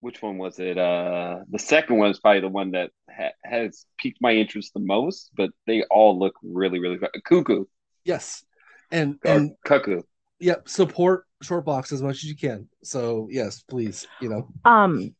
which 0.00 0.22
one 0.22 0.38
was 0.38 0.58
it? 0.58 0.78
Uh, 0.78 1.38
the 1.50 1.58
second 1.58 1.98
one 1.98 2.10
is 2.10 2.20
probably 2.20 2.40
the 2.40 2.48
one 2.48 2.70
that 2.72 2.90
ha- 3.10 3.36
has 3.44 3.86
piqued 3.98 4.18
my 4.20 4.32
interest 4.32 4.72
the 4.72 4.80
most. 4.80 5.30
But 5.36 5.50
they 5.66 5.82
all 5.90 6.18
look 6.18 6.34
really, 6.42 6.78
really 6.78 6.98
fun. 6.98 7.10
cuckoo. 7.24 7.64
Yes, 8.04 8.44
and 8.92 9.18
or 9.24 9.30
and 9.32 9.56
cuckoo. 9.64 10.02
Yep. 10.38 10.68
Support 10.68 11.24
Shortbox 11.42 11.92
as 11.92 12.02
much 12.02 12.16
as 12.16 12.24
you 12.24 12.36
can. 12.36 12.68
So 12.84 13.26
yes, 13.30 13.62
please. 13.62 14.06
You 14.20 14.28
know. 14.28 14.48
Um, 14.64 15.14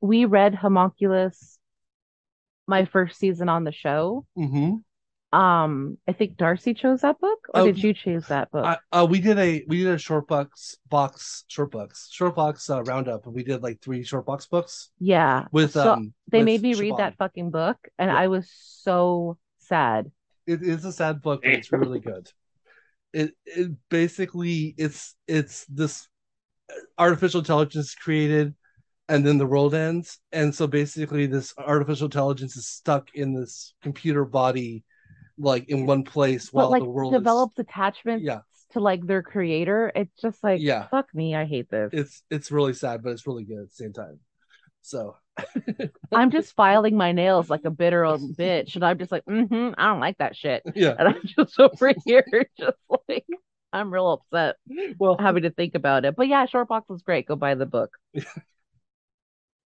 we 0.00 0.24
read 0.24 0.54
Homunculus 0.54 1.58
my 2.70 2.86
first 2.86 3.18
season 3.18 3.50
on 3.50 3.64
the 3.64 3.72
show. 3.72 4.24
Mm-hmm. 4.38 4.76
Um 5.32 5.96
i 6.08 6.12
think 6.12 6.36
darcy 6.36 6.74
chose 6.74 7.02
that 7.02 7.20
book 7.20 7.38
or 7.54 7.64
did 7.64 7.80
you 7.80 7.94
choose 7.94 8.26
that 8.26 8.50
book? 8.50 8.80
Uh, 8.90 9.06
we 9.08 9.20
did 9.20 9.38
a 9.38 9.62
we 9.68 9.84
did 9.84 9.92
a 9.92 9.96
Shortbox 9.96 10.78
box 10.88 11.44
Shortbox 11.48 12.08
short 12.10 12.34
box 12.34 12.68
uh, 12.68 12.82
roundup 12.82 13.26
and 13.26 13.34
we 13.34 13.44
did 13.44 13.62
like 13.62 13.80
three 13.80 14.02
Shortbox 14.02 14.50
books. 14.50 14.90
Yeah. 14.98 15.44
With 15.52 15.72
so 15.72 15.92
um 15.92 16.14
they 16.32 16.38
with 16.38 16.46
made 16.46 16.62
me 16.62 16.74
read 16.74 16.96
that 16.96 17.16
fucking 17.16 17.50
book 17.50 17.76
and 17.96 18.10
yeah. 18.10 18.18
i 18.18 18.26
was 18.26 18.50
so 18.52 19.38
sad. 19.58 20.10
It 20.48 20.62
is 20.62 20.84
a 20.84 20.92
sad 20.92 21.22
book 21.22 21.42
but 21.44 21.52
it's 21.52 21.70
really 21.70 22.00
good. 22.00 22.28
It 23.12 23.34
it 23.46 23.70
basically 23.88 24.74
it's 24.76 25.14
it's 25.28 25.64
this 25.66 26.08
artificial 26.98 27.38
intelligence 27.38 27.94
created 27.94 28.54
and 29.10 29.26
then 29.26 29.36
the 29.36 29.46
world 29.46 29.74
ends 29.74 30.18
and 30.32 30.54
so 30.54 30.66
basically 30.66 31.26
this 31.26 31.52
artificial 31.58 32.06
intelligence 32.06 32.56
is 32.56 32.66
stuck 32.66 33.14
in 33.14 33.34
this 33.34 33.74
computer 33.82 34.24
body 34.24 34.84
like 35.40 35.68
in 35.68 35.86
one 35.86 36.04
place 36.04 36.52
while 36.52 36.70
like, 36.70 36.82
the 36.82 36.88
world 36.88 37.12
develops 37.12 37.54
is... 37.54 37.60
attachments 37.60 38.24
yeah. 38.24 38.40
to 38.72 38.80
like 38.80 39.04
their 39.06 39.22
creator. 39.22 39.90
It's 39.94 40.20
just 40.20 40.42
like 40.44 40.60
yeah, 40.60 40.86
fuck 40.88 41.12
me, 41.14 41.34
I 41.34 41.46
hate 41.46 41.70
this. 41.70 41.90
It's 41.92 42.22
it's 42.30 42.50
really 42.50 42.74
sad, 42.74 43.02
but 43.02 43.10
it's 43.10 43.26
really 43.26 43.44
good 43.44 43.58
at 43.58 43.68
the 43.68 43.74
same 43.74 43.92
time. 43.92 44.20
So 44.82 45.16
I'm 46.12 46.30
just 46.30 46.54
filing 46.54 46.96
my 46.96 47.12
nails 47.12 47.50
like 47.50 47.64
a 47.64 47.70
bitter 47.70 48.04
old 48.04 48.36
bitch, 48.36 48.74
and 48.74 48.84
I'm 48.84 48.98
just 48.98 49.12
like, 49.12 49.24
mm-hmm, 49.24 49.74
I 49.76 49.88
don't 49.88 50.00
like 50.00 50.18
that 50.18 50.36
shit. 50.36 50.62
Yeah, 50.74 50.94
and 50.98 51.08
I'm 51.08 51.22
just 51.24 51.58
over 51.58 51.92
here, 52.04 52.48
just 52.58 52.78
like 53.08 53.26
I'm 53.72 53.92
real 53.92 54.12
upset. 54.12 54.56
Well, 54.98 55.16
having 55.18 55.44
to 55.44 55.50
think 55.50 55.74
about 55.74 56.04
it, 56.04 56.16
but 56.16 56.28
yeah, 56.28 56.46
Shortbox 56.46 56.82
was 56.88 57.02
great. 57.02 57.26
Go 57.26 57.36
buy 57.36 57.54
the 57.54 57.66
book. 57.66 57.90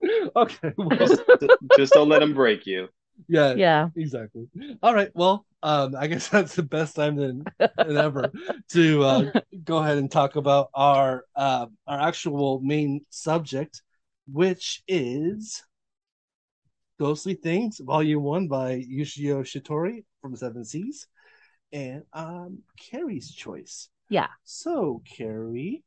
okay, 0.37 0.73
well. 0.77 0.99
just, 0.99 1.23
just 1.77 1.93
don't 1.93 2.09
let 2.09 2.21
them 2.21 2.35
break 2.35 2.67
you. 2.67 2.89
Yeah, 3.29 3.55
yeah, 3.55 3.89
exactly. 3.97 4.49
All 4.83 4.95
right, 4.95 5.11
well, 5.15 5.45
um, 5.63 5.95
I 5.99 6.07
guess 6.07 6.29
that's 6.31 6.55
the 6.55 6.63
best 6.63 6.97
time 6.97 7.17
than, 7.17 7.45
than 7.59 7.97
ever 7.97 8.33
to 8.73 9.03
uh, 9.03 9.33
go 9.65 9.79
ahead 9.79 9.99
and 9.99 10.11
talk 10.11 10.37
about 10.37 10.71
our 10.75 11.25
uh, 11.37 11.67
our 11.87 12.01
actual 12.01 12.61
main 12.61 13.05
subject, 13.11 13.83
which 14.27 14.83
is 14.89 15.63
Ghostly 16.99 17.35
Things, 17.35 17.79
Volume 17.79 18.23
One 18.23 18.49
by 18.49 18.85
Yoshio 18.87 19.43
Shitori 19.43 20.05
from 20.21 20.37
Seven 20.37 20.65
Seas, 20.65 21.07
and 21.73 22.05
um, 22.13 22.59
Carrie's 22.79 23.31
choice. 23.31 23.89
Yeah. 24.09 24.27
So, 24.45 25.03
Carrie, 25.17 25.85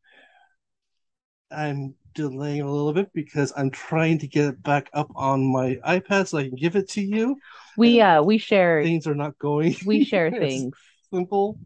I'm 1.53 1.95
delaying 2.13 2.61
a 2.61 2.71
little 2.71 2.93
bit 2.93 3.11
because 3.13 3.51
I'm 3.55 3.71
trying 3.71 4.19
to 4.19 4.27
get 4.27 4.45
it 4.45 4.63
back 4.63 4.89
up 4.93 5.11
on 5.15 5.51
my 5.51 5.75
iPad 5.85 6.27
so 6.27 6.37
I 6.37 6.43
can 6.43 6.55
give 6.55 6.75
it 6.75 6.89
to 6.91 7.01
you. 7.01 7.37
We 7.77 8.01
uh 8.01 8.21
we 8.21 8.37
share 8.37 8.83
things 8.83 9.07
are 9.07 9.15
not 9.15 9.37
going. 9.39 9.75
We 9.85 10.03
share 10.05 10.31
things 10.31 10.73
simple 11.11 11.59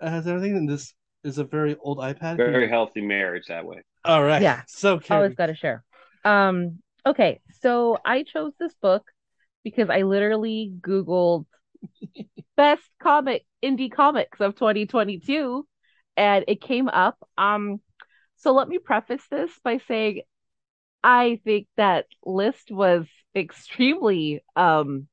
as 0.00 0.26
everything, 0.26 0.56
and 0.56 0.68
this 0.68 0.94
is 1.24 1.38
a 1.38 1.44
very 1.44 1.76
old 1.80 1.98
iPad. 1.98 2.36
Very 2.36 2.68
healthy 2.68 3.00
marriage 3.00 3.46
that 3.48 3.64
way. 3.64 3.82
All 4.04 4.22
right. 4.22 4.42
Yeah. 4.42 4.62
So 4.68 4.98
Carrie. 4.98 5.18
always 5.18 5.34
got 5.34 5.46
to 5.46 5.54
share. 5.54 5.82
Um. 6.24 6.78
Okay. 7.04 7.40
So 7.62 7.98
I 8.04 8.22
chose 8.22 8.52
this 8.58 8.74
book 8.80 9.10
because 9.64 9.90
I 9.90 10.02
literally 10.02 10.72
Googled 10.80 11.46
best 12.56 12.82
comic 13.02 13.44
indie 13.64 13.90
comics 13.90 14.40
of 14.40 14.54
2022, 14.54 15.66
and 16.16 16.44
it 16.48 16.60
came 16.60 16.88
up. 16.88 17.16
Um 17.38 17.80
so 18.36 18.52
let 18.54 18.68
me 18.68 18.78
preface 18.78 19.26
this 19.30 19.50
by 19.64 19.78
saying 19.88 20.22
I 21.02 21.40
think 21.44 21.68
that 21.76 22.06
list 22.24 22.70
was 22.70 23.06
extremely 23.34 24.42
um 24.56 25.08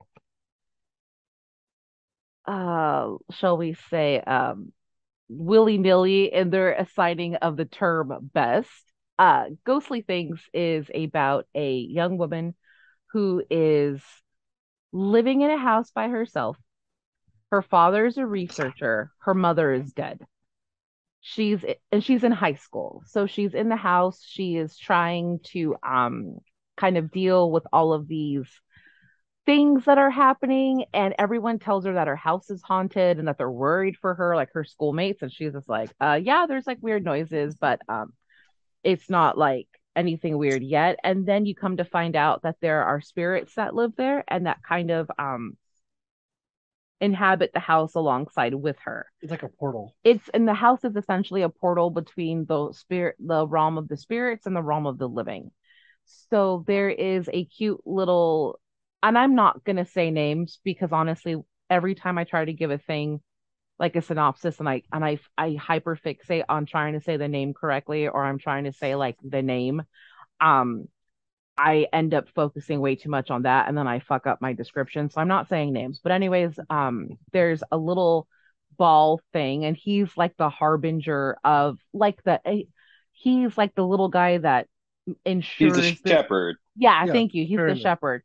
uh 2.46 3.14
shall 3.32 3.58
we 3.58 3.76
say 3.90 4.20
um 4.20 4.72
willy-nilly 5.30 6.34
in 6.34 6.50
their 6.50 6.74
assigning 6.74 7.36
of 7.36 7.56
the 7.58 7.66
term 7.66 8.30
best 8.34 8.70
uh 9.20 9.46
Ghostly 9.66 10.02
Things 10.02 10.42
is 10.54 10.88
about 10.94 11.48
a 11.56 11.76
young 11.76 12.18
woman 12.18 12.56
who 13.14 13.44
is 13.50 14.02
living 14.92 15.42
in 15.42 15.52
a 15.52 15.58
house 15.58 15.92
by 15.92 16.08
herself. 16.08 16.58
Her 17.52 17.62
father 17.62 18.06
is 18.06 18.18
a 18.18 18.26
researcher, 18.26 19.12
her 19.20 19.34
mother 19.34 19.74
is 19.74 19.94
dead. 19.94 20.26
She's 21.26 21.64
and 21.92 22.04
she's 22.04 22.24
in 22.26 22.34
high 22.34 22.56
school. 22.56 23.02
So 23.08 23.28
she's 23.28 23.54
in 23.54 23.70
the 23.70 23.78
house, 23.78 24.22
she 24.28 24.58
is 24.58 24.78
trying 24.78 25.40
to 25.54 25.76
um 25.82 26.40
kind 26.76 26.98
of 26.98 27.12
deal 27.12 27.50
with 27.50 27.64
all 27.72 27.94
of 27.94 28.08
these 28.10 28.48
things 29.46 29.86
that 29.86 29.98
are 29.98 30.10
happening. 30.10 30.86
And 30.94 31.16
everyone 31.18 31.60
tells 31.60 31.86
her 31.86 31.94
that 31.94 32.08
her 32.08 32.16
house 32.18 32.50
is 32.50 32.62
haunted 32.62 33.20
and 33.20 33.28
that 33.30 33.38
they're 33.38 33.50
worried 33.50 33.96
for 33.98 34.14
her 34.16 34.36
like 34.36 34.50
her 34.54 34.66
schoolmates. 34.66 35.22
And 35.22 35.32
she's 35.32 35.54
just 35.54 35.70
like 35.70 35.92
uh 36.02 36.20
yeah 36.22 36.46
there's 36.46 36.68
like 36.68 36.80
weird 36.82 37.06
noises 37.06 37.56
but 37.56 37.82
um 37.88 38.14
it's 38.84 39.10
not 39.10 39.38
like 39.38 39.68
anything 39.96 40.38
weird 40.38 40.64
yet. 40.64 41.00
And 41.06 41.26
then 41.26 41.46
you 41.46 41.56
come 41.56 41.78
to 41.78 41.86
find 41.86 42.18
out 42.18 42.44
that 42.44 42.58
there 42.62 42.84
are 42.84 43.00
spirits 43.00 43.56
that 43.56 43.76
live 43.76 43.96
there 43.96 44.26
and 44.28 44.46
that 44.48 44.64
kind 44.68 44.92
of 44.92 45.10
um 45.18 45.58
inhabit 47.04 47.52
the 47.54 47.60
house 47.60 47.94
alongside 47.96 48.54
with 48.54 48.78
her 48.86 49.06
It's 49.22 49.32
like 49.32 49.44
a 49.44 49.50
portal. 49.50 49.94
it's 50.04 50.28
and 50.34 50.48
the 50.48 50.54
house 50.66 50.84
is 50.84 50.96
essentially 50.96 51.42
a 51.44 51.50
portal 51.50 51.90
between 51.90 52.46
the 52.46 52.72
spirit 52.72 53.16
the 53.20 53.46
realm 53.48 53.78
of 53.78 53.88
the 53.88 53.98
spirits 53.98 54.46
and 54.48 54.56
the 54.56 54.62
realm 54.72 54.86
of 54.88 54.98
the 54.98 55.08
living 55.20 55.52
so 56.30 56.64
there 56.68 56.90
is 56.90 57.30
a 57.32 57.46
cute 57.46 57.82
little 57.86 58.60
and 59.02 59.18
i'm 59.18 59.36
not 59.36 59.64
going 59.64 59.76
to 59.84 59.86
say 59.98 60.12
names 60.12 60.60
because 60.64 60.92
honestly 60.92 61.36
every 61.70 61.96
time 61.96 62.18
i 62.18 62.24
try 62.24 62.44
to 62.46 62.54
give 62.62 62.72
a 62.72 62.78
thing 62.78 63.20
like 63.80 63.96
a 63.96 64.02
synopsis 64.02 64.60
and 64.60 64.70
i 64.70 64.82
and 64.92 65.04
i 65.04 65.18
i 65.38 65.50
hyperfixate 65.60 66.44
on 66.48 66.66
trying 66.66 66.94
to 66.94 67.02
say 67.02 67.18
the 67.18 67.28
name 67.28 67.54
correctly 67.54 68.08
or 68.08 68.24
i'm 68.24 68.38
trying 68.40 68.66
to 68.66 68.74
say 68.74 68.96
like 68.96 69.18
the 69.24 69.42
name 69.42 69.82
um 70.40 70.88
i 71.58 71.88
end 71.94 72.14
up 72.14 72.28
focusing 72.36 72.80
way 72.80 72.96
too 72.96 73.10
much 73.10 73.30
on 73.30 73.44
that 73.44 73.68
and 73.68 73.78
then 73.78 73.88
i 73.88 74.00
fuck 74.00 74.26
up 74.28 74.42
my 74.42 74.54
description 74.54 75.10
so 75.10 75.22
i'm 75.22 75.28
not 75.28 75.48
saying 75.50 75.72
names 75.74 76.00
but 76.04 76.12
anyways 76.12 76.58
um 76.70 77.10
there's 77.32 77.64
a 77.72 77.78
little 77.78 78.28
ball 78.78 79.22
thing 79.34 79.66
and 79.66 79.78
he's 79.78 80.10
like 80.18 80.36
the 80.38 80.50
harbinger 80.50 81.38
of 81.44 81.78
like 81.94 82.22
the 82.24 82.40
eh, 82.48 82.64
he's 83.12 83.56
like 83.58 83.76
the 83.76 83.86
little 83.86 84.10
guy 84.10 84.38
that 84.40 84.68
ensures 85.26 85.76
He's 85.76 85.78
a 85.78 85.92
this- 86.04 86.12
shepherd. 86.12 86.56
yeah, 86.76 87.06
Yeah, 87.06 87.12
thank 87.12 87.34
you 87.34 87.46
he's 87.46 87.58
the 87.58 87.66
fairly. 87.66 87.82
shepherd 87.82 88.24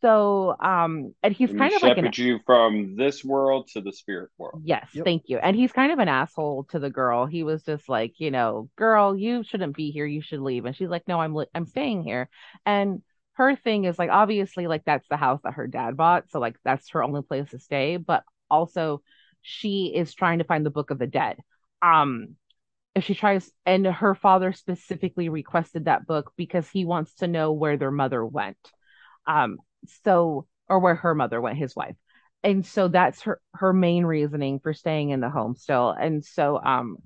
so 0.00 0.56
um 0.60 1.14
and 1.22 1.34
he's 1.34 1.52
and 1.52 1.54
kind 1.54 1.70
he 1.70 1.70
of 1.74 1.82
like 1.82 1.96
an 1.96 2.08
shepherds 2.08 2.18
you 2.18 2.40
from 2.44 2.96
this 2.96 3.24
world 3.24 3.68
to 3.68 3.80
the 3.80 3.92
spirit 3.92 4.30
world. 4.38 4.60
Yes, 4.62 4.90
Yep. 4.92 5.02
thank 5.02 5.24
you. 5.28 5.38
And 5.38 5.56
he's 5.56 5.72
kind 5.72 5.92
of 5.92 5.98
an 5.98 6.08
asshole 6.08 6.64
to 6.70 6.78
the 6.78 6.90
girl. 6.90 7.24
He 7.24 7.42
was 7.42 7.62
just 7.62 7.88
like, 7.88 8.20
you 8.20 8.30
know, 8.30 8.68
girl, 8.76 9.16
you 9.16 9.42
shouldn't 9.44 9.74
be 9.76 9.90
here. 9.90 10.04
You 10.04 10.20
should 10.20 10.40
leave. 10.40 10.66
And 10.66 10.76
she's 10.76 10.90
like, 10.90 11.08
no, 11.08 11.20
I'm 11.20 11.34
li- 11.34 11.46
I'm 11.54 11.64
staying 11.64 12.02
here. 12.02 12.28
And 12.66 13.02
her 13.34 13.56
thing 13.56 13.84
is 13.84 13.98
like, 13.98 14.10
obviously, 14.10 14.66
like 14.66 14.84
that's 14.84 15.08
the 15.08 15.16
house 15.16 15.40
that 15.44 15.54
her 15.54 15.66
dad 15.66 15.96
bought, 15.96 16.30
so 16.30 16.38
like 16.38 16.56
that's 16.64 16.90
her 16.90 17.02
only 17.02 17.22
place 17.22 17.48
to 17.50 17.58
stay. 17.58 17.96
But 17.96 18.24
also, 18.50 19.00
she 19.40 19.86
is 19.94 20.12
trying 20.12 20.38
to 20.38 20.44
find 20.44 20.66
the 20.66 20.70
Book 20.70 20.90
of 20.90 20.98
the 20.98 21.06
Dead. 21.06 21.38
Um, 21.80 22.36
if 22.94 23.04
she 23.04 23.14
tries, 23.14 23.50
and 23.66 23.86
her 23.86 24.14
father 24.14 24.52
specifically 24.52 25.28
requested 25.30 25.86
that 25.86 26.06
book 26.06 26.32
because 26.36 26.68
he 26.70 26.84
wants 26.84 27.14
to 27.16 27.28
know 27.28 27.52
where 27.52 27.76
their 27.78 27.90
mother 27.90 28.24
went. 28.24 28.58
Um, 29.26 29.58
so 30.04 30.46
or 30.68 30.78
where 30.78 30.94
her 30.94 31.14
mother 31.14 31.40
went, 31.40 31.58
his 31.58 31.76
wife. 31.76 31.96
And 32.44 32.66
so 32.66 32.88
that's 32.88 33.22
her 33.22 33.40
her 33.54 33.72
main 33.72 34.04
reasoning 34.04 34.58
for 34.60 34.74
staying 34.74 35.10
in 35.10 35.20
the 35.20 35.30
home 35.30 35.54
still. 35.56 35.90
And 35.90 36.24
so 36.24 36.60
um 36.62 36.96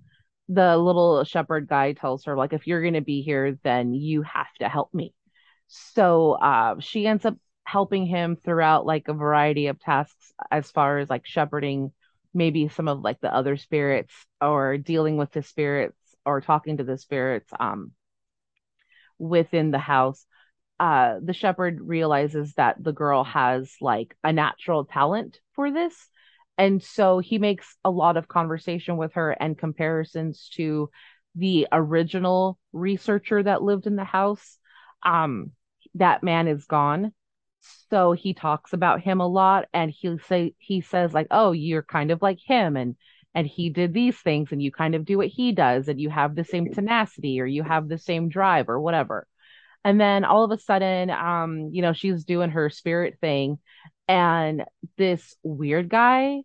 the 0.49 0.77
little 0.77 1.25
shepherd 1.25 1.69
guy 1.69 1.93
tells 1.93 2.25
her 2.25 2.37
like 2.37 2.53
if 2.53 2.67
you're 2.67 2.83
going 2.83 2.95
to 2.95 3.01
be 3.01 3.23
here 3.23 3.59
then 3.65 3.95
you 3.95 4.23
have 4.23 4.53
to 4.61 4.69
help 4.69 4.95
me. 4.95 5.15
So 5.69 6.33
uh 6.33 6.77
she 6.81 7.07
ends 7.07 7.25
up 7.25 7.37
helping 7.65 8.07
him 8.07 8.37
throughout 8.37 8.87
like 8.87 9.09
a 9.09 9.13
variety 9.13 9.67
of 9.67 9.81
tasks 9.81 10.33
as 10.51 10.71
far 10.71 10.99
as 10.99 11.11
like 11.11 11.27
shepherding 11.27 11.93
maybe 12.33 12.69
some 12.69 12.87
of 12.87 13.01
like 13.01 13.21
the 13.21 13.35
other 13.35 13.57
spirits 13.57 14.13
or 14.41 14.79
dealing 14.79 15.17
with 15.17 15.33
the 15.33 15.43
spirits 15.43 15.97
or 16.25 16.41
talking 16.41 16.77
to 16.77 16.85
the 16.85 16.97
spirits 16.97 17.51
um 17.59 17.91
within 19.19 19.71
the 19.71 19.79
house 19.79 20.25
uh 20.79 21.17
the 21.23 21.33
shepherd 21.33 21.81
realizes 21.81 22.53
that 22.55 22.83
the 22.83 22.93
girl 22.93 23.25
has 23.25 23.75
like 23.81 24.17
a 24.25 24.33
natural 24.33 24.85
talent 24.85 25.39
for 25.55 25.71
this. 25.71 26.09
And 26.59 26.83
so 26.83 27.19
he 27.19 27.39
makes 27.39 27.77
a 27.85 27.91
lot 27.91 28.17
of 28.17 28.29
conversation 28.29 28.97
with 28.97 29.15
her 29.15 29.31
and 29.31 29.59
comparisons 29.59 30.49
to 30.55 30.91
the 31.35 31.67
original 31.71 32.59
researcher 32.73 33.43
that 33.43 33.63
lived 33.63 33.87
in 33.87 33.97
the 33.97 34.05
house. 34.05 34.59
Um 35.05 35.53
that 35.95 36.23
man 36.23 36.49
is 36.49 36.65
gone. 36.67 37.13
So 37.91 38.13
he 38.13 38.35
talks 38.35 38.73
about 38.73 39.01
him 39.01 39.21
a 39.21 39.27
lot 39.27 39.67
and 39.73 39.91
he 39.91 40.19
say 40.19 40.55
he 40.59 40.81
says 40.81 41.13
like 41.15 41.29
oh 41.31 41.53
you're 41.53 41.83
kind 41.83 42.11
of 42.11 42.23
like 42.23 42.39
him 42.45 42.77
and 42.77 42.97
and 43.35 43.47
he 43.47 43.69
did 43.71 43.93
these 43.93 44.19
things 44.19 44.51
and 44.53 44.63
you 44.63 44.73
kind 44.73 44.95
of 44.95 45.05
do 45.05 45.19
what 45.19 45.29
he 45.29 45.53
does 45.53 45.89
and 45.89 46.01
you 46.01 46.09
have 46.11 46.35
the 46.35 46.45
same 46.45 46.73
tenacity 46.73 47.41
or 47.41 47.47
you 47.47 47.63
have 47.63 47.89
the 47.89 47.99
same 47.99 48.29
drive 48.29 48.69
or 48.69 48.81
whatever 48.81 49.27
and 49.87 50.01
then 50.01 50.27
all 50.27 50.45
of 50.45 50.51
a 50.53 50.59
sudden, 50.59 51.11
um, 51.11 51.71
you 51.73 51.83
know, 51.83 51.95
she's 51.95 52.25
doing 52.27 52.51
her 52.51 52.71
spirit 52.71 53.19
thing, 53.23 53.61
and 54.09 54.65
this 54.99 55.37
weird 55.45 55.89
guy 55.89 56.43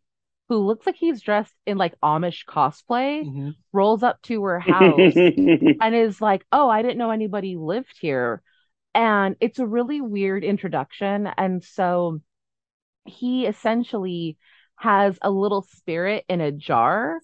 who 0.50 0.60
looks 0.60 0.86
like 0.86 0.96
he's 0.96 1.22
dressed 1.22 1.56
in 1.66 1.78
like 1.78 2.00
Amish 2.02 2.46
cosplay 2.46 3.26
Mhm. 3.26 3.56
rolls 3.74 4.04
up 4.04 4.22
to 4.24 4.44
her 4.46 4.60
house 4.60 5.16
and 5.82 5.96
is 5.96 6.22
like, 6.22 6.46
"Oh, 6.52 6.70
I 6.70 6.84
didn't 6.84 7.00
know 7.00 7.12
anybody 7.12 7.58
lived 7.58 7.98
here." 8.00 8.44
And 8.96 9.38
it's 9.42 9.60
a 9.60 9.68
really 9.68 10.02
weird 10.02 10.44
introduction. 10.44 11.28
And 11.38 11.64
so 11.64 12.22
he 13.06 13.48
essentially 13.48 14.38
has 14.78 15.18
a 15.22 15.32
little 15.32 15.64
spirit 15.64 16.26
in 16.30 16.42
a 16.42 16.52
jar 16.52 17.22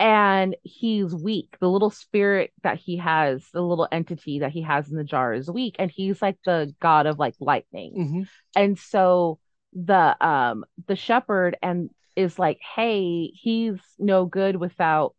and 0.00 0.56
he's 0.62 1.14
weak. 1.14 1.58
The 1.60 1.68
little 1.68 1.90
spirit 1.90 2.52
that 2.62 2.78
he 2.78 2.96
has, 2.96 3.46
the 3.52 3.60
little 3.60 3.86
entity 3.92 4.40
that 4.40 4.50
he 4.50 4.62
has 4.62 4.90
in 4.90 4.96
the 4.96 5.04
jar 5.04 5.34
is 5.34 5.50
weak 5.50 5.76
and 5.78 5.90
he's 5.90 6.22
like 6.22 6.38
the 6.44 6.74
god 6.80 7.06
of 7.06 7.18
like 7.18 7.34
lightning. 7.38 7.94
Mhm. 7.96 8.28
And 8.56 8.78
so 8.78 9.38
the 9.74 10.16
um 10.26 10.64
the 10.86 10.96
shepherd 10.96 11.56
and 11.62 11.90
is 12.16 12.38
like, 12.38 12.58
"Hey, 12.74 13.26
he's 13.34 13.78
no 13.98 14.24
good 14.24 14.56
without 14.56 15.14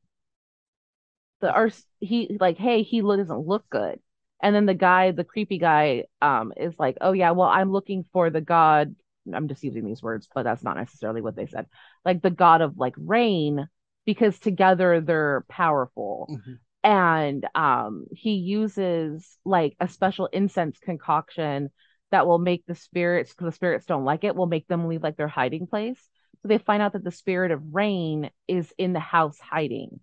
the 1.41 1.55
or 1.55 1.69
he 1.99 2.37
like, 2.39 2.57
hey, 2.57 2.81
he 2.83 3.01
doesn't 3.01 3.47
look 3.47 3.69
good." 3.69 3.99
And 4.41 4.55
then 4.55 4.65
the 4.65 4.73
guy, 4.73 5.11
the 5.11 5.23
creepy 5.23 5.59
guy, 5.59 6.05
um, 6.21 6.53
is 6.57 6.73
like, 6.79 6.97
"Oh 7.01 7.11
yeah, 7.11 7.31
well, 7.31 7.49
I'm 7.49 7.71
looking 7.71 8.05
for 8.13 8.29
the 8.31 8.41
god." 8.41 8.95
I'm 9.31 9.47
just 9.47 9.63
using 9.63 9.85
these 9.85 10.01
words, 10.01 10.27
but 10.33 10.41
that's 10.43 10.63
not 10.63 10.77
necessarily 10.77 11.21
what 11.21 11.35
they 11.35 11.45
said. 11.45 11.67
Like 12.03 12.23
the 12.23 12.31
god 12.31 12.61
of 12.61 12.77
like 12.79 12.95
rain, 12.97 13.67
because 14.05 14.39
together 14.39 15.01
they're 15.01 15.45
powerful. 15.49 16.27
Mhm. 16.29 16.59
And 16.83 17.47
um, 17.53 18.05
he 18.11 18.33
uses 18.35 19.37
like 19.45 19.75
a 19.79 19.87
special 19.87 20.25
incense 20.27 20.79
concoction 20.79 21.69
that 22.09 22.25
will 22.25 22.39
make 22.39 22.65
the 22.65 22.75
spirits, 22.75 23.31
because 23.31 23.45
the 23.45 23.55
spirits 23.55 23.85
don't 23.85 24.03
like 24.03 24.23
it, 24.23 24.35
will 24.35 24.47
make 24.47 24.67
them 24.67 24.87
leave 24.87 25.03
like 25.03 25.15
their 25.15 25.27
hiding 25.27 25.67
place. 25.67 25.99
So 26.41 26.47
they 26.47 26.57
find 26.57 26.81
out 26.81 26.93
that 26.93 27.03
the 27.03 27.11
spirit 27.11 27.51
of 27.51 27.73
rain 27.73 28.31
is 28.47 28.73
in 28.77 28.93
the 28.93 28.99
house 28.99 29.39
hiding. 29.39 29.99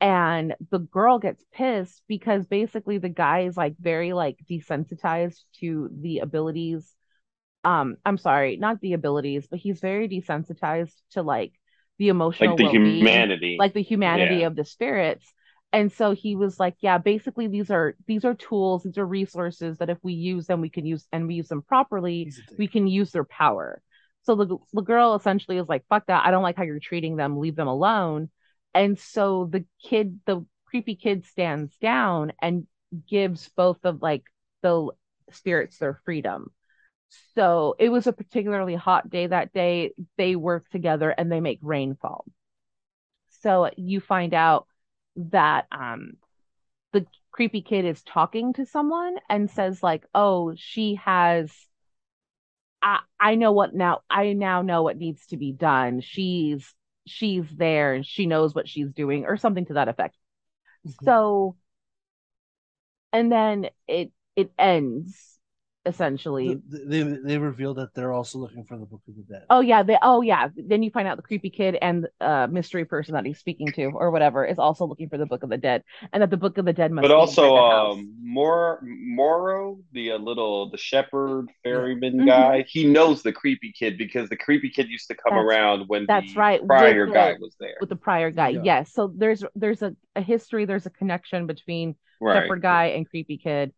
And 0.00 0.54
the 0.70 0.78
girl 0.78 1.18
gets 1.18 1.44
pissed 1.52 2.02
because 2.08 2.46
basically 2.46 2.98
the 2.98 3.08
guy 3.08 3.40
is 3.40 3.56
like 3.56 3.76
very 3.78 4.12
like 4.12 4.38
desensitized 4.50 5.40
to 5.60 5.90
the 6.00 6.18
abilities. 6.18 6.94
Um, 7.64 7.96
I'm 8.04 8.18
sorry, 8.18 8.56
not 8.56 8.80
the 8.80 8.94
abilities, 8.94 9.46
but 9.50 9.58
he's 9.58 9.80
very 9.80 10.08
desensitized 10.08 10.94
to 11.12 11.22
like 11.22 11.52
the 11.98 12.08
emotional 12.08 12.50
like 12.50 12.58
the 12.58 12.64
well-being, 12.64 12.96
humanity. 12.98 13.56
like 13.58 13.74
the 13.74 13.82
humanity 13.82 14.36
Yeah. 14.36 14.46
of 14.48 14.56
the 14.56 14.64
spirits. 14.64 15.32
And 15.72 15.92
so 15.92 16.12
he 16.12 16.36
was 16.36 16.58
like, 16.60 16.76
yeah, 16.80 16.98
basically 16.98 17.48
these 17.48 17.70
are 17.70 17.96
these 18.06 18.24
are 18.24 18.34
tools, 18.34 18.82
these 18.84 18.98
are 18.98 19.06
resources 19.06 19.78
that 19.78 19.90
if 19.90 19.98
we 20.02 20.12
use 20.14 20.46
them, 20.46 20.60
we 20.60 20.70
can 20.70 20.86
use 20.86 21.06
and 21.12 21.26
we 21.26 21.34
use 21.34 21.48
them 21.48 21.62
properly, 21.62 22.32
we 22.58 22.68
can 22.68 22.86
use 22.86 23.12
their 23.12 23.24
power. 23.24 23.82
So 24.22 24.34
the 24.36 24.56
the 24.72 24.82
girl 24.82 25.14
essentially 25.14 25.58
is 25.58 25.68
like, 25.68 25.84
fuck 25.88 26.06
that. 26.06 26.24
I 26.24 26.30
don't 26.30 26.42
like 26.42 26.56
how 26.56 26.62
you're 26.62 26.80
treating 26.80 27.16
them. 27.16 27.38
Leave 27.38 27.56
them 27.56 27.68
alone. 27.68 28.30
And 28.74 28.98
so 28.98 29.48
the 29.50 29.64
kid, 29.82 30.20
the 30.26 30.44
creepy 30.66 30.96
kid 30.96 31.24
stands 31.26 31.76
down 31.78 32.32
and 32.40 32.66
gives 33.08 33.48
both 33.56 33.84
of 33.84 34.02
like 34.02 34.24
the 34.62 34.88
spirits 35.30 35.78
their 35.78 36.00
freedom. 36.04 36.50
So 37.34 37.76
it 37.78 37.90
was 37.90 38.06
a 38.06 38.12
particularly 38.12 38.74
hot 38.74 39.10
day 39.10 39.26
that 39.26 39.52
day. 39.52 39.92
They 40.16 40.36
work 40.36 40.68
together 40.70 41.10
and 41.10 41.30
they 41.30 41.40
make 41.40 41.58
rainfall. 41.62 42.24
So 43.40 43.70
you 43.76 44.00
find 44.00 44.34
out 44.34 44.66
that 45.16 45.66
um 45.70 46.16
the 46.92 47.06
creepy 47.32 47.62
kid 47.62 47.84
is 47.84 48.02
talking 48.04 48.52
to 48.54 48.66
someone 48.66 49.18
and 49.28 49.50
says 49.50 49.82
like, 49.82 50.06
"Oh, 50.14 50.54
she 50.56 50.96
has 50.96 51.52
I 52.82 53.00
I 53.18 53.34
know 53.34 53.52
what 53.52 53.74
now 53.74 54.02
I 54.10 54.32
now 54.32 54.62
know 54.62 54.82
what 54.82 54.98
needs 54.98 55.26
to 55.28 55.36
be 55.36 55.52
done. 55.52 56.00
She's 56.00 56.74
she's 57.06 57.48
there 57.56 57.94
and 57.94 58.04
she 58.04 58.26
knows 58.26 58.54
what 58.54 58.68
she's 58.68 58.90
doing 58.92 59.24
or 59.24 59.36
something 59.36 59.66
to 59.66 59.74
that 59.74 59.88
effect." 59.88 60.16
Mhm. 60.86 60.94
So 61.04 61.56
and 63.12 63.30
then 63.30 63.68
it 63.88 64.12
it 64.36 64.52
ends 64.58 65.35
essentially. 65.86 66.60
They 66.68 67.02
they 67.02 67.38
revealed 67.38 67.78
that 67.78 67.94
they're 67.94 68.12
also 68.12 68.38
looking 68.38 68.64
for 68.64 68.76
the 68.76 68.84
Book 68.84 69.02
of 69.08 69.16
the 69.16 69.22
Dead. 69.22 69.44
Oh 69.48 69.60
yeah, 69.60 69.82
they 69.82 69.96
oh 70.02 70.20
yeah. 70.20 70.48
Then 70.56 70.82
you 70.82 70.90
find 70.90 71.08
out 71.08 71.16
the 71.16 71.22
creepy 71.22 71.50
kid 71.50 71.78
and 71.80 72.08
uh 72.20 72.46
mystery 72.50 72.84
person 72.84 73.14
that 73.14 73.24
he's 73.24 73.38
speaking 73.38 73.68
to 73.72 73.84
or 73.94 74.10
whatever 74.10 74.44
is 74.44 74.58
also 74.58 74.84
looking 74.86 75.08
for 75.08 75.16
the 75.16 75.26
Book 75.26 75.42
of 75.42 75.50
the 75.50 75.56
Dead, 75.56 75.82
and 76.12 76.22
that 76.22 76.30
the 76.30 76.36
Book 76.36 76.58
of 76.58 76.64
the 76.64 76.72
Dead 76.72 76.90
must. 76.90 77.04
But 77.04 77.12
also, 77.12 77.56
um, 77.56 78.14
Mor 78.20 78.80
Moro, 78.82 79.78
the 79.92 80.12
uh, 80.12 80.18
little 80.18 80.70
the 80.70 80.78
shepherd 80.78 81.48
ferryman 81.62 82.14
mm-hmm. 82.14 82.26
guy, 82.26 82.64
he 82.68 82.84
knows 82.84 83.22
the 83.22 83.32
creepy 83.32 83.72
kid 83.72 83.96
because 83.96 84.28
the 84.28 84.36
creepy 84.36 84.68
kid 84.68 84.88
used 84.88 85.08
to 85.08 85.14
come 85.14 85.34
that's, 85.34 85.44
around 85.44 85.84
when 85.86 86.06
that's 86.06 86.34
right 86.36 86.66
prior 86.66 87.06
the, 87.06 87.12
guy 87.12 87.34
was 87.40 87.54
there 87.60 87.76
with 87.80 87.88
the 87.88 87.96
prior 87.96 88.30
guy. 88.30 88.48
Yeah. 88.48 88.60
Yes, 88.64 88.92
so 88.92 89.12
there's 89.16 89.44
there's 89.54 89.82
a, 89.82 89.94
a 90.16 90.20
history, 90.20 90.64
there's 90.64 90.86
a 90.86 90.90
connection 90.90 91.46
between 91.46 91.94
right. 92.20 92.42
shepherd 92.42 92.62
guy 92.62 92.86
and 92.86 93.08
creepy 93.08 93.38
kid 93.38 93.72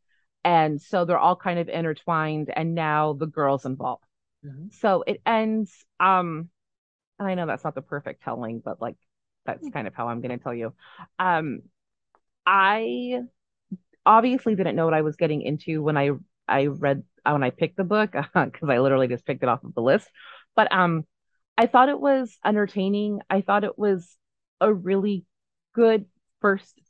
and 0.44 0.80
so 0.80 1.04
they're 1.04 1.18
all 1.18 1.36
kind 1.36 1.58
of 1.58 1.68
intertwined 1.68 2.50
and 2.54 2.74
now 2.74 3.12
the 3.12 3.26
girls 3.26 3.64
involved. 3.64 4.04
Mm-hmm. 4.46 4.66
so 4.70 5.02
it 5.04 5.20
ends 5.26 5.84
um 5.98 6.48
i 7.18 7.34
know 7.34 7.44
that's 7.44 7.64
not 7.64 7.74
the 7.74 7.82
perfect 7.82 8.22
telling 8.22 8.62
but 8.64 8.80
like 8.80 8.94
that's 9.44 9.66
mm. 9.66 9.72
kind 9.72 9.88
of 9.88 9.94
how 9.96 10.06
i'm 10.06 10.20
going 10.20 10.38
to 10.38 10.42
tell 10.42 10.54
you. 10.54 10.72
Um 11.18 11.62
i 12.46 13.20
obviously 14.06 14.54
didn't 14.54 14.76
know 14.76 14.84
what 14.84 14.94
i 14.94 15.02
was 15.02 15.16
getting 15.16 15.42
into 15.42 15.82
when 15.82 15.96
i 15.96 16.10
i 16.46 16.66
read 16.66 17.02
uh, 17.26 17.32
when 17.32 17.42
i 17.42 17.50
picked 17.50 17.76
the 17.76 17.82
book 17.82 18.12
because 18.34 18.68
i 18.68 18.78
literally 18.78 19.08
just 19.08 19.26
picked 19.26 19.42
it 19.42 19.48
off 19.48 19.64
of 19.64 19.74
the 19.74 19.82
list. 19.82 20.08
But 20.54 20.72
um 20.72 21.04
i 21.56 21.66
thought 21.66 21.88
it 21.88 22.00
was 22.00 22.38
entertaining. 22.44 23.20
I 23.28 23.40
thought 23.40 23.64
it 23.64 23.76
was 23.76 24.16
a 24.60 24.72
really 24.72 25.24
good 25.74 26.06
first 26.40 26.80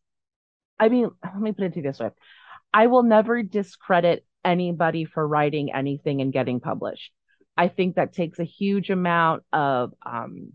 i 0.78 0.88
mean 0.88 1.11
let 1.24 1.40
me 1.40 1.53
put 1.53 1.64
it 1.64 1.74
to 1.74 1.82
this 1.82 1.99
way 1.99 2.11
I 2.73 2.87
will 2.87 3.03
never 3.03 3.43
discredit 3.43 4.25
anybody 4.45 5.05
for 5.05 5.27
writing 5.27 5.73
anything 5.73 6.21
and 6.21 6.33
getting 6.33 6.61
published. 6.61 7.12
I 7.57 7.69
think 7.69 7.97
that 7.97 8.12
takes 8.12 8.39
a 8.39 8.45
huge 8.45 8.91
amount 8.91 9.43
of 9.53 9.93
um, 10.05 10.53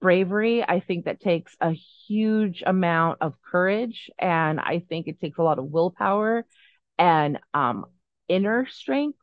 bravery. 0.00 0.62
I 0.62 0.80
think 0.80 1.04
that 1.04 1.20
takes 1.20 1.56
a 1.60 1.70
huge 1.70 2.62
amount 2.66 3.18
of 3.20 3.34
courage. 3.40 4.10
And 4.18 4.58
I 4.60 4.84
think 4.88 5.06
it 5.06 5.20
takes 5.20 5.38
a 5.38 5.42
lot 5.42 5.58
of 5.58 5.66
willpower 5.66 6.44
and 6.98 7.38
um, 7.54 7.86
inner 8.28 8.66
strength 8.66 9.18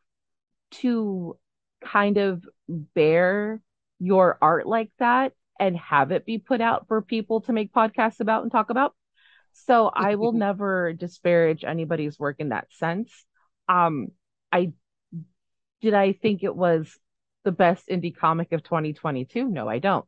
to 0.71 1.37
kind 1.83 2.17
of 2.17 2.43
bear 2.67 3.61
your 3.99 4.37
art 4.41 4.65
like 4.65 4.91
that 4.99 5.33
and 5.59 5.77
have 5.77 6.11
it 6.11 6.25
be 6.25 6.39
put 6.39 6.61
out 6.61 6.87
for 6.87 7.01
people 7.01 7.41
to 7.41 7.53
make 7.53 7.73
podcasts 7.73 8.19
about 8.19 8.43
and 8.43 8.51
talk 8.51 8.69
about. 8.69 8.95
So 9.53 9.91
I 9.93 10.15
will 10.15 10.31
never 10.31 10.93
disparage 10.93 11.63
anybody's 11.63 12.17
work 12.19 12.37
in 12.39 12.49
that 12.49 12.67
sense. 12.73 13.11
Um, 13.67 14.07
I 14.51 14.73
did 15.81 15.93
I 15.93 16.13
think 16.13 16.43
it 16.43 16.55
was 16.55 16.97
the 17.43 17.51
best 17.51 17.87
indie 17.87 18.15
comic 18.15 18.51
of 18.51 18.63
2022? 18.63 19.47
No, 19.47 19.67
I 19.67 19.79
don't. 19.79 20.05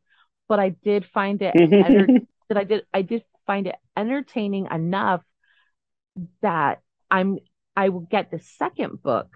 But 0.48 0.60
I 0.60 0.70
did 0.70 1.06
find 1.06 1.40
it 1.42 1.54
enter- 1.56 2.06
that 2.48 2.58
I 2.58 2.64
did 2.64 2.84
I 2.92 3.02
did 3.02 3.24
find 3.46 3.66
it 3.66 3.76
entertaining 3.96 4.68
enough 4.70 5.22
that 6.42 6.80
I'm 7.10 7.38
I 7.76 7.88
will 7.88 8.00
get 8.00 8.30
the 8.30 8.38
second 8.38 9.02
book 9.02 9.28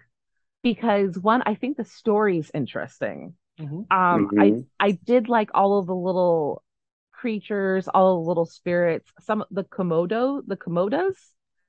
because 0.62 1.18
one, 1.18 1.42
I 1.44 1.54
think 1.54 1.76
the 1.76 1.84
story's 1.84 2.50
interesting. 2.52 3.34
Mm-hmm. 3.60 3.76
Um, 3.90 4.28
mm-hmm. 4.28 4.40
I 4.40 4.86
I 4.86 4.90
did 4.92 5.28
like 5.28 5.50
all 5.54 5.78
of 5.78 5.86
the 5.86 5.94
little 5.94 6.62
creatures, 7.18 7.88
all 7.88 8.26
little 8.26 8.46
spirits. 8.46 9.10
Some 9.20 9.42
of 9.42 9.48
the 9.50 9.64
komodo, 9.64 10.42
the 10.46 10.56
komodas, 10.56 11.16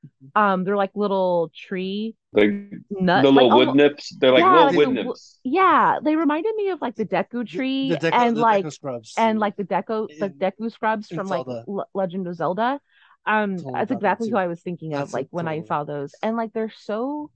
mm-hmm. 0.05 0.41
um, 0.41 0.63
they're 0.63 0.77
like 0.77 0.91
little 0.93 1.51
tree 1.55 2.15
like 2.31 2.51
nut, 2.91 3.23
the 3.23 3.31
little 3.31 3.49
like, 3.49 3.67
wood 3.67 3.75
nips. 3.75 4.15
They're 4.19 4.31
like 4.31 4.41
yeah, 4.41 4.65
little 4.65 4.77
wood 4.77 4.89
the, 4.89 5.03
nips. 5.03 5.39
Yeah, 5.43 5.97
they 6.03 6.15
reminded 6.15 6.55
me 6.55 6.69
of 6.69 6.81
like 6.81 6.95
the 6.95 7.05
Deku 7.05 7.47
tree 7.47 7.89
the, 7.89 7.97
the 7.97 8.11
Deku, 8.11 8.27
and 8.27 8.37
like 8.37 8.65
Deku 8.65 8.73
scrubs 8.73 9.13
and 9.17 9.39
like 9.39 9.55
the 9.55 9.63
Deku 9.63 10.07
the 10.19 10.29
Deku 10.29 10.71
scrubs 10.71 11.07
from 11.07 11.27
like 11.27 11.47
L- 11.47 11.89
Legend 11.93 12.27
of 12.27 12.35
Zelda. 12.35 12.79
Um, 13.25 13.57
that's 13.57 13.91
exactly 13.91 14.29
who 14.29 14.37
I 14.37 14.47
was 14.47 14.61
thinking 14.61 14.93
of, 14.93 14.99
that's 14.99 15.13
like 15.13 15.27
when 15.29 15.47
I 15.47 15.61
saw 15.63 15.83
those, 15.83 16.13
and 16.23 16.37
like 16.37 16.53
they're 16.53 16.73
so, 16.75 17.29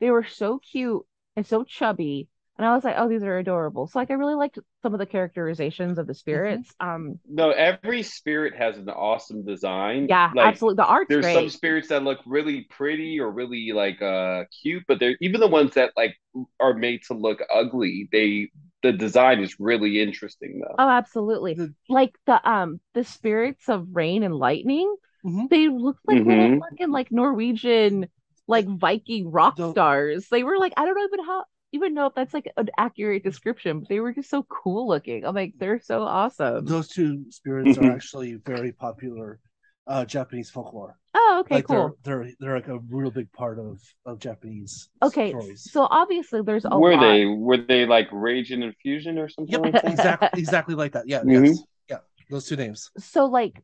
they 0.00 0.10
were 0.10 0.24
so 0.24 0.58
cute 0.58 1.02
and 1.34 1.46
so 1.46 1.64
chubby, 1.64 2.28
and 2.56 2.66
I 2.66 2.74
was 2.74 2.84
like, 2.84 2.94
oh, 2.96 3.08
these 3.08 3.22
are 3.24 3.38
adorable. 3.38 3.86
So 3.88 3.98
like 3.98 4.10
I 4.10 4.14
really 4.14 4.34
liked 4.34 4.58
some 4.82 4.92
of 4.92 5.00
the 5.00 5.06
characterizations 5.06 5.98
of 5.98 6.06
the 6.06 6.14
spirits. 6.14 6.72
Mm-hmm. 6.80 6.88
Um 6.88 7.20
No, 7.28 7.50
every 7.50 8.02
spirit 8.02 8.54
has 8.54 8.76
an 8.78 8.88
awesome 8.88 9.44
design. 9.44 10.06
Yeah, 10.08 10.30
like, 10.34 10.46
absolutely. 10.46 10.76
The 10.76 10.86
art. 10.86 11.06
There's 11.08 11.24
great. 11.24 11.34
some 11.34 11.48
spirits 11.48 11.88
that 11.88 12.04
look 12.04 12.20
really 12.26 12.66
pretty 12.70 13.18
or 13.18 13.30
really 13.30 13.72
like 13.72 14.00
uh 14.00 14.44
cute, 14.62 14.84
but 14.86 15.00
they're 15.00 15.16
even 15.20 15.40
the 15.40 15.48
ones 15.48 15.74
that 15.74 15.92
like 15.96 16.16
are 16.60 16.74
made 16.74 17.02
to 17.08 17.14
look 17.14 17.40
ugly, 17.52 18.08
they 18.12 18.50
the 18.82 18.92
design 18.92 19.40
is 19.40 19.58
really 19.58 20.00
interesting 20.00 20.60
though. 20.60 20.74
Oh, 20.78 20.88
absolutely. 20.88 21.58
Like 21.88 22.14
the 22.26 22.48
um 22.48 22.80
the 22.92 23.02
spirits 23.02 23.68
of 23.68 23.88
rain 23.92 24.22
and 24.22 24.34
lightning, 24.34 24.94
mm-hmm. 25.24 25.46
they 25.50 25.68
look 25.68 25.96
like 26.06 26.18
mm-hmm. 26.18 26.28
little 26.28 26.60
fucking 26.60 26.92
like 26.92 27.10
Norwegian 27.10 28.08
like 28.46 28.66
Viking 28.66 29.30
rock 29.30 29.56
stars. 29.56 30.28
They 30.28 30.42
were 30.44 30.58
like, 30.58 30.74
I 30.76 30.84
don't 30.84 30.94
know 30.94 31.04
even 31.04 31.24
how 31.24 31.44
even 31.74 31.92
know 31.92 32.06
if 32.06 32.14
that's 32.14 32.32
like 32.32 32.50
an 32.56 32.70
accurate 32.78 33.24
description, 33.24 33.80
but 33.80 33.88
they 33.88 34.00
were 34.00 34.12
just 34.12 34.30
so 34.30 34.44
cool 34.44 34.88
looking. 34.88 35.24
I'm 35.24 35.34
like, 35.34 35.54
they're 35.58 35.80
so 35.80 36.02
awesome. 36.02 36.64
Those 36.64 36.88
two 36.88 37.24
spirits 37.30 37.76
are 37.78 37.90
actually 37.92 38.34
very 38.46 38.72
popular 38.72 39.40
uh 39.86 40.04
Japanese 40.04 40.48
folklore. 40.48 40.96
Oh, 41.12 41.38
okay, 41.40 41.56
like 41.56 41.66
cool. 41.66 41.96
They're, 42.04 42.24
they're 42.24 42.32
they're 42.40 42.54
like 42.54 42.68
a 42.68 42.78
real 42.88 43.10
big 43.10 43.30
part 43.32 43.58
of 43.58 43.80
of 44.06 44.18
Japanese. 44.18 44.88
Okay, 45.02 45.30
stories. 45.30 45.70
so 45.70 45.86
obviously 45.90 46.40
there's 46.42 46.64
a 46.64 46.78
were 46.78 46.94
lot. 46.94 47.00
they 47.00 47.26
were 47.26 47.58
they 47.58 47.84
like 47.84 48.08
Rage 48.10 48.50
and 48.50 48.64
Infusion 48.64 49.18
or 49.18 49.28
something? 49.28 49.52
Yep, 49.52 49.74
like 49.74 49.84
exactly 49.84 50.28
exactly 50.40 50.74
like 50.74 50.92
that. 50.92 51.06
Yeah, 51.06 51.20
mm-hmm. 51.20 51.44
yes, 51.44 51.62
yeah, 51.90 51.98
those 52.30 52.46
two 52.46 52.56
names. 52.56 52.90
So 52.98 53.26
like, 53.26 53.60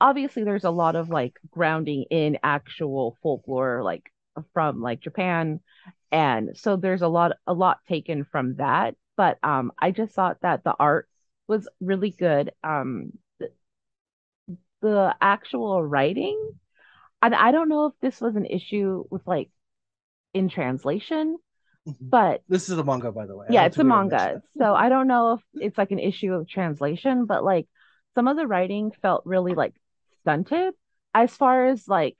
obviously 0.00 0.44
there's 0.44 0.64
a 0.64 0.70
lot 0.70 0.96
of 0.96 1.08
like 1.10 1.34
grounding 1.50 2.04
in 2.10 2.38
actual 2.42 3.16
folklore, 3.22 3.82
like 3.82 4.04
from 4.52 4.80
like 4.80 5.00
Japan 5.00 5.60
and 6.12 6.56
so 6.56 6.76
there's 6.76 7.02
a 7.02 7.08
lot 7.08 7.32
a 7.46 7.52
lot 7.52 7.78
taken 7.88 8.24
from 8.24 8.56
that. 8.56 8.94
But 9.16 9.38
um 9.42 9.72
i 9.78 9.90
just 9.90 10.14
thought 10.14 10.38
that 10.42 10.64
the 10.64 10.74
art 10.78 11.08
was 11.48 11.68
really 11.80 12.10
good. 12.10 12.52
Um 12.62 13.12
the, 13.38 13.50
the 14.80 15.14
actual 15.20 15.82
writing 15.82 16.38
and 17.24 17.34
i 17.34 17.50
don't 17.50 17.68
know 17.68 17.86
if 17.86 17.94
this 18.00 18.20
was 18.20 18.36
an 18.36 18.44
issue 18.44 19.04
with 19.10 19.26
like 19.26 19.50
in 20.34 20.48
translation 20.48 21.38
mm-hmm. 21.88 22.08
but 22.08 22.42
this 22.48 22.68
is 22.68 22.78
a 22.78 22.84
manga 22.84 23.10
by 23.10 23.26
the 23.26 23.36
way. 23.36 23.46
Yeah 23.50 23.64
it's 23.64 23.78
a 23.78 23.84
manga. 23.84 24.42
so 24.58 24.74
i 24.74 24.88
don't 24.88 25.08
know 25.08 25.34
if 25.34 25.40
it's 25.54 25.78
like 25.78 25.90
an 25.90 25.98
issue 25.98 26.32
of 26.34 26.48
translation 26.48 27.24
but 27.26 27.42
like 27.42 27.66
some 28.14 28.28
of 28.28 28.36
the 28.36 28.46
writing 28.46 28.92
felt 29.02 29.22
really 29.24 29.54
like 29.54 29.74
stunted 30.20 30.74
as 31.14 31.34
far 31.34 31.66
as 31.66 31.88
like 31.88 32.16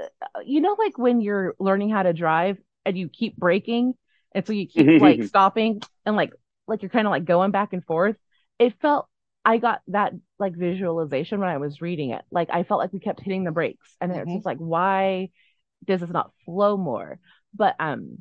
uh, 0.00 0.06
you 0.44 0.60
know 0.60 0.76
like 0.78 0.98
when 0.98 1.20
you're 1.20 1.54
learning 1.58 1.90
how 1.90 2.02
to 2.02 2.12
drive 2.12 2.58
and 2.86 2.96
you 2.96 3.08
keep 3.08 3.36
breaking 3.36 3.94
and 4.32 4.46
so 4.46 4.52
you 4.52 4.66
keep 4.66 5.00
like 5.00 5.22
stopping 5.24 5.82
and 6.06 6.16
like 6.16 6.32
like 6.66 6.82
you're 6.82 6.90
kind 6.90 7.06
of 7.06 7.10
like 7.10 7.24
going 7.24 7.50
back 7.50 7.72
and 7.72 7.84
forth 7.84 8.16
it 8.58 8.74
felt 8.80 9.08
i 9.44 9.58
got 9.58 9.80
that 9.88 10.12
like 10.38 10.54
visualization 10.56 11.40
when 11.40 11.48
i 11.48 11.58
was 11.58 11.80
reading 11.80 12.10
it. 12.10 12.22
Like 12.30 12.48
i 12.52 12.62
felt 12.62 12.80
like 12.80 12.92
we 12.92 13.00
kept 13.00 13.20
hitting 13.20 13.44
the 13.44 13.50
brakes 13.50 13.96
and 14.00 14.10
mm-hmm. 14.10 14.22
it's 14.22 14.32
just 14.32 14.46
like 14.46 14.58
why 14.58 15.30
does 15.84 16.00
this 16.00 16.10
not 16.10 16.32
flow 16.44 16.76
more? 16.76 17.18
But 17.54 17.76
um 17.78 18.18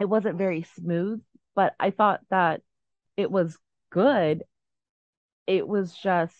it 0.00 0.06
wasn't 0.06 0.38
very 0.38 0.66
smooth 0.74 1.20
but 1.54 1.74
i 1.78 1.90
thought 1.90 2.20
that 2.30 2.62
it 3.16 3.30
was 3.30 3.56
good. 3.90 4.42
It 5.46 5.68
was 5.68 5.92
just 5.94 6.34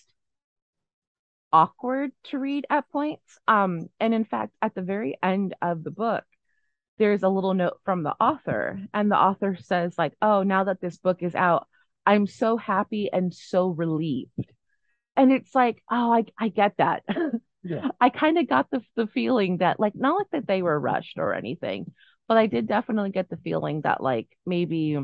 awkward 1.52 2.12
to 2.24 2.38
read 2.38 2.64
at 2.70 2.88
points 2.90 3.38
um 3.46 3.88
and 4.00 4.14
in 4.14 4.24
fact 4.24 4.54
at 4.62 4.74
the 4.74 4.80
very 4.80 5.18
end 5.22 5.54
of 5.60 5.84
the 5.84 5.90
book 5.90 6.24
there's 7.02 7.24
a 7.24 7.28
little 7.28 7.52
note 7.52 7.80
from 7.84 8.04
the 8.04 8.14
author 8.20 8.80
and 8.94 9.10
the 9.10 9.18
author 9.18 9.56
says 9.60 9.92
like 9.98 10.12
oh 10.22 10.44
now 10.44 10.62
that 10.64 10.80
this 10.80 10.98
book 10.98 11.20
is 11.20 11.34
out 11.34 11.66
i'm 12.06 12.28
so 12.28 12.56
happy 12.56 13.10
and 13.12 13.34
so 13.34 13.68
relieved 13.68 14.52
and 15.16 15.32
it's 15.32 15.52
like 15.52 15.82
oh 15.90 16.12
i, 16.12 16.24
I 16.38 16.48
get 16.48 16.74
that 16.78 17.02
yeah. 17.64 17.88
i 18.00 18.08
kind 18.08 18.38
of 18.38 18.48
got 18.48 18.70
the, 18.70 18.82
the 18.94 19.08
feeling 19.08 19.56
that 19.56 19.80
like 19.80 19.94
not 19.96 20.16
like 20.16 20.30
that 20.30 20.46
they 20.46 20.62
were 20.62 20.78
rushed 20.78 21.18
or 21.18 21.34
anything 21.34 21.92
but 22.28 22.36
i 22.36 22.46
did 22.46 22.68
definitely 22.68 23.10
get 23.10 23.28
the 23.28 23.36
feeling 23.38 23.80
that 23.80 24.00
like 24.00 24.28
maybe 24.46 24.96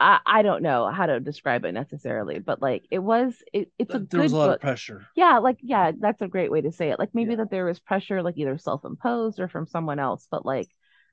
I, 0.00 0.20
I 0.26 0.42
don't 0.42 0.62
know 0.62 0.88
how 0.90 1.06
to 1.06 1.20
describe 1.20 1.64
it 1.66 1.72
necessarily, 1.72 2.40
but 2.40 2.62
like 2.62 2.86
it 2.90 3.00
was 3.00 3.34
it, 3.52 3.70
it's 3.78 3.94
a 3.94 4.00
there 4.10 4.20
good 4.20 4.22
was 4.22 4.32
a 4.32 4.36
lot 4.36 4.50
book. 4.50 4.56
of 4.56 4.60
pressure. 4.60 5.06
Yeah, 5.16 5.38
like 5.38 5.58
yeah, 5.62 5.92
that's 5.98 6.22
a 6.22 6.28
great 6.28 6.50
way 6.50 6.62
to 6.62 6.72
say 6.72 6.90
it. 6.90 6.98
Like 6.98 7.10
maybe 7.14 7.32
yeah. 7.32 7.36
that 7.36 7.50
there 7.50 7.66
was 7.66 7.80
pressure, 7.80 8.22
like 8.22 8.38
either 8.38 8.58
self-imposed 8.58 9.40
or 9.40 9.48
from 9.48 9.66
someone 9.66 9.98
else, 9.98 10.26
but 10.30 10.46
like, 10.46 10.70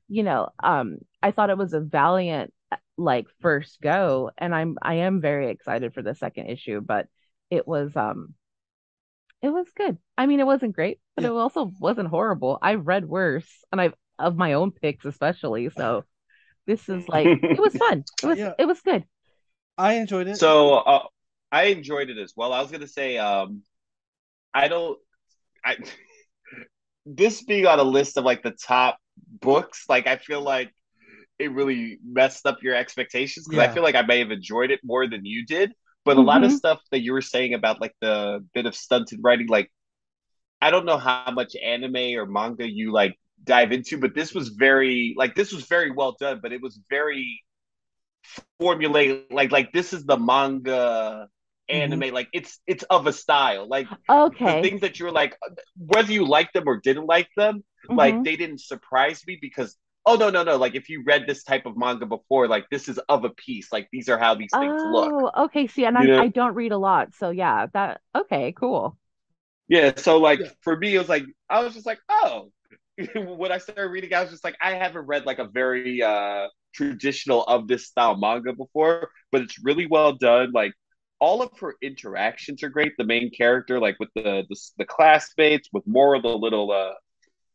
you 0.07 0.23
know, 0.23 0.49
um, 0.63 0.99
I 1.23 1.31
thought 1.31 1.49
it 1.49 1.57
was 1.57 1.73
a 1.73 1.81
valiant 1.81 2.53
like 2.97 3.27
first 3.41 3.81
go, 3.81 4.31
and 4.37 4.55
I'm 4.55 4.77
I 4.81 4.95
am 4.95 5.21
very 5.21 5.49
excited 5.51 5.93
for 5.93 6.01
the 6.03 6.15
second 6.15 6.47
issue, 6.47 6.81
but 6.81 7.07
it 7.51 7.67
was 7.67 7.95
um 7.95 8.35
It 9.41 9.49
was 9.49 9.69
good. 9.71 9.97
I 10.17 10.25
mean, 10.25 10.39
it 10.39 10.45
wasn't 10.45 10.75
great, 10.75 10.99
but 11.15 11.23
Yeah. 11.23 11.29
it 11.29 11.31
also 11.31 11.71
wasn't 11.79 12.09
horrible. 12.09 12.57
I've 12.61 12.87
read 12.87 13.05
worse, 13.05 13.63
and 13.71 13.79
I've 13.81 13.93
of 14.19 14.35
my 14.35 14.53
own 14.53 14.71
picks 14.71 15.05
especially. 15.05 15.69
So 15.69 16.05
this 16.67 16.89
is 16.89 17.07
like 17.09 17.33
it 17.55 17.61
was 17.61 17.75
fun. 17.75 18.05
It 18.21 18.27
was 18.27 18.39
Yeah. 18.39 18.53
it 18.57 18.65
was 18.65 18.81
good. 18.81 19.05
I 19.77 19.93
enjoyed 19.93 20.27
it. 20.27 20.41
So 20.41 20.75
uh, 20.75 21.07
I 21.51 21.65
enjoyed 21.65 22.09
it 22.09 22.17
as 22.17 22.33
well. 22.35 22.53
I 22.53 22.61
was 22.61 22.71
gonna 22.71 22.87
say, 22.87 23.17
um, 23.17 23.63
I 24.53 24.67
don't. 24.67 24.99
I 25.65 25.77
this 27.05 27.43
being 27.43 27.65
on 27.65 27.79
a 27.79 27.83
list 27.83 28.17
of 28.17 28.23
like 28.25 28.43
the 28.43 28.51
top 28.51 28.97
books, 29.41 29.85
like 29.89 30.07
I 30.07 30.17
feel 30.17 30.41
like 30.41 30.71
it 31.39 31.51
really 31.53 31.99
messed 32.05 32.45
up 32.45 32.63
your 32.63 32.75
expectations 32.75 33.47
because 33.47 33.63
I 33.63 33.67
feel 33.71 33.83
like 33.83 33.95
I 33.95 34.03
may 34.03 34.19
have 34.19 34.31
enjoyed 34.31 34.71
it 34.71 34.81
more 34.83 35.07
than 35.07 35.25
you 35.25 35.45
did. 35.45 35.73
But 36.05 36.17
a 36.17 36.21
lot 36.21 36.43
of 36.43 36.51
Mhm. 36.51 36.53
stuff 36.53 36.81
that 36.91 37.01
you 37.01 37.13
were 37.13 37.21
saying 37.21 37.53
about 37.53 37.81
like 37.81 37.95
the 38.01 38.45
bit 38.53 38.65
of 38.65 38.75
stunted 38.75 39.19
writing, 39.23 39.47
like 39.47 39.71
I 40.61 40.71
don't 40.71 40.85
know 40.85 40.97
how 40.97 41.31
much 41.31 41.55
anime 41.55 42.17
or 42.17 42.25
manga 42.25 42.69
you 42.69 42.91
like 42.91 43.17
dive 43.43 43.71
into, 43.71 43.97
but 43.97 44.15
this 44.15 44.33
was 44.33 44.49
very 44.49 45.13
like 45.17 45.35
this 45.35 45.53
was 45.53 45.65
very 45.65 45.91
well 45.91 46.15
done, 46.19 46.39
but 46.41 46.53
it 46.53 46.61
was 46.61 46.79
very 46.89 47.43
formulated 48.59 49.25
like 49.31 49.51
like 49.51 49.71
this 49.71 49.93
is 49.93 50.05
the 50.05 50.17
manga 50.17 51.27
anime 51.69 52.13
like 52.13 52.27
it's 52.33 52.59
it's 52.67 52.83
of 52.85 53.07
a 53.07 53.13
style 53.13 53.67
like 53.67 53.89
the 54.45 54.53
Okay. 54.53 54.61
things 54.61 54.81
that 54.81 54.99
you're 54.99 55.11
like 55.11 55.35
whether 55.77 56.11
you 56.11 56.25
like 56.25 56.51
them 56.53 56.67
or 56.67 56.79
didn't 56.81 57.05
like 57.05 57.29
them 57.35 57.63
like 57.95 58.17
Mhm. 58.17 58.23
they 58.23 58.35
didn't 58.35 58.61
surprise 58.61 59.23
me 59.27 59.37
because 59.41 59.75
oh 60.05 60.15
no 60.15 60.29
no 60.29 60.43
no 60.43 60.57
like 60.57 60.75
if 60.75 60.89
you 60.89 61.03
read 61.05 61.25
this 61.27 61.43
type 61.43 61.65
of 61.65 61.77
manga 61.77 62.05
before 62.05 62.47
like 62.47 62.65
this 62.71 62.87
is 62.87 62.99
of 63.09 63.25
a 63.25 63.29
piece 63.31 63.71
like 63.71 63.87
these 63.91 64.09
are 64.09 64.17
how 64.17 64.33
these 64.35 64.55
things 64.57 64.81
look 64.83 65.13
Oh, 65.13 65.31
okay. 65.45 65.67
See, 65.67 65.85
and 65.85 65.97
I, 65.97 66.05
know? 66.05 66.17
I 66.17 66.27
don't 66.29 66.55
read 66.55 66.71
a 66.71 66.77
lot, 66.77 67.13
so 67.13 67.29
yeah, 67.31 67.67
that 67.73 68.01
okay, 68.15 68.53
cool. 68.53 68.97
yeah 69.67 69.91
so 69.95 70.17
like 70.17 70.39
Yeah. 70.39 70.49
for 70.61 70.75
me 70.77 70.95
it 70.95 70.99
was 70.99 71.09
like 71.09 71.23
i 71.49 71.63
was 71.63 71.73
just 71.73 71.85
like 71.85 71.99
oh 72.09 72.51
when 73.15 73.51
i 73.51 73.57
started 73.57 73.89
reading 73.89 74.13
i 74.13 74.21
was 74.21 74.31
just 74.31 74.43
like 74.43 74.55
i 74.61 74.73
haven't 74.73 75.05
read 75.05 75.25
like 75.25 75.39
a 75.39 75.45
very 75.47 76.01
uh 76.01 76.47
traditional 76.73 77.43
of 77.43 77.67
this 77.67 77.87
style 77.87 78.15
manga 78.17 78.53
before 78.53 79.09
but 79.31 79.41
it's 79.41 79.57
really 79.63 79.87
well 79.87 80.13
done. 80.13 80.51
Like 80.53 80.73
all 81.19 81.41
of 81.41 81.49
her 81.59 81.75
interactions 81.81 82.61
are 82.63 82.69
great. 82.69 82.93
The 82.97 83.03
main 83.03 83.31
character 83.31 83.79
like 83.79 83.97
with 83.99 84.09
the 84.15 84.43
the, 84.47 84.55
the 84.77 84.85
classmates 84.85 85.69
with 85.73 85.83
Mora 85.87 86.21
the 86.21 86.29
little 86.29 86.71
uh 86.71 86.93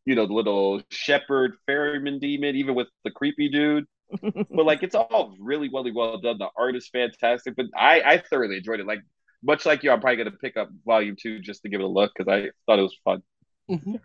you 0.06 0.14
know 0.14 0.26
the 0.26 0.34
little 0.34 0.82
shepherd 0.90 1.54
ferryman 1.66 2.18
demon 2.18 2.56
even 2.56 2.74
with 2.74 2.88
the 3.04 3.10
creepy 3.10 3.48
dude. 3.50 3.86
But 4.22 4.66
like 4.66 4.82
it's 4.82 4.94
all 4.94 5.36
really 5.40 5.70
really 5.72 5.92
well 5.92 6.18
done. 6.18 6.38
The 6.38 6.48
art 6.58 6.76
is 6.76 6.88
fantastic 6.88 7.56
but 7.56 7.66
i 7.76 8.00
i 8.02 8.18
thoroughly 8.18 8.58
enjoyed 8.58 8.80
it. 8.80 8.86
Like 8.86 9.00
much 9.42 9.66
like 9.66 9.82
you 9.82 9.90
i'm 9.92 10.00
probably 10.00 10.16
going 10.16 10.30
to 10.32 10.38
pick 10.38 10.56
up 10.56 10.70
volume 10.86 11.16
two 11.20 11.40
just 11.40 11.62
to 11.62 11.68
give 11.68 11.80
it 11.80 11.84
a 11.84 11.88
look 11.88 12.12
because 12.16 12.30
i 12.32 12.50
thought 12.66 12.78
it 12.78 12.82
was 12.82 12.96
fun. 13.04 13.22
Mhm. 13.70 14.00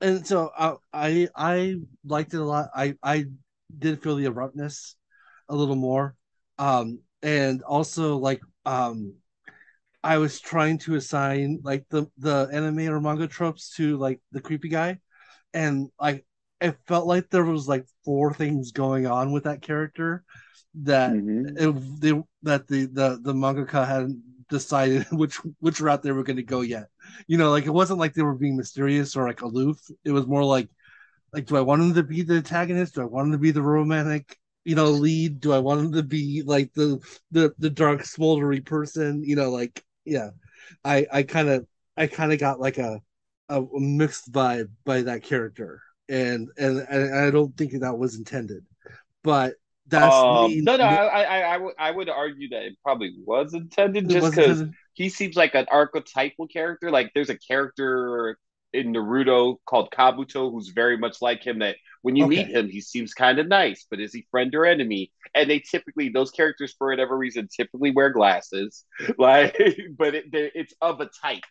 And 0.00 0.26
so 0.26 0.50
uh, 0.56 0.76
I 0.92 1.28
I 1.34 1.76
liked 2.04 2.34
it 2.34 2.40
a 2.40 2.44
lot. 2.44 2.70
I 2.74 2.94
I 3.02 3.26
did 3.76 4.02
feel 4.02 4.16
the 4.16 4.26
abruptness 4.26 4.96
a 5.48 5.54
little 5.54 5.76
more. 5.76 6.14
Um 6.58 7.00
and 7.22 7.62
also 7.62 8.16
like 8.16 8.40
um 8.64 9.14
I 10.02 10.18
was 10.18 10.40
trying 10.40 10.78
to 10.78 10.94
assign 10.94 11.60
like 11.62 11.84
the 11.90 12.06
the 12.18 12.48
anime 12.52 12.88
or 12.88 13.00
manga 13.00 13.26
tropes 13.26 13.74
to 13.76 13.96
like 13.98 14.20
the 14.32 14.40
creepy 14.40 14.68
guy 14.68 14.98
and 15.52 15.90
like 16.00 16.24
it 16.60 16.76
felt 16.86 17.06
like 17.06 17.28
there 17.30 17.44
was 17.44 17.68
like 17.68 17.86
four 18.04 18.32
things 18.32 18.72
going 18.72 19.06
on 19.06 19.32
with 19.32 19.44
that 19.44 19.62
character 19.62 20.24
that 20.82 21.12
it, 21.56 22.00
they, 22.00 22.12
that 22.42 22.66
the 22.68 22.86
the 22.86 23.18
the 23.22 23.34
mangaka 23.34 23.86
hadn't 23.86 24.22
decided 24.50 25.06
which 25.12 25.36
which 25.60 25.80
route 25.80 26.02
they 26.02 26.12
were 26.12 26.24
going 26.24 26.36
to 26.36 26.42
go 26.42 26.60
yet. 26.62 26.88
You 27.26 27.38
know, 27.38 27.50
like 27.50 27.66
it 27.66 27.70
wasn't 27.70 28.00
like 28.00 28.14
they 28.14 28.22
were 28.22 28.34
being 28.34 28.56
mysterious 28.56 29.16
or 29.16 29.26
like 29.26 29.42
aloof. 29.42 29.78
It 30.04 30.12
was 30.12 30.26
more 30.26 30.44
like 30.44 30.68
like 31.32 31.46
do 31.46 31.56
I 31.56 31.60
want 31.60 31.82
him 31.82 31.94
to 31.94 32.02
be 32.02 32.22
the 32.22 32.36
antagonist? 32.36 32.94
Do 32.94 33.02
I 33.02 33.04
want 33.04 33.26
him 33.26 33.32
to 33.32 33.38
be 33.38 33.50
the 33.52 33.62
romantic 33.62 34.36
you 34.64 34.74
know 34.74 34.90
lead? 34.90 35.40
Do 35.40 35.52
I 35.52 35.58
want 35.58 35.80
him 35.80 35.92
to 35.92 36.02
be 36.02 36.42
like 36.44 36.72
the 36.74 37.00
the 37.30 37.52
the 37.58 37.70
dark 37.70 38.02
smoldery 38.02 38.64
person? 38.64 39.22
You 39.24 39.36
know, 39.36 39.50
like 39.50 39.82
yeah. 40.04 40.30
I 40.84 41.06
I 41.12 41.22
kind 41.22 41.48
of 41.48 41.66
I 41.96 42.06
kind 42.06 42.32
of 42.32 42.38
got 42.38 42.60
like 42.60 42.78
a 42.78 43.00
a 43.48 43.62
mixed 43.74 44.30
vibe 44.32 44.70
by 44.84 45.02
that 45.02 45.22
character, 45.22 45.82
and 46.08 46.48
and, 46.56 46.78
and 46.78 47.14
I 47.14 47.30
don't 47.30 47.56
think 47.56 47.72
that 47.72 47.98
was 47.98 48.16
intended, 48.16 48.64
but 49.22 49.54
that's 49.90 50.24
um, 50.24 50.24
me. 50.28 50.64
no 50.64 50.76
no 50.76 50.84
I, 50.84 51.22
I 51.22 51.38
I 51.54 51.56
would 51.58 51.74
I 51.78 51.90
would 51.90 52.08
argue 52.08 52.48
that 52.50 52.62
it 52.62 52.78
probably 52.82 53.14
was 53.24 53.54
intended 53.54 54.08
it 54.08 54.10
just 54.10 54.30
because 54.30 54.64
he 54.94 55.08
seems 55.08 55.36
like 55.36 55.54
an 55.54 55.66
archetypal 55.70 56.46
character 56.48 56.90
like 56.90 57.10
there's 57.14 57.30
a 57.30 57.38
character 57.38 58.38
in 58.72 58.92
Naruto 58.94 59.56
called 59.66 59.90
Kabuto 59.92 60.50
who's 60.50 60.68
very 60.68 60.96
much 60.96 61.20
like 61.20 61.44
him 61.44 61.58
that 61.58 61.76
when 62.02 62.16
you 62.16 62.24
Okay. 62.24 62.24
meet 62.24 62.54
him 62.54 62.68
he 62.70 62.80
seems 62.80 63.12
kind 63.14 63.38
of 63.38 63.48
nice 63.48 63.86
but 63.90 64.00
is 64.00 64.12
he 64.14 64.26
friend 64.30 64.54
or 64.54 64.64
enemy 64.64 65.12
and 65.34 65.50
they 65.50 65.58
typically 65.58 66.08
those 66.08 66.30
characters 66.30 66.74
for 66.78 66.88
whatever 66.88 67.16
reason 67.16 67.48
typically 67.54 67.90
wear 67.90 68.10
glasses 68.10 68.84
like 69.18 69.56
but 69.98 70.14
it, 70.14 70.24
it's 70.32 70.72
of 70.80 71.00
a 71.00 71.10
type 71.22 71.42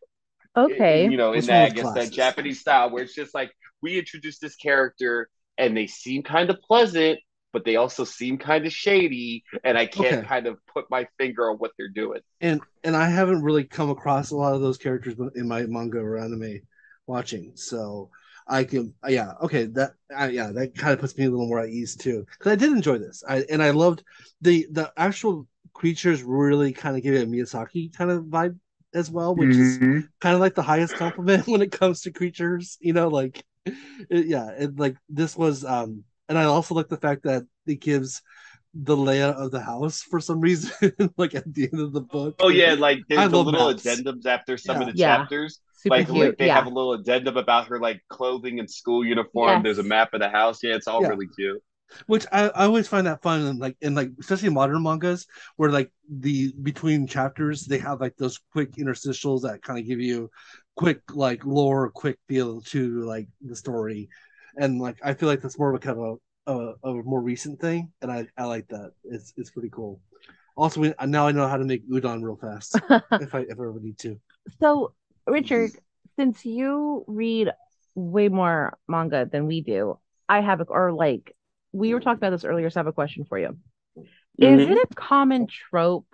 Okay. 0.55 1.09
you 1.09 1.17
know, 1.17 1.33
in 1.33 1.47
that 1.47 1.63
wrong 1.63 1.67
I 1.67 1.69
guess 1.69 1.91
classes? 1.91 1.93
that 1.93 2.11
Japanese 2.11 2.59
style 2.59 2.89
where 2.89 3.03
it's 3.03 3.13
just 3.15 3.33
like 3.33 3.51
we 3.81 3.97
introduce 3.99 4.39
this 4.39 4.55
character 4.55 5.29
and 5.57 5.75
they 5.75 5.87
seem 5.87 6.23
kind 6.23 6.49
of 6.49 6.61
pleasant, 6.61 7.19
but 7.53 7.65
they 7.65 7.75
also 7.75 8.03
seem 8.03 8.37
kind 8.37 8.65
of 8.65 8.73
shady, 8.73 9.43
and 9.63 9.77
I 9.77 9.85
can't 9.85 10.21
Okay. 10.21 10.23
kind 10.23 10.47
of 10.47 10.57
put 10.67 10.85
my 10.89 11.07
finger 11.17 11.49
on 11.51 11.57
what 11.57 11.71
they're 11.77 11.89
doing. 11.89 12.21
and 12.41 12.61
and 12.83 12.95
I 12.95 13.09
haven't 13.09 13.43
really 13.43 13.63
come 13.65 13.89
across 13.89 14.31
a 14.31 14.35
lot 14.35 14.53
of 14.55 14.61
those 14.61 14.77
characters 14.77 15.15
in 15.35 15.47
my 15.47 15.63
manga 15.65 15.99
or 15.99 16.17
anime 16.17 16.59
watching, 17.07 17.51
so 17.55 18.09
I 18.47 18.63
can 18.63 18.93
yeah 19.07 19.33
okay 19.43 19.65
that 19.65 19.91
I, 20.15 20.29
yeah 20.29 20.51
that 20.53 20.75
kind 20.75 20.93
of 20.93 20.99
puts 20.99 21.17
me 21.17 21.25
a 21.25 21.29
little 21.29 21.47
more 21.47 21.59
at 21.59 21.69
ease 21.69 21.95
too 21.95 22.25
because 22.37 22.51
I 22.51 22.55
did 22.55 22.71
enjoy 22.71 22.97
this 22.97 23.23
I 23.27 23.43
and 23.49 23.61
I 23.61 23.71
loved 23.71 24.03
the 24.41 24.67
the 24.71 24.91
actual 24.97 25.47
creatures 25.73 26.23
really 26.23 26.73
kind 26.73 26.95
of 26.97 27.03
give 27.03 27.13
it 27.13 27.23
a 27.23 27.27
Miyazaki 27.27 27.93
kind 27.95 28.11
of 28.11 28.25
vibe 28.25 28.57
as 28.93 29.11
well, 29.11 29.35
which 29.35 29.59
is 29.59 29.79
kind 30.19 30.33
of 30.33 30.41
like 30.41 30.55
the 30.55 30.63
highest 30.63 30.95
compliment 30.95 31.47
when 31.47 31.61
it 31.61 31.71
comes 31.71 32.01
to 32.01 32.11
creatures 32.11 32.77
you 32.81 32.93
know 32.93 33.07
like 33.09 33.43
it, 33.65 34.25
yeah 34.27 34.49
it, 34.57 34.79
like 34.79 34.95
this 35.09 35.35
was 35.37 35.63
um 35.65 36.03
and 36.29 36.37
I 36.37 36.45
also 36.45 36.75
like 36.75 36.89
the 36.89 36.97
fact 36.97 37.23
that 37.23 37.43
it 37.67 37.81
gives 37.81 38.21
the 38.73 38.97
layout 38.97 39.35
of 39.37 39.51
the 39.51 39.61
house 39.61 40.01
for 40.01 40.19
some 40.21 40.41
reason 40.41 40.71
like 41.17 41.35
at 41.35 41.53
the 41.53 41.69
end 41.71 41.81
of 41.81 41.93
the 41.93 42.01
book 42.01 42.39
Oh 42.41 42.49
yeah, 42.49 42.73
like 42.73 42.99
I 43.15 43.27
there's 43.27 43.29
the 43.29 43.43
little 43.43 43.67
maps. 43.67 43.83
addendums 43.83 44.25
after 44.25 44.57
some 44.57 44.81
of 44.81 44.87
the 44.87 44.93
Yeah. 44.93 45.27
chapters. 45.27 45.59
Super 45.73 45.95
Like, 45.95 46.05
cute. 46.05 46.15
like 46.15 46.37
they 46.37 46.47
yeah. 46.47 46.55
have 46.55 46.65
a 46.65 46.69
little 46.69 46.93
addendum 46.93 47.37
about 47.37 47.67
her 47.67 47.79
like 47.79 48.01
clothing 48.09 48.59
and 48.59 48.69
school 48.69 49.05
uniform. 49.05 49.63
Yes. 49.63 49.63
There's 49.63 49.77
a 49.79 49.83
map 49.83 50.13
of 50.13 50.21
the 50.21 50.29
house. 50.29 50.59
Yeah, 50.63 50.75
it's 50.75 50.87
all 50.87 51.01
Yeah. 51.01 51.07
really 51.07 51.27
cute. 51.27 51.61
which 52.07 52.25
I, 52.31 52.49
I 52.49 52.65
always 52.65 52.87
find 52.87 53.07
that 53.07 53.21
fun 53.21 53.41
and 53.41 53.59
like 53.59 53.77
in 53.81 53.95
like 53.95 54.11
especially 54.19 54.49
modern 54.49 54.83
mangas 54.83 55.25
where 55.57 55.71
like 55.71 55.91
the 56.09 56.53
between 56.61 57.07
chapters 57.07 57.65
they 57.65 57.79
have 57.79 57.99
like 58.01 58.15
those 58.17 58.39
quick 58.51 58.73
interstitials 58.73 59.41
that 59.41 59.61
kind 59.63 59.79
of 59.79 59.85
give 59.85 59.99
you 59.99 60.29
quick 60.75 61.01
like 61.13 61.45
lore 61.45 61.89
quick 61.89 62.17
feel 62.27 62.61
to 62.61 63.01
like 63.03 63.27
the 63.41 63.55
story 63.55 64.09
and 64.59 64.81
like 64.81 64.97
i 65.03 65.13
feel 65.15 65.29
like 65.29 65.41
that's 65.41 65.59
more 65.59 65.71
of 65.71 65.77
a 65.77 65.79
kind 65.79 65.99
of 65.99 66.19
a, 66.47 66.53
a, 66.53 66.75
a 66.91 67.03
more 67.03 67.21
recent 67.21 67.59
thing 67.61 67.91
and 68.03 68.11
i 68.11 68.27
i 68.37 68.45
like 68.45 68.67
that 68.69 68.91
it's 69.05 69.33
it's 69.37 69.51
pretty 69.51 69.69
cool 69.71 70.01
also 70.57 70.81
we, 70.81 70.93
now 71.07 71.27
i 71.27 71.33
know 71.33 71.47
how 71.47 71.57
to 71.57 71.65
make 71.65 71.89
udon 71.89 72.23
real 72.23 72.37
fast 72.37 72.75
if 73.19 73.35
i 73.35 73.41
if 73.41 73.59
I 73.59 73.63
ever 73.63 73.79
need 73.81 73.99
to 73.99 74.19
So, 74.59 74.93
Richard, 75.27 75.71
since 76.17 76.45
you 76.45 77.05
read 77.07 77.49
way 77.95 78.29
more 78.29 78.77
manga 78.87 79.25
than 79.31 79.47
we 79.47 79.61
do, 79.61 79.99
I 80.27 80.41
have 80.41 80.61
a, 80.61 80.65
or 80.65 80.91
like 80.93 81.35
we 81.71 81.93
were 81.93 81.99
talking 81.99 82.17
about 82.19 82.31
this 82.31 82.45
earlier, 82.45 82.69
so 82.69 82.79
I 82.79 82.81
have 82.81 82.87
a 82.87 82.93
question 82.93 83.25
for 83.25 83.37
you. 83.39 83.57
Is 84.39 84.65
Mhm. 84.65 84.71
it 84.71 84.77
a 84.77 84.95
common 84.95 85.47
trope 85.47 86.07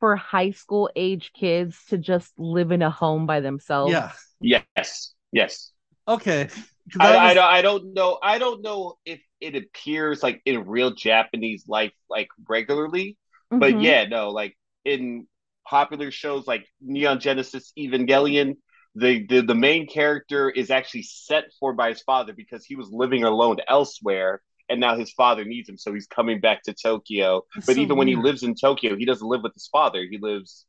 for 0.00 0.16
high 0.16 0.52
school 0.52 0.90
age 0.96 1.32
kids 1.34 1.78
to 1.88 1.98
just 1.98 2.32
live 2.38 2.72
in 2.72 2.82
a 2.82 2.90
home 2.90 3.26
by 3.26 3.40
themselves? 3.40 3.92
yeah 3.92 4.12
Yes, 4.40 5.14
yes. 5.32 5.72
okay 6.08 6.48
'Cause 6.48 6.69
I, 6.98 7.16
I, 7.16 7.24
was- 7.26 7.34
don't, 7.34 7.44
I 7.44 7.62
don't 7.62 7.94
know. 7.94 8.18
I 8.22 8.38
don't 8.38 8.62
know 8.62 8.98
if 9.04 9.20
it 9.40 9.54
appears 9.56 10.22
like 10.22 10.42
in 10.44 10.66
real 10.66 10.92
Japanese 10.94 11.64
life 11.68 11.92
like 12.08 12.28
regularly, 12.48 13.16
but 13.50 13.74
Mhm. 13.74 13.82
yeah, 13.82 14.04
no, 14.04 14.30
like 14.30 14.56
in 14.84 15.26
popular 15.68 16.10
shows 16.10 16.46
like 16.46 16.66
Neon 16.80 17.20
Genesis 17.20 17.72
Evangelion, 17.78 18.56
the, 18.94 19.24
the 19.26 19.40
the 19.42 19.54
main 19.54 19.86
character 19.86 20.50
is 20.50 20.70
actually 20.70 21.02
set 21.02 21.44
for 21.60 21.72
by 21.74 21.90
his 21.90 22.02
father 22.02 22.32
because 22.32 22.64
he 22.64 22.74
was 22.76 22.88
living 22.90 23.24
alone 23.24 23.58
elsewhere, 23.68 24.40
and 24.68 24.80
now 24.80 24.96
his 24.96 25.12
father 25.12 25.44
needs 25.44 25.68
him, 25.68 25.78
so 25.78 25.92
he's 25.94 26.06
coming 26.08 26.40
back 26.40 26.62
to 26.64 26.74
Tokyo. 26.74 27.42
That's 27.54 27.66
But 27.66 27.76
so 27.76 27.82
even 27.82 27.96
when 27.96 28.08
he 28.08 28.16
lives 28.16 28.42
in 28.42 28.54
Tokyo, 28.54 28.96
he 28.96 29.04
doesn't 29.04 29.26
live 29.26 29.42
with 29.42 29.54
his 29.54 29.68
father. 29.68 30.04
He 30.10 30.18
lives 30.18 30.66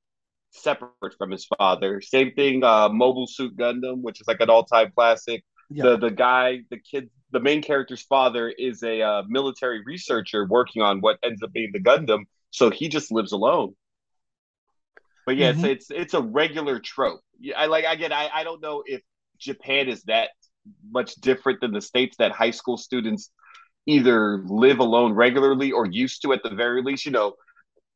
separate 0.52 1.16
from 1.18 1.32
his 1.32 1.46
father. 1.58 2.02
Same 2.02 2.34
thing, 2.34 2.64
uh, 2.64 2.90
Mobile 2.90 3.28
Suit 3.28 3.56
Gundam, 3.58 4.02
which 4.02 4.22
is 4.22 4.28
like 4.28 4.42
an 4.42 4.50
all-time 4.50 4.92
classic 4.96 5.44
yeah 5.74 5.84
the 5.84 5.98
the 5.98 6.12
guy, 6.12 6.62
the 6.70 6.78
kid, 6.80 7.10
the 7.32 7.40
main 7.40 7.62
character's 7.62 8.02
father 8.02 8.50
is 8.50 8.84
a 8.84 9.02
uh, 9.02 9.24
military 9.28 9.82
researcher 9.86 10.46
working 10.46 10.82
on 10.82 11.02
what 11.02 11.18
ends 11.24 11.42
up 11.44 11.52
being 11.54 11.72
the 11.74 11.80
Gundam, 11.80 12.26
so 12.52 12.70
he 12.70 12.90
just 12.90 13.12
lives 13.12 13.32
alone. 13.32 13.76
But 15.26 15.36
yeah, 15.38 15.50
Mhm. 15.50 15.56
it's, 15.56 15.64
it's 15.64 15.92
it's 15.92 16.14
a 16.14 16.22
regular 16.22 16.80
trope. 16.80 17.22
I 17.56 17.68
like 17.68 17.86
again. 17.88 18.12
I 18.12 18.30
I 18.34 18.44
don't 18.44 18.62
know 18.62 18.84
if 18.86 19.02
Japan 19.38 19.88
is 19.90 20.04
that 20.04 20.30
much 20.90 21.16
different 21.16 21.62
than 21.62 21.72
the 21.72 21.82
states 21.82 22.18
that 22.18 22.32
high 22.32 22.52
school 22.52 22.78
students 22.78 23.32
either 23.88 24.44
live 24.46 24.80
alone 24.80 25.14
regularly 25.14 25.72
or 25.72 25.86
used 25.88 26.22
to 26.24 26.34
at 26.34 26.44
the 26.44 26.50
very 26.52 26.82
least. 26.84 27.06
You 27.06 27.12
know, 27.12 27.34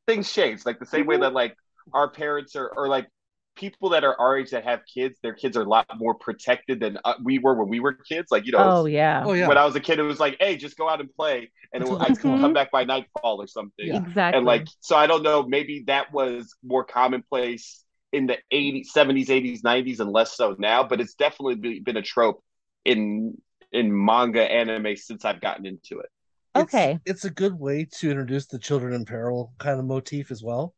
things 0.08 0.32
change. 0.34 0.66
Like 0.66 0.80
the 0.80 0.86
same 0.86 1.06
way 1.08 1.18
Mhm. 1.18 1.20
that 1.20 1.34
like 1.34 1.56
our 1.94 2.10
parents 2.10 2.56
are, 2.56 2.72
or 2.76 2.88
like 2.88 3.08
people 3.56 3.90
that 3.90 4.04
are 4.04 4.20
our 4.20 4.38
age 4.38 4.52
that 4.52 4.64
have 4.66 4.82
kids, 4.92 5.18
their 5.24 5.34
kids 5.34 5.56
are 5.58 5.62
a 5.62 5.70
lot 5.70 5.86
more 5.98 6.14
protected 6.14 6.80
than 6.80 6.98
uh, 7.06 7.14
we 7.24 7.40
were 7.40 7.54
when 7.56 7.70
we 7.70 7.80
were 7.80 7.94
kids. 7.94 8.28
Like 8.32 8.46
you 8.46 8.52
know, 8.52 8.60
Oh 8.82 8.86
yeah. 8.86 9.24
Oh 9.26 9.34
yeah. 9.34 9.48
when 9.48 9.58
I 9.58 9.66
was 9.66 9.76
a 9.76 9.80
kid, 9.80 10.00
it 10.00 10.04
was 10.04 10.20
like, 10.20 10.38
hey, 10.40 10.58
just 10.58 10.78
go 10.78 10.90
out 10.90 11.00
and 11.00 11.14
play, 11.14 11.52
and 11.74 11.82
it 11.84 11.90
Until 11.90 11.94
would, 11.94 12.02
the 12.02 12.06
I'd 12.12 12.16
school. 12.18 12.40
come 12.40 12.54
back 12.54 12.72
by 12.72 12.84
nightfall 12.84 13.42
or 13.42 13.48
something. 13.48 13.88
Yeah. 13.88 13.98
Exactly. 13.98 14.38
And 14.38 14.46
like, 14.46 14.68
so 14.82 14.96
I 14.96 15.08
don't 15.08 15.24
know, 15.24 15.44
maybe 15.44 15.84
that 15.88 16.12
was 16.14 16.56
more 16.64 16.84
commonplace 16.84 17.84
in 18.14 18.28
the 18.28 18.38
80s, 18.52 18.92
70s, 18.94 19.30
80s, 19.30 19.62
90s, 19.64 20.00
and 20.00 20.12
less 20.12 20.36
so 20.36 20.56
now. 20.60 20.84
But 20.84 21.02
it's 21.02 21.16
definitely 21.16 21.80
been 21.80 21.98
a 21.98 22.02
trope 22.02 22.44
in 22.84 23.38
in 23.72 24.06
manga 24.06 24.42
anime 24.44 24.96
since 24.96 25.26
I've 25.26 25.42
gotten 25.42 25.66
into 25.66 26.00
it. 26.00 26.10
It's- 26.56 26.74
Okay. 26.74 27.00
It's, 27.06 27.26
a 27.26 27.30
good 27.30 27.60
way 27.60 27.86
to 28.00 28.10
introduce 28.10 28.46
the 28.46 28.60
children 28.60 28.94
in 28.94 29.04
peril 29.04 29.54
kind 29.58 29.78
of 29.78 29.86
motif 29.86 30.32
as 30.32 30.42
well. 30.42 30.74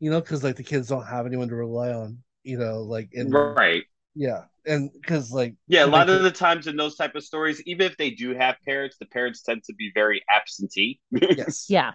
You 0.00 0.10
know, 0.10 0.20
because 0.20 0.42
like 0.42 0.56
the 0.56 0.62
kids 0.64 0.88
don't 0.88 1.06
have 1.06 1.26
anyone 1.26 1.48
to 1.48 1.54
rely 1.56 1.92
on. 1.92 2.18
You 2.42 2.58
know, 2.58 2.80
like 2.82 3.10
in 3.12 3.30
right. 3.32 3.84
yeah, 4.14 4.44
and 4.66 4.90
because 4.92 5.30
like 5.30 5.54
Yeah, 5.68 5.84
a 5.84 5.86
lot 5.86 6.08
could- 6.08 6.16
of 6.18 6.22
the 6.24 6.30
times 6.30 6.66
in 6.66 6.76
those 6.76 6.96
type 6.96 7.14
of 7.14 7.22
stories, 7.24 7.62
even 7.66 7.86
if 7.86 7.96
they 7.96 8.10
do 8.10 8.34
have 8.34 8.56
parents, 8.64 8.96
the 8.98 9.06
parents 9.06 9.42
tend 9.42 9.62
to 9.64 9.74
be 9.74 9.90
very 9.94 10.22
absentee. 10.34 11.00
yes, 11.34 11.66
yeah. 11.68 11.92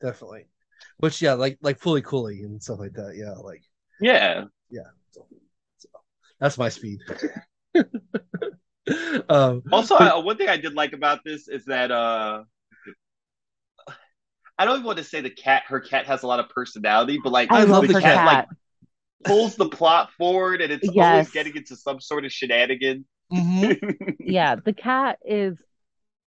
definitely. 0.00 0.46
Which 0.98 1.22
yeah, 1.22 1.34
like 1.34 1.58
like 1.62 1.78
Fooly 1.80 2.02
Cooly 2.02 2.42
and 2.42 2.62
stuff 2.62 2.78
like 2.80 2.92
that. 2.94 3.14
Yeah, 3.16 3.32
like 3.32 3.62
yeah. 4.00 4.44
so, 5.12 5.26
so 5.78 5.88
that's 6.40 6.58
my 6.58 6.68
speed. 6.68 7.00
um, 9.28 9.62
Also, 9.72 9.94
uh, 9.96 10.20
one 10.20 10.36
thing 10.36 10.48
I 10.48 10.56
did 10.56 10.74
like 10.74 10.92
about 10.92 11.24
this 11.24 11.48
is 11.48 11.64
that 11.66 11.90
uh 11.90 12.44
I 14.58 14.64
don't 14.64 14.74
even 14.76 14.86
want 14.86 14.98
to 14.98 15.04
say 15.04 15.20
the 15.20 15.30
cat. 15.30 15.64
Her 15.66 15.80
cat 15.80 16.06
has 16.06 16.22
a 16.22 16.26
lot 16.26 16.40
of 16.40 16.48
personality, 16.48 17.20
but 17.22 17.32
like 17.32 17.52
I, 17.52 17.60
I 17.60 17.64
love 17.64 17.82
love 17.82 17.86
the 17.86 17.94
cat, 17.94 18.14
cat. 18.14 18.26
like 18.26 18.46
pulls 19.24 19.56
the 19.56 19.68
plot 19.68 20.12
forward, 20.12 20.60
and 20.60 20.72
it's 20.72 20.88
always 20.88 21.30
getting 21.30 21.56
into 21.56 21.76
some 21.76 22.00
sort 22.00 22.24
of 22.24 22.32
shenanigan. 22.32 23.06
mhm. 23.32 24.16
yeah, 24.20 24.56
the 24.56 24.72
cat 24.72 25.18
is 25.24 25.58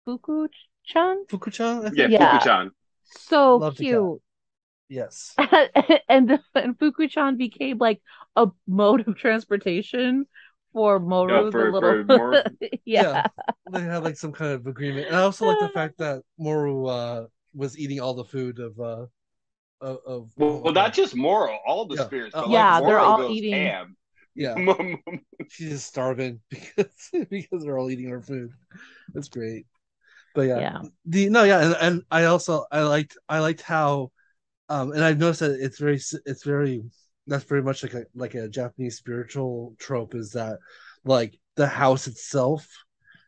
Fuku-chan. 0.05 1.25
Fuku-chan, 1.29 1.93
yeah, 1.95 2.09
Yeah. 2.09 2.39
Fuku-chan. 2.39 2.71
So 3.05 3.61
Love 3.61 3.77
cute. 3.77 4.21
Yes. 4.89 5.35
and 6.09 6.39
and 6.55 6.79
Fuku-chan 6.79 7.37
became 7.37 7.79
like 7.79 8.01
a 8.37 8.49
mode 8.67 9.07
of 9.09 9.17
transportation 9.17 10.27
for 10.73 10.99
Moru, 11.01 11.47
Yeah, 11.47 11.51
the 11.51 11.65
little 11.65 11.97
for 12.05 12.05
Moru. 12.05 12.43
yeah. 12.85 13.27
They 13.73 13.81
had 13.83 14.05
like 14.05 14.17
some 14.17 14.33
kind 14.33 14.53
of 14.53 14.67
agreement. 14.67 15.09
And 15.09 15.17
I 15.17 15.23
also 15.23 15.45
like 15.45 15.59
the 15.59 15.69
fact 15.69 15.99
that 15.99 16.23
Moru 16.39 16.87
uh 16.87 17.27
was 17.57 17.79
eating 17.79 18.01
all 18.01 18.15
the 18.15 18.25
food 18.25 18.59
of 18.61 18.79
uh 18.79 19.07
of, 19.81 19.99
of 20.07 20.31
Well, 20.37 20.61
well, 20.63 20.73
not 20.73 20.95
just 20.95 21.15
Moro, 21.17 21.59
all 21.67 21.87
the 21.87 21.97
Yeah. 21.97 22.05
spirits. 22.07 22.35
Uh, 22.35 22.43
But 22.43 22.51
Yeah, 22.51 22.79
like, 22.79 22.87
they're 22.87 22.99
all 23.01 23.17
goes 23.19 23.31
eating- 23.33 23.53
ham. 23.53 23.97
yeah, 24.35 24.55
she's 25.49 25.71
just 25.71 25.87
starving 25.87 26.41
because 26.51 27.11
because 27.31 27.65
they're 27.65 27.79
all 27.79 27.91
eating 27.91 28.09
her 28.11 28.23
food. 28.23 28.53
That's 29.15 29.29
great. 29.29 29.67
But 30.35 30.43
yeah, 30.43 30.61
Yeah. 30.61 30.83
the 31.07 31.29
no 31.31 31.45
yeah 31.45 31.61
and, 31.65 31.77
and 31.81 32.03
i 32.11 32.25
also 32.25 32.67
i 32.71 32.83
liked 32.83 33.17
i 33.29 33.39
liked 33.39 33.63
how 33.63 34.11
um 34.69 34.93
and 34.93 35.03
i've 35.03 35.19
noticed 35.19 35.41
that 35.41 35.59
it's 35.59 35.79
very 35.79 35.97
it's 36.27 36.45
very 36.45 36.83
that's 37.27 37.45
very 37.45 37.63
much 37.63 37.83
like 37.83 37.95
a 37.95 38.05
like 38.15 38.35
a 38.35 38.47
japanese 38.49 38.97
spiritual 38.99 39.75
trope 39.79 40.15
is 40.15 40.33
that 40.33 40.59
like 41.05 41.39
the 41.57 41.67
house 41.67 42.07
itself 42.07 42.69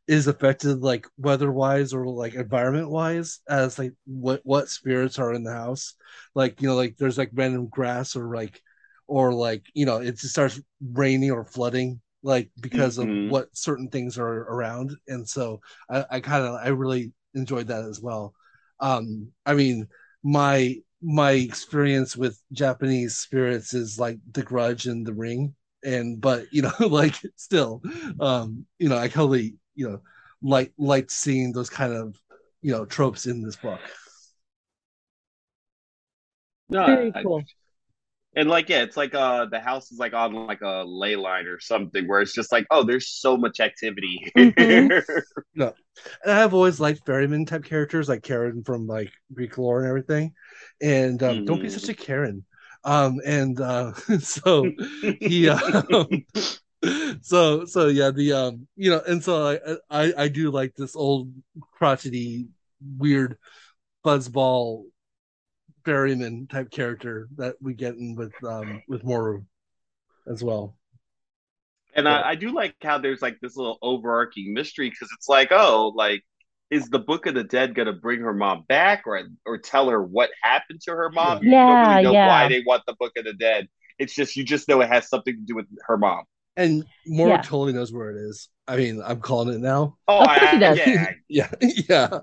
is 0.09 0.27
affected 0.27 0.81
like 0.83 1.07
weather 1.19 1.53
wise 1.53 1.93
or 1.95 2.07
like 2.07 2.35
environment 2.35 2.91
wise 2.91 3.41
as 3.49 3.79
like 3.79 3.93
what 4.07 4.41
what 4.45 4.69
spirits 4.69 5.19
are 5.19 5.35
in 5.35 5.45
the 5.45 5.53
house 5.53 5.95
like 6.35 6.61
you 6.63 6.69
know 6.69 6.77
like 6.77 6.97
there's 6.97 7.19
like 7.19 7.31
random 7.35 7.69
grass 7.69 8.17
or 8.17 8.35
like 8.35 8.61
or 9.07 9.33
like 9.33 9.65
you 9.75 9.87
know 9.87 9.99
it 9.99 10.13
just 10.13 10.31
starts 10.31 10.61
raining 10.93 11.31
or 11.31 11.45
flooding 11.45 12.01
like 12.23 12.51
because 12.61 12.99
Mhm. 12.99 13.05
of 13.05 13.11
what 13.27 13.49
certain 13.57 13.89
things 13.89 14.19
are 14.19 14.27
around 14.53 14.97
and 15.09 15.29
so 15.29 15.61
I, 15.91 16.05
I 16.11 16.21
kind 16.21 16.45
of 16.45 16.55
I 16.55 16.69
really 16.69 17.13
enjoyed 17.35 17.69
that 17.69 17.85
as 17.85 18.01
well. 18.01 18.35
Um, 18.81 19.29
I 19.47 19.55
mean, 19.55 19.89
my 20.23 20.77
my 21.03 21.33
experience 21.33 22.17
with 22.17 22.41
Japanese 22.53 23.17
spirits 23.17 23.75
is 23.75 23.99
like 23.99 24.19
The 24.33 24.43
Grudge 24.43 24.87
and 24.87 25.07
The 25.07 25.15
Ring, 25.15 25.55
and 25.85 26.21
but 26.21 26.53
you 26.53 26.63
know, 26.63 26.73
like 26.89 27.15
still, 27.37 27.83
um, 28.21 28.67
you 28.79 28.89
know, 28.89 28.99
I 28.99 29.09
totally 29.09 29.55
you 29.79 29.89
know 29.89 30.01
like 30.43 30.72
liked 30.79 31.11
seeing 31.11 31.53
those 31.53 31.70
kind 31.70 31.95
of 31.95 32.16
you 32.62 32.72
know 32.72 32.85
tropes 32.85 33.26
in 33.26 33.43
this 33.43 33.57
book. 33.57 33.81
No, 36.68 36.87
Very 36.87 37.12
I- 37.14 37.22
cool. 37.22 37.45
and 38.37 38.49
like 38.49 38.68
yeah, 38.68 38.83
it's 38.83 38.97
like 38.97 39.14
uh 39.14 39.47
the 39.47 39.61
house 39.61 39.91
is 39.91 39.99
like 39.99 40.12
on 40.14 40.35
like 40.47 40.61
a 40.61 40.85
ley 40.87 41.16
line 41.16 41.47
or 41.47 41.61
something 41.61 42.07
where 42.07 42.20
it's 42.20 42.35
just 42.35 42.53
like 42.53 42.66
oh, 42.70 42.83
there's 42.85 43.09
so 43.09 43.37
much 43.37 43.61
activity. 43.61 44.31
Mhm. 44.37 45.03
And 45.57 45.72
I've 46.26 46.55
always 46.55 46.79
liked 46.79 47.05
ferryman 47.05 47.45
type 47.45 47.64
characters 47.64 48.09
like 48.09 48.22
Charon 48.22 48.62
from 48.62 48.87
like 48.87 49.11
Greek 49.35 49.59
lore 49.59 49.81
and 49.81 49.89
everything. 49.89 50.35
And 50.81 51.20
um, 51.22 51.45
don't 51.45 51.61
be 51.61 51.68
such 51.68 51.89
a 51.89 51.95
Karen. 51.95 52.45
Um, 52.85 53.20
and 53.26 53.61
uh, 53.61 53.95
so 54.20 54.70
he 55.20 55.49
um, 55.93 56.24
so 57.22 57.64
so 57.64 57.89
yeah 57.89 58.11
the 58.11 58.33
um 58.33 58.66
you 58.76 58.91
know 58.91 59.03
and 59.07 59.22
so 59.22 59.49
I 59.91 60.05
I 60.05 60.12
I 60.24 60.29
do 60.29 60.51
like 60.51 60.74
this 60.76 60.95
old 60.95 61.33
crotchety 61.72 62.47
weird 62.99 63.37
fuzzball 64.05 64.85
ferryman 65.85 66.47
type 66.47 66.70
character 66.70 67.29
that 67.37 67.57
we 67.61 67.74
get 67.74 67.95
in 67.97 68.14
with 68.16 68.33
um 68.45 68.83
with 68.87 69.05
Moru 69.05 69.43
as 70.29 70.45
well. 70.45 70.76
And 71.95 72.09
Yeah. 72.09 72.22
I, 72.22 72.31
I 72.31 72.35
do 72.35 72.51
like 72.53 72.74
how 72.83 72.99
there's 72.99 73.22
like 73.22 73.39
this 73.41 73.57
little 73.57 73.79
overarching 73.83 74.53
mystery 74.55 74.91
because 74.91 75.09
it's 75.12 75.29
like, 75.29 75.49
oh, 75.53 75.93
like, 75.95 76.22
is 76.70 76.89
the 76.91 76.99
Book 76.99 77.26
of 77.26 77.35
the 77.35 77.45
Dead 77.45 77.74
gonna 77.74 77.93
bring 77.95 78.20
her 78.20 78.35
mom 78.35 78.64
back 78.68 79.03
or 79.07 79.22
or 79.47 79.59
tell 79.59 79.89
her 79.89 80.03
what 80.03 80.31
happened 80.43 80.81
to 80.83 80.93
her 80.93 81.11
mom? 81.11 81.41
You 81.43 81.57
don't 81.66 81.81
Yeah, 81.81 81.81
really 81.81 81.99
know 81.99 82.14
yeah. 82.14 82.20
why 82.20 82.49
they 82.49 82.62
want 82.66 82.83
the 82.87 82.95
Book 82.99 83.12
of 83.16 83.24
the 83.24 83.33
Dead. 83.35 83.68
It's 83.99 84.14
just 84.14 84.37
you 84.37 84.45
just 84.45 84.68
know 84.68 84.81
it 84.83 84.89
has 84.91 85.09
something 85.09 85.35
to 85.35 85.41
do 85.43 85.55
with 85.57 85.66
her 85.87 85.97
mom. 85.97 86.24
And 86.59 86.85
Moru 87.07 87.31
Yeah. 87.31 87.41
totally 87.41 87.73
knows 87.73 87.93
where 87.93 88.11
it 88.11 88.21
is. 88.21 88.49
I 88.67 88.77
mean, 88.77 89.01
I'm 89.03 89.21
calling 89.21 89.55
it 89.55 89.61
now. 89.61 89.97
Oh, 90.09 90.21
Of 90.23 90.29
I, 90.29 90.47
he 90.51 90.59
does. 90.59 90.77
yeah. 90.79 91.13
yeah, 91.29 91.51
yeah. 91.89 92.19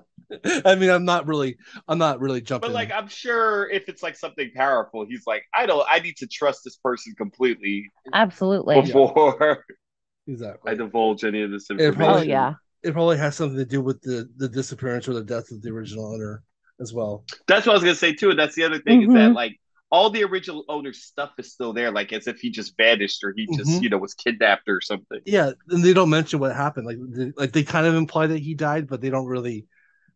I 0.64 0.74
mean, 0.74 0.90
I'm 0.90 1.04
not 1.06 1.26
really, 1.26 1.56
I'm 1.88 1.98
not 1.98 2.20
really 2.20 2.40
jumping. 2.42 2.68
But 2.68 2.74
like, 2.74 2.92
I'm 2.92 3.08
sure 3.08 3.68
if 3.70 3.88
it's 3.88 4.02
like 4.02 4.14
something 4.16 4.50
powerful, 4.54 5.06
he's 5.08 5.22
like, 5.26 5.42
I 5.54 5.66
don't, 5.66 5.84
I 5.88 6.00
need 6.00 6.16
to 6.18 6.26
trust 6.26 6.60
this 6.64 6.76
person 6.76 7.14
completely 7.16 7.90
Absolutely. 8.12 8.80
before 8.82 9.64
exactly. 10.28 10.70
I 10.70 10.74
divulge 10.74 11.24
any 11.24 11.42
of 11.42 11.50
this 11.50 11.70
It 11.70 11.80
information. 11.80 12.02
Oh 12.02 12.04
probably- 12.06 12.28
yeah. 12.28 12.54
it 12.82 12.92
probably 12.92 13.16
has 13.18 13.34
something 13.36 13.56
to 13.58 13.64
do 13.64 13.80
with 13.80 14.00
the 14.02 14.28
the 14.36 14.48
disappearance 14.48 15.08
or 15.08 15.14
the 15.14 15.24
death 15.24 15.50
of 15.50 15.62
the 15.62 15.70
original 15.70 16.12
owner 16.12 16.42
as 16.80 16.92
well. 16.92 17.24
That's 17.48 17.64
what 17.66 17.72
I 17.72 17.74
was 17.76 17.82
gonna 17.84 17.94
say 17.94 18.12
too. 18.12 18.30
And 18.30 18.38
that's 18.38 18.54
the 18.54 18.64
other 18.64 18.80
thing 18.80 19.02
is 19.02 19.08
Mhm. 19.08 19.14
that 19.14 19.32
like 19.32 19.58
all 19.90 20.10
the 20.10 20.24
original 20.24 20.64
owner's 20.68 21.02
stuff 21.02 21.30
is 21.38 21.52
still 21.52 21.72
there, 21.72 21.90
like 21.90 22.12
as 22.12 22.26
if 22.26 22.38
he 22.40 22.50
just 22.50 22.76
vanished 22.76 23.22
or 23.24 23.32
he 23.36 23.46
just 23.56 23.70
Mhm. 23.70 23.82
you 23.82 23.88
know 23.88 23.98
was 23.98 24.14
kidnapped 24.14 24.68
or 24.68 24.80
something. 24.80 25.20
Yeah, 25.24 25.52
and 25.70 25.84
they 25.84 25.92
don't 25.92 26.10
mention 26.10 26.40
what 26.40 26.54
happened. 26.54 26.86
Like, 26.86 26.98
they, 27.00 27.32
like 27.36 27.52
they 27.52 27.62
kind 27.62 27.86
of 27.86 27.94
imply 27.94 28.26
that 28.28 28.38
he 28.38 28.54
died, 28.54 28.88
but 28.88 29.00
they 29.00 29.10
don't 29.10 29.26
really. 29.26 29.66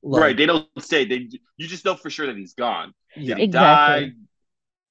Like, 0.03 0.21
right? 0.23 0.37
They 0.37 0.47
don't 0.47 0.67
say 0.79 1.05
they. 1.05 1.29
You 1.57 1.69
just 1.69 1.85
know 1.85 1.95
for 1.95 2.11
sure 2.11 2.27
that 2.27 2.37
he's 2.37 2.55
gone. 2.55 2.95
Yeah, 3.17 3.35
Did 3.35 3.39
he 3.39 3.45
Exactly. 3.45 4.07
die? 4.07 4.13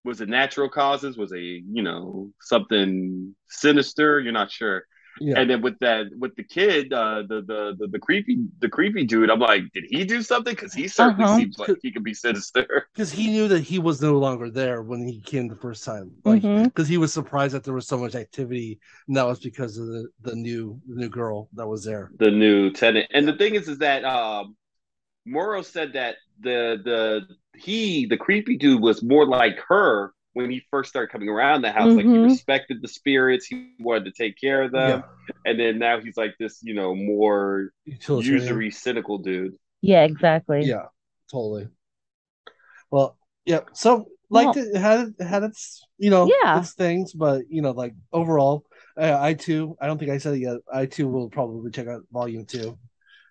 Was 0.05 0.21
it 0.21 0.29
natural 0.29 0.69
causes? 0.69 1.17
Was 1.17 1.31
it 1.31 1.39
you 1.39 1.83
know 1.83 2.31
something 2.41 3.35
sinister? 3.49 4.19
You're 4.19 4.31
not 4.33 4.51
sure. 4.51 4.85
Yeah. 5.19 5.39
And 5.39 5.49
then 5.49 5.61
with 5.61 5.77
that, 5.79 6.07
with 6.17 6.35
the 6.35 6.43
kid, 6.43 6.93
uh, 6.93 7.23
the, 7.27 7.41
the 7.41 7.75
the 7.79 7.87
the 7.87 7.99
creepy 7.99 8.37
the 8.59 8.69
creepy 8.69 9.05
dude, 9.05 9.29
I'm 9.29 9.39
like, 9.39 9.63
did 9.73 9.85
he 9.89 10.05
do 10.05 10.21
something? 10.21 10.53
Because 10.53 10.73
he 10.73 10.87
certainly 10.87 11.23
Uh-huh. 11.25 11.37
seems 11.37 11.57
like 11.59 11.75
he 11.81 11.91
could 11.91 12.03
be 12.03 12.13
sinister. 12.13 12.87
Because 12.93 13.11
he 13.11 13.27
knew 13.27 13.47
that 13.47 13.61
he 13.61 13.79
was 13.79 14.01
no 14.01 14.17
longer 14.17 14.49
there 14.49 14.81
when 14.81 15.05
he 15.07 15.21
came 15.21 15.47
the 15.47 15.55
first 15.55 15.83
time. 15.85 16.11
Like, 16.25 16.41
because 16.41 16.87
he 16.87 16.97
was 16.97 17.13
surprised 17.13 17.53
that 17.53 17.63
there 17.63 17.73
was 17.73 17.87
so 17.87 17.97
much 17.97 18.15
activity, 18.15 18.79
and 19.07 19.15
that 19.17 19.25
was 19.25 19.39
because 19.39 19.77
of 19.77 19.87
the 19.87 20.07
the 20.21 20.35
new 20.35 20.79
the 20.87 20.95
new 20.95 21.09
girl 21.09 21.49
that 21.53 21.67
was 21.67 21.83
there. 21.83 22.11
the 22.19 22.31
new 22.31 22.71
tenant. 22.71 23.07
And 23.13 23.27
the 23.27 23.37
thing 23.37 23.55
is, 23.55 23.67
is 23.67 23.77
that 23.79 24.03
um, 24.05 24.55
Moro 25.25 25.61
said 25.61 25.93
that 25.93 26.15
the 26.39 26.79
the 26.83 27.27
he 27.59 28.05
the 28.05 28.17
creepy 28.17 28.57
dude 28.57 28.81
was 28.81 29.03
more 29.03 29.25
like 29.25 29.59
her 29.67 30.13
when 30.43 30.51
he 30.51 30.61
first 30.71 30.89
started 30.89 31.11
coming 31.11 31.29
around 31.29 31.61
the 31.61 31.71
house. 31.71 31.93
Like 31.93 32.05
he 32.05 32.11
Mhm. 32.11 32.25
respected 32.25 32.81
the 32.81 32.87
spirits, 32.87 33.45
he 33.45 33.73
wanted 33.79 34.05
to 34.05 34.11
take 34.11 34.39
care 34.39 34.63
of 34.63 34.71
them, 34.71 35.03
yeah, 35.03 35.35
and 35.45 35.59
then 35.59 35.79
now 35.79 35.99
he's 35.99 36.17
like 36.17 36.35
this, 36.39 36.59
you 36.63 36.73
know, 36.73 36.95
more 36.95 37.71
utilitarian. 37.85 38.41
usury, 38.41 38.71
cynical 38.71 39.17
dude. 39.17 39.55
Yeah, 39.81 40.03
exactly. 40.03 40.61
Yeah, 40.65 40.85
totally. 41.31 41.67
Well, 42.91 43.17
yeah. 43.45 43.61
So 43.73 44.07
like 44.29 44.55
Well- 44.55 44.65
it. 44.65 44.75
It 44.75 44.79
had 44.79 45.13
had 45.19 45.43
its 45.43 45.83
you 45.97 46.09
know 46.09 46.29
Yeah. 46.43 46.59
its 46.59 46.73
things, 46.73 47.13
but 47.13 47.43
you 47.49 47.61
know 47.61 47.71
like 47.71 47.93
overall, 48.11 48.65
uh, 48.97 49.17
I 49.19 49.33
too. 49.33 49.75
I 49.81 49.87
don't 49.87 49.97
think 49.97 50.11
I 50.11 50.17
said 50.17 50.35
it 50.35 50.39
yet. 50.39 50.57
I 50.71 50.85
too 50.85 51.07
will 51.07 51.29
probably 51.29 51.71
check 51.71 51.87
out 51.87 52.01
volume 52.11 52.45
two, 52.45 52.77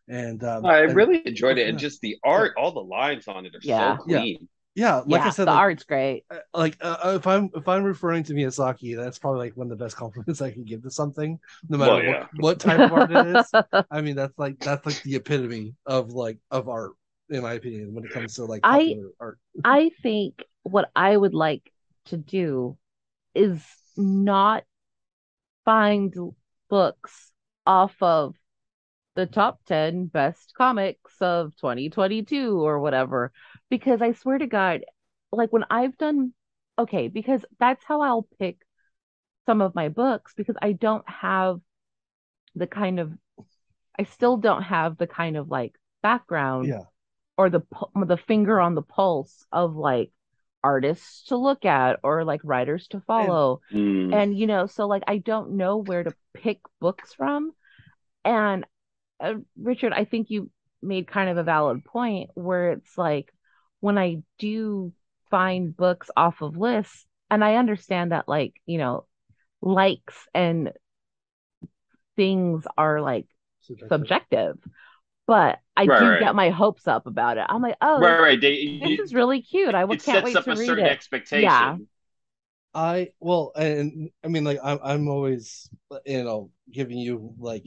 and 0.09 0.43
um, 0.45 0.65
I 0.67 0.83
and- 0.83 0.95
really 0.97 1.23
enjoyed 1.27 1.59
it, 1.59 1.69
and 1.69 1.79
just 1.79 2.01
the 2.01 2.17
art, 2.25 2.53
all 2.57 2.73
the 2.73 2.81
lines 2.83 3.29
on 3.29 3.47
it 3.47 3.55
are 3.55 3.59
Yeah. 3.63 3.97
so 3.99 4.05
Yeah. 4.09 4.19
clean. 4.21 4.49
Yeah, 4.79 5.03
like 5.07 5.21
yeah, 5.21 5.27
I 5.27 5.31
said, 5.31 5.47
the 5.47 5.53
like, 5.53 5.59
art's 5.59 5.85
great. 5.85 6.25
uh, 6.31 6.39
like 6.55 6.77
uh, 6.81 7.13
if 7.17 7.27
I'm 7.27 7.51
if 7.55 7.69
I'm 7.69 7.85
referring 7.85 8.23
to 8.25 8.35
Miyazaki, 8.35 8.97
that's 8.97 9.19
probably 9.19 9.41
like 9.49 9.57
one 9.57 9.71
of 9.71 9.79
the 9.79 9.85
best 9.85 9.97
compliments 9.97 10.41
I 10.43 10.51
can 10.51 10.65
give 10.65 10.83
to 10.83 10.91
something, 10.91 11.39
no 11.69 11.79
matter 11.79 11.93
Well, 11.95 12.03
yeah. 12.05 12.19
what, 12.37 12.43
what 12.43 12.61
type 12.61 12.81
of 12.81 12.93
art 12.93 13.11
it 13.13 13.25
is. 13.39 13.55
I 13.91 14.01
mean, 14.01 14.17
that's 14.17 14.39
like 14.39 14.59
that's 14.61 14.85
like 14.87 15.03
the 15.03 15.17
epitome 15.17 15.75
of 15.87 16.11
like 16.13 16.39
of 16.51 16.69
art, 16.69 16.93
in 17.31 17.43
my 17.43 17.55
opinion, 17.55 17.95
when 17.95 18.05
it 18.05 18.11
comes 18.11 18.35
to 18.37 18.45
like 18.45 18.63
I- 18.65 18.97
art. 19.21 19.39
I 19.65 19.91
think 20.03 20.45
what 20.63 20.91
I 20.95 21.17
would 21.17 21.35
like 21.35 21.73
to 22.07 22.17
do 22.17 22.77
is 23.35 23.63
not 23.97 24.65
find 25.65 26.15
books 26.69 27.33
off 27.67 27.95
of 28.03 28.35
the 29.15 29.27
top 29.27 29.61
10 29.67 30.07
best 30.07 30.55
comics 30.57 31.15
of 31.21 31.57
2022 31.57 32.61
or 32.65 32.79
whatever 32.81 33.33
because 33.71 34.03
I 34.03 34.13
swear 34.13 34.39
to 34.39 34.47
God 34.47 34.85
like 35.33 35.53
when 35.53 35.65
I've 35.71 35.97
done 35.99 36.33
okay 36.79 37.09
because 37.09 37.45
that's 37.59 37.85
how 37.85 38.01
I'll 38.01 38.29
pick 38.39 38.59
some 39.47 39.61
of 39.61 39.75
my 39.75 39.89
books 39.89 40.35
because 40.37 40.57
I 40.61 40.73
don't 40.73 41.09
have 41.09 41.61
the 42.55 42.67
kind 42.67 43.01
of 43.01 43.13
I 43.99 44.05
still 44.05 44.37
don't 44.37 44.63
have 44.63 44.97
the 44.97 45.07
kind 45.07 45.37
of 45.37 45.49
like 45.49 45.75
background 46.03 46.69
Yeah, 46.69 46.85
or 47.37 47.51
the 47.51 47.63
the 47.95 48.17
finger 48.17 48.61
on 48.61 48.75
the 48.75 48.83
pulse 48.83 49.47
of 49.53 49.75
like 49.77 50.11
artists 50.63 51.25
to 51.29 51.37
look 51.37 51.65
at 51.65 52.01
or 52.03 52.25
like 52.25 52.41
writers 52.45 52.89
to 52.89 53.01
follow. 53.01 53.61
Mm. 53.73 54.13
and 54.15 54.39
you 54.39 54.47
know 54.47 54.67
so 54.67 54.87
like 54.87 55.05
I 55.07 55.19
don't 55.19 55.53
know 55.53 55.79
where 55.79 56.05
to 56.05 56.15
pick 56.35 56.61
books 56.81 57.15
from. 57.15 57.53
And 58.25 58.67
uh, 59.21 59.35
Richard 59.61 59.93
I 59.93 60.05
think 60.05 60.31
you 60.31 60.51
made 60.83 61.09
kind 61.09 61.31
of 61.31 61.39
a 61.39 61.43
valid 61.43 61.85
point 61.85 62.31
where 62.35 62.73
it's 62.73 62.97
like 62.97 63.33
when 63.81 63.99
I 63.99 64.23
do 64.39 64.93
find 65.31 65.77
books 65.77 66.11
off 66.17 66.41
of 66.43 66.57
lists 66.57 67.07
and 67.31 67.45
I 67.45 67.57
understand 67.57 68.13
that 68.13 68.29
like 68.29 68.55
you 68.67 68.79
know 68.79 69.07
likes 69.61 70.17
and 70.35 70.73
things 72.17 72.65
are 72.77 73.01
like 73.01 73.27
subjective. 73.61 73.91
subjective 73.91 74.59
but 75.27 75.59
I 75.77 75.85
Right, 75.87 76.01
do 76.01 76.07
right. 76.07 76.21
get 76.21 76.35
my 76.35 76.51
hopes 76.51 76.89
up 76.89 77.07
about 77.07 77.39
it 77.39 77.45
I'm 77.49 77.63
like 77.63 77.77
oh 77.81 78.01
right, 78.01 78.21
right. 78.21 78.41
They, 78.41 78.55
this 78.83 78.91
you- 78.91 79.05
is 79.05 79.15
really 79.15 79.43
cute 79.43 79.75
I 79.75 79.85
would 79.85 79.99
it 79.99 80.03
can't 80.05 80.17
sets 80.25 80.25
wait 80.25 80.37
up 80.37 80.45
to 80.45 80.51
a 80.53 80.57
read 80.57 80.67
certain 80.67 80.87
it 80.87 80.91
expectation. 80.93 81.45
Yeah. 81.45 81.77
I 82.75 83.09
well, 83.19 83.53
and 83.57 84.11
I 84.23 84.29
mean, 84.29 84.45
like 84.45 84.59
I'm 84.63 84.79
I'm 84.83 85.09
always 85.09 85.69
you 86.05 86.23
know 86.25 86.51
giving 86.71 86.99
you 86.99 87.35
like 87.39 87.67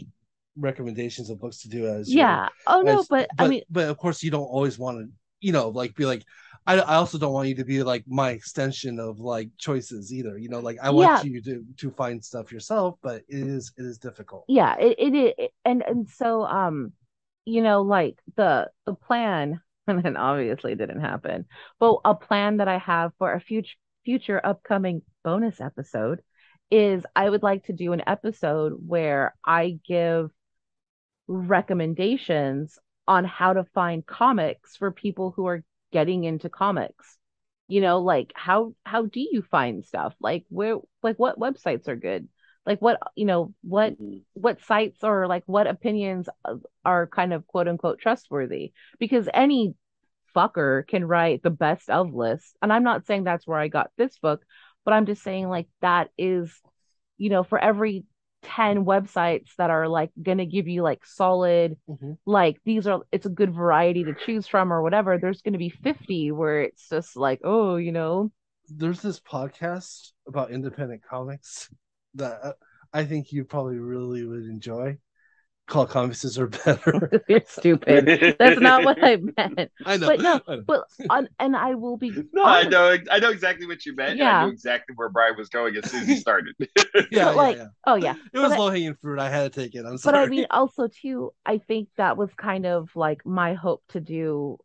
recommendations 0.58 1.30
of 1.30 1.40
books 1.40 1.62
to 1.64 1.70
do 1.70 1.88
as 1.88 2.14
your- 2.14 2.20
yeah 2.20 2.50
oh 2.68 2.82
no 2.82 3.00
as- 3.00 3.08
but 3.10 3.28
I 3.38 3.48
mean 3.48 3.64
but 3.70 3.90
of 3.90 3.98
course 3.98 4.22
you 4.22 4.32
don't 4.32 4.44
always 4.44 4.78
want 4.78 5.00
to 5.00 5.12
you 5.42 5.52
know 5.52 5.70
like 5.70 5.96
be 5.96 6.06
like 6.06 6.24
I, 6.68 6.78
I 6.78 6.96
also 6.96 7.18
don't 7.18 7.34
want 7.34 7.50
you 7.50 7.56
to 7.56 7.66
be 7.66 7.82
like 7.82 8.04
my 8.08 8.30
extension 8.32 9.00
of 9.00 9.20
like 9.20 9.50
choices 9.58 10.14
either 10.14 10.38
you 10.38 10.48
know 10.50 10.60
like 10.60 10.78
I 10.82 10.92
want 10.92 11.26
you 11.26 11.42
to 11.42 11.66
to 11.78 11.92
find 11.92 12.24
stuff 12.24 12.52
yourself 12.52 12.98
but 13.02 13.24
it 13.28 13.48
is 13.48 13.74
it 13.78 13.86
is 13.86 13.98
difficult. 13.98 14.46
Yeah 14.48 14.76
it, 14.80 14.96
it 15.00 15.36
it 15.38 15.52
and 15.66 15.84
and 15.86 16.08
so 16.10 16.44
um 16.44 16.94
you 17.46 17.62
know 17.62 17.82
like 17.82 18.20
the 18.36 18.70
the 18.86 18.94
plan 18.94 19.62
and 19.88 20.04
then 20.04 20.18
obviously 20.18 20.76
didn't 20.76 21.02
happen 21.02 21.46
but 21.80 21.98
a 22.06 22.14
plan 22.14 22.58
that 22.58 22.68
i 22.68 22.78
have 22.78 23.12
for 23.18 23.34
a 23.34 23.40
future 23.42 23.76
future 24.06 24.42
upcoming 24.44 25.02
bonus 25.24 25.60
episode 25.60 26.22
is 26.70 27.04
i 27.16 27.30
would 27.30 27.44
like 27.44 27.66
to 27.66 27.74
do 27.74 27.92
an 27.94 28.02
episode 28.08 28.74
where 28.88 29.36
i 29.46 29.80
give 29.88 30.32
recommendations 31.28 32.78
on 33.08 33.26
how 33.26 33.54
to 33.54 33.64
find 33.74 34.06
comics 34.06 34.76
for 34.78 34.92
people 34.92 35.32
who 35.32 35.48
are 35.48 35.64
getting 35.92 36.24
into 36.24 36.50
comics. 36.50 37.18
You 37.68 37.82
know 37.82 38.00
like 38.00 38.32
how 38.36 38.74
how 38.86 39.06
do 39.06 39.20
you 39.22 39.42
find 39.42 39.86
stuff? 39.86 40.14
Like 40.20 40.46
where 40.50 40.78
like 41.04 41.18
what 41.18 41.40
websites 41.40 41.88
are 41.88 41.96
good? 41.96 42.28
Like 42.66 42.82
what 42.82 43.00
you 43.16 43.26
know 43.26 43.54
what 43.62 43.96
Mhm. 44.00 44.24
what 44.34 44.62
sites 44.62 45.04
or 45.04 45.28
like 45.28 45.44
what 45.46 45.68
opinions 45.68 46.30
are 46.86 47.08
kind 47.08 47.34
of 47.34 47.48
quote 47.48 47.68
unquote 47.68 48.00
trustworthy? 48.00 48.74
Because 49.00 49.28
any 49.34 49.76
fucker 50.36 50.88
can 50.88 51.06
write 51.06 51.44
the 51.44 51.50
best 51.50 51.90
of 51.90 52.14
list 52.14 52.56
and 52.62 52.72
i'm 52.72 52.84
not 52.84 53.06
saying 53.06 53.24
that's 53.26 53.46
where 53.46 53.60
i 53.60 53.68
got 53.68 53.92
this 53.98 54.18
book 54.20 54.42
but 54.86 54.94
i'm 54.94 55.06
just 55.06 55.22
saying 55.22 55.50
like 55.50 55.68
that 55.82 56.10
is 56.18 56.54
you 57.18 57.30
know 57.30 57.44
for 57.44 57.60
every 57.60 58.06
10 58.44 58.86
websites 58.86 59.56
that 59.58 59.70
are 59.70 59.88
like 59.88 60.12
gonna 60.22 60.46
give 60.46 60.68
you 60.68 60.82
like 60.84 61.06
solid 61.06 61.78
Mhm. 61.90 62.18
like 62.26 62.60
these 62.66 62.88
are 62.88 63.02
it's 63.12 63.26
a 63.26 63.30
good 63.30 63.54
variety 63.54 64.04
to 64.04 64.14
choose 64.26 64.48
from 64.48 64.72
or 64.74 64.82
whatever. 64.82 65.18
There's 65.18 65.42
gonna 65.42 65.58
be 65.58 65.70
50 65.70 66.32
where 66.32 66.62
it's 66.62 66.90
just 66.90 67.16
like 67.16 67.42
oh 67.44 67.76
you 67.76 67.92
know. 67.92 68.32
There's 68.68 69.02
this 69.02 69.20
podcast 69.20 70.12
about 70.28 70.52
independent 70.52 71.04
comics 71.04 71.70
that 72.16 72.56
I 72.94 73.06
think 73.06 73.32
you 73.32 73.46
probably 73.46 73.78
really 73.78 74.26
would 74.26 74.46
enjoy 74.46 74.98
called 75.72 75.90
Comics 75.90 76.38
Are 76.38 76.48
Better 76.48 77.24
you're 77.28 77.42
stupid 77.48 78.36
that's 78.40 78.60
not 78.62 78.84
what 78.86 79.04
i 79.04 79.18
meant 79.18 79.72
I 79.86 79.98
know 79.98 80.08
But 80.08 80.20
no, 80.22 80.42
I 80.48 80.56
know. 80.58 80.64
but 80.68 80.84
on, 81.10 81.28
and 81.40 81.56
i 81.56 81.74
will 81.76 81.98
be 81.98 82.12
No, 82.34 82.44
I 82.44 82.64
know. 82.64 82.98
I 83.10 83.20
know 83.20 83.30
exactly 83.32 83.66
what 83.66 83.86
you 83.86 83.96
meant. 83.96 84.12
and 84.20 84.24
I 84.24 84.26
Yeah. 84.26 84.46
knew 84.46 84.52
exactly 84.52 84.94
where 84.96 85.10
Brian 85.10 85.36
was 85.38 85.50
going 85.50 85.76
as 85.78 85.90
soon 85.90 86.02
as 86.02 86.08
he 86.08 86.18
started. 86.18 86.54
yeah, 86.60 86.68
yeah, 87.12 87.30
like, 87.32 87.58
yeah. 87.58 87.68
oh 87.88 87.96
yeah 87.96 88.16
it 88.34 88.38
was 88.40 88.50
but 88.50 88.56
I- 88.56 88.60
low 88.60 88.70
hanging 88.70 88.96
fruit 89.02 89.20
I 89.20 89.30
had 89.30 89.52
to 89.54 89.60
take 89.62 89.74
it 89.76 89.86
I'm 89.86 89.98
sorry. 89.98 90.14
but 90.18 90.22
I 90.24 90.28
mean, 90.28 90.46
also 90.52 90.88
too, 90.88 91.32
I 91.46 91.58
think 91.58 91.88
that 91.98 92.18
was 92.18 92.30
kind 92.36 92.66
of 92.66 92.90
like 92.96 93.26
my 93.26 93.54
hope 93.56 93.82
to 93.90 94.00
do. 94.02 94.58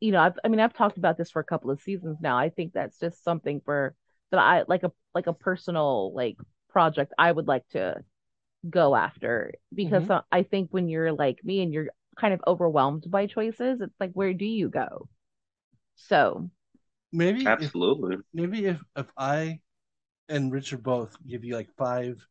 You 0.00 0.12
know, 0.12 0.20
I've, 0.20 0.38
I 0.44 0.48
mean, 0.48 0.60
I've 0.60 0.72
talked 0.72 0.96
about 0.96 1.18
this 1.18 1.30
for 1.30 1.40
a 1.40 1.44
couple 1.44 1.70
of 1.70 1.80
seasons 1.82 2.18
now. 2.22 2.38
I 2.38 2.48
think 2.48 2.72
that's 2.72 2.98
just 2.98 3.22
something 3.22 3.60
for 3.66 3.94
that 4.30 4.38
I 4.38 4.62
like 4.66 4.82
a 4.84 4.92
like 5.14 5.26
a 5.26 5.32
personal 5.34 6.14
like 6.14 6.36
project 6.70 7.12
I 7.18 7.30
would 7.30 7.46
like 7.48 7.66
to 7.72 7.96
go 8.68 8.94
after 8.94 9.54
because 9.74 10.08
uh, 10.10 10.20
I 10.30 10.42
think 10.42 10.68
when 10.70 10.88
you're 10.88 11.12
like 11.12 11.44
me 11.44 11.62
and 11.62 11.72
you're 11.72 11.88
kind 12.16 12.34
of 12.34 12.40
overwhelmed 12.46 13.10
by 13.10 13.26
choices, 13.26 13.80
it's 13.80 13.94
like 14.00 14.12
where 14.12 14.34
do 14.34 14.44
you 14.44 14.68
go? 14.68 15.08
So 15.96 16.50
maybe 17.12 17.44
if, 17.44 17.48
Absolutely. 17.48 18.16
maybe 18.34 18.66
if 18.66 18.78
if 18.96 19.06
I 19.16 19.60
and 20.28 20.52
Richard 20.52 20.82
both 20.82 21.16
give 21.26 21.44
you 21.44 21.54
like 21.54 21.68
five 21.76 22.24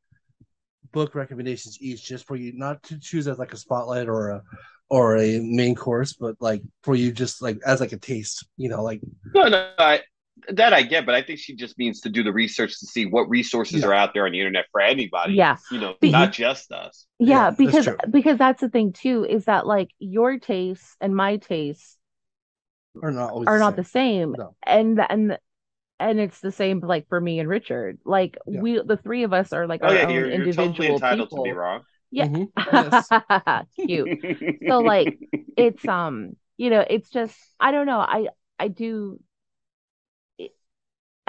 book 0.92 1.16
recommendations 1.16 1.78
each, 1.82 2.04
just 2.04 2.26
for 2.26 2.36
you 2.36 2.54
not 2.56 2.82
to 2.84 3.00
choose 3.00 3.28
as 3.28 3.38
like 3.38 3.54
a 3.54 3.58
spotlight 3.58 4.08
or 4.08 4.30
a 4.30 4.44
or 4.90 5.18
a 5.18 5.40
main 5.40 5.76
course, 5.76 6.14
but 6.14 6.36
like 6.40 6.62
for 6.84 6.96
you 6.96 7.12
just 7.12 7.42
like 7.42 7.60
as 7.66 7.80
like 7.80 7.92
a 7.92 7.98
taste, 7.98 8.48
you 8.58 8.70
know, 8.70 8.84
like 8.84 9.02
No, 9.36 9.48
no, 9.48 9.72
I, 9.78 10.02
that 10.50 10.74
I 10.74 10.82
get, 10.84 11.06
but 11.06 11.16
I 11.16 11.22
think 11.22 11.40
she 11.40 11.56
just 11.56 11.78
means 11.78 12.02
to 12.02 12.10
do 12.10 12.24
the 12.24 12.34
research 12.34 12.80
to 12.80 12.86
see 12.86 13.06
what 13.06 13.30
resources 13.30 13.82
Yeah. 13.82 13.88
are 13.88 13.94
out 13.94 14.14
there 14.14 14.26
on 14.26 14.32
the 14.32 14.40
internet 14.40 14.66
for 14.72 14.82
anybody. 14.82 15.34
Yeah. 15.36 15.58
You 15.72 15.80
know, 15.80 15.96
Be- 16.00 16.12
not 16.12 16.32
just 16.34 16.72
us. 16.72 17.06
yeah, 17.20 17.28
Yeah, 17.28 17.52
because 17.52 17.86
true. 17.86 17.98
because 18.10 18.38
that's 18.38 18.62
the 18.62 18.70
thing 18.70 18.94
too 18.94 19.26
is 19.26 19.46
that 19.46 19.66
like 19.68 19.90
your 20.00 20.40
tastes 20.40 20.96
and 21.02 21.16
my 21.16 21.38
tastes 21.38 21.98
are 23.02 23.12
not 23.12 23.32
always 23.32 23.48
are 23.48 23.56
the 23.56 23.60
not 23.60 23.76
the 23.76 23.84
same. 23.84 23.84
same 23.84 24.36
No. 24.38 24.56
and 24.66 25.00
and 25.10 25.38
and 26.00 26.20
it's 26.20 26.40
the 26.40 26.52
same 26.52 26.80
like 26.80 27.08
for 27.10 27.20
me 27.20 27.40
and 27.40 27.50
Richard 27.50 28.00
like 28.06 28.38
Yeah. 28.48 28.62
we 28.62 28.82
the 28.84 28.98
three 28.98 29.24
of 29.24 29.34
us 29.34 29.54
are 29.54 29.68
like 29.68 29.82
Oh 29.84 29.88
our 29.88 29.94
yeah, 29.96 30.06
own 30.06 30.14
you're, 30.14 30.26
you're 30.26 30.32
individual 30.32 30.68
totally 30.70 30.88
entitled 30.90 31.30
people 31.30 31.44
to 31.44 31.50
be 31.50 31.52
wrong. 31.52 31.84
yeah 32.12 32.28
Mhm. 32.28 32.48
Yes. 32.74 33.08
cute 33.86 34.12
so 34.68 34.80
like 34.82 35.20
it's 35.58 35.88
um 35.88 36.36
you 36.58 36.70
know 36.70 36.84
it's 36.90 37.10
just 37.10 37.38
I 37.60 37.72
don't 37.72 37.86
know 37.86 38.00
I 38.00 38.28
I 38.60 38.68
do 38.70 39.20
it, 39.20 39.22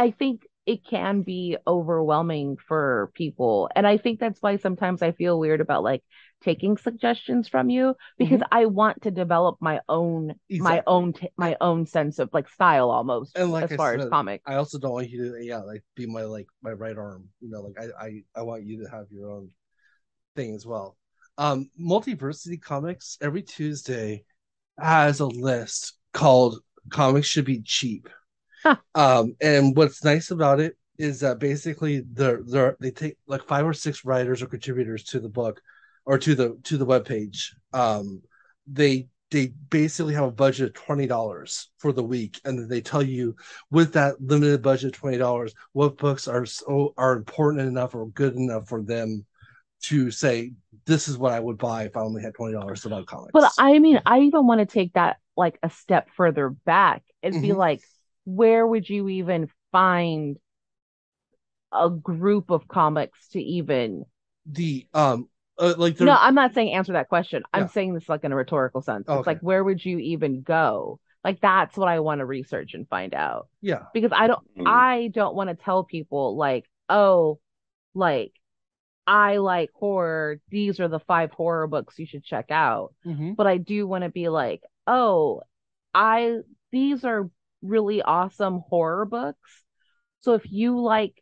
I 0.01 0.13
think 0.13 0.43
it 0.67 0.85
can 0.87 1.23
be 1.23 1.57
overwhelming 1.67 2.57
for 2.69 3.11
people 3.15 3.71
and 3.77 3.87
I 3.87 3.99
think 3.99 4.21
that's 4.21 4.43
why 4.43 4.57
sometimes 4.57 5.03
I 5.03 5.13
feel 5.13 5.39
weird 5.39 5.61
about 5.61 5.83
like 5.85 6.03
taking 6.43 6.77
suggestions 6.77 7.49
from 7.49 7.71
you 7.71 7.97
because 8.19 8.41
I 8.53 8.67
want 8.67 9.03
to 9.03 9.11
develop 9.11 9.59
my 9.61 9.81
own 9.89 10.35
my 10.59 10.83
Mm-hmm. 10.83 10.89
Own 10.89 11.13
t- 11.15 11.31
my 11.39 11.57
own 11.61 11.87
sense 11.87 12.19
of 12.19 12.31
like 12.33 12.49
style 12.49 12.91
almost 12.91 13.37
And 13.37 13.53
like 13.53 13.71
as 13.71 13.73
I 13.73 13.77
far 13.77 13.95
as 13.95 14.05
said, 14.05 14.13
comics 14.13 14.45
I 14.47 14.55
also 14.57 14.79
don't 14.79 14.93
want 14.93 15.11
you 15.11 15.33
to 15.33 15.45
yeah, 15.45 15.59
like 15.59 15.85
be 15.95 16.07
my 16.07 16.25
like 16.25 16.47
my 16.63 16.73
right 16.73 16.97
arm. 16.97 17.29
You 17.41 17.51
know, 17.51 17.61
like 17.63 17.77
I 17.79 18.07
I, 18.07 18.23
I 18.37 18.43
want 18.43 18.65
you 18.65 18.83
to 18.85 18.91
have 18.91 19.07
your 19.11 19.31
own 19.31 19.51
thing 20.37 20.55
as 20.55 20.67
well. 20.67 20.97
Um 21.39 21.71
Multiversity 21.81 22.61
Comics 22.63 23.19
every 23.23 23.43
Tuesday 23.43 24.25
has 24.79 25.21
a 25.21 25.27
list 25.27 25.95
called 26.15 26.61
Comics 26.91 27.29
Should 27.29 27.47
Be 27.47 27.63
Cheap. 27.63 28.09
Huh. 28.65 28.77
Um 28.95 29.37
and 29.41 29.77
what's 29.77 30.05
nice 30.05 30.31
about 30.31 30.61
it 30.61 30.77
is 30.99 31.21
that 31.21 31.39
basically 31.39 32.05
they're 32.13 32.43
they're 32.47 32.77
they 32.81 32.91
take 32.91 33.17
like 33.27 33.45
five 33.45 33.67
or 33.67 33.73
six 33.73 34.05
writers 34.05 34.43
or 34.43 34.47
contributors 34.47 35.05
to 35.05 35.21
the 35.21 35.29
book 35.29 35.61
or 36.05 36.19
to 36.19 36.35
the 36.35 36.59
to 36.65 36.77
the 36.77 36.87
webpage. 36.87 37.55
Um 37.73 38.23
they 38.67 39.09
they 39.31 39.53
basically 39.71 40.15
have 40.15 40.25
a 40.25 40.31
budget 40.33 40.69
of 40.69 40.75
twenty 40.75 41.07
dollars 41.07 41.71
for 41.79 41.93
the 41.93 42.03
week, 42.03 42.41
and 42.45 42.59
then 42.59 42.69
they 42.69 42.81
tell 42.81 43.03
you 43.03 43.37
with 43.71 43.93
that 43.93 44.21
limited 44.21 44.61
budget 44.63 44.93
twenty 44.95 45.19
dollars 45.19 45.55
what 45.73 45.97
books 45.99 46.27
are 46.27 46.45
so 46.47 46.93
are 46.97 47.15
important 47.17 47.67
enough 47.69 47.95
or 47.95 48.09
good 48.09 48.35
enough 48.35 48.69
for 48.69 48.83
them 48.83 49.25
to 49.83 50.11
say 50.11 50.53
this 50.85 51.09
is 51.09 51.17
what 51.17 51.33
I 51.33 51.41
would 51.41 51.59
buy 51.59 51.85
if 51.85 51.97
I 51.97 52.01
only 52.01 52.23
had 52.23 52.35
twenty 52.35 52.55
dollars 52.55 52.83
to 52.83 52.89
buy 52.91 53.03
comics. 53.05 53.33
But 53.33 53.53
I 53.59 53.79
mean, 53.79 54.01
I 54.05 54.21
even 54.21 54.47
want 54.47 54.61
to 54.61 54.67
take 54.67 54.93
that 54.95 55.19
like 55.37 55.59
a 55.63 55.71
step 55.71 56.09
further 56.17 56.51
back 56.51 57.03
and 57.23 57.41
be 57.41 57.49
Mhm. 57.49 57.57
like, 57.57 57.81
where 58.25 58.67
would 58.67 58.89
you 58.89 59.09
even 59.09 59.49
find 59.73 60.39
a 61.73 61.89
group 61.91 62.51
of 62.51 62.67
comics 62.69 63.29
to 63.29 63.41
even? 63.41 64.05
the 64.47 64.87
um 64.95 65.29
uh, 65.59 65.75
like 65.77 65.97
the 65.97 66.07
No, 66.07 66.17
I'm 66.19 66.35
not 66.35 66.55
saying 66.55 66.73
answer 66.73 66.95
that 66.95 67.09
question. 67.09 67.43
I'm 67.53 67.69
saying 67.69 67.95
this 67.95 68.09
like 68.09 68.25
in 68.25 68.33
a 68.33 68.37
rhetorical 68.37 68.81
sense. 68.81 69.05
Oh, 69.07 69.19
It's 69.19 69.27
like, 69.27 69.41
where 69.41 69.63
would 69.63 69.85
you 69.85 69.99
even 69.99 70.41
go? 70.43 70.99
Like 71.23 71.41
that's 71.43 71.77
what 71.77 71.89
I 71.89 72.01
want 72.01 72.21
to 72.21 72.25
research 72.25 72.73
and 72.73 72.89
find 72.89 73.13
out 73.15 73.49
yeah 73.61 73.83
because 73.93 74.11
I 74.13 74.27
don't 74.27 74.41
Mm. 74.57 74.67
I 74.67 75.09
don't 75.13 75.35
want 75.37 75.51
to 75.51 75.57
tell 75.57 75.85
people 75.85 76.37
like, 76.37 76.65
oh, 76.89 77.39
like 77.95 78.33
I 79.07 79.37
like 79.37 79.71
horror. 79.75 80.41
These 80.49 80.81
are 80.81 80.89
the 80.89 81.01
five 81.01 81.31
horror 81.33 81.67
books 81.67 81.99
you 81.99 82.07
should 82.07 82.25
check 82.25 82.47
out. 82.51 82.95
Mhm. 83.07 83.37
But 83.37 83.47
I 83.47 83.59
do 83.59 83.87
want 83.87 84.05
to 84.05 84.11
be 84.11 84.29
like, 84.31 84.63
oh, 84.87 85.43
I 85.95 86.39
these 86.73 87.05
are 87.05 87.29
really 87.63 88.03
awesome 88.03 88.63
horror 88.69 89.05
books. 89.05 89.63
So 90.21 90.35
if 90.35 90.51
you 90.51 90.79
like 90.81 91.15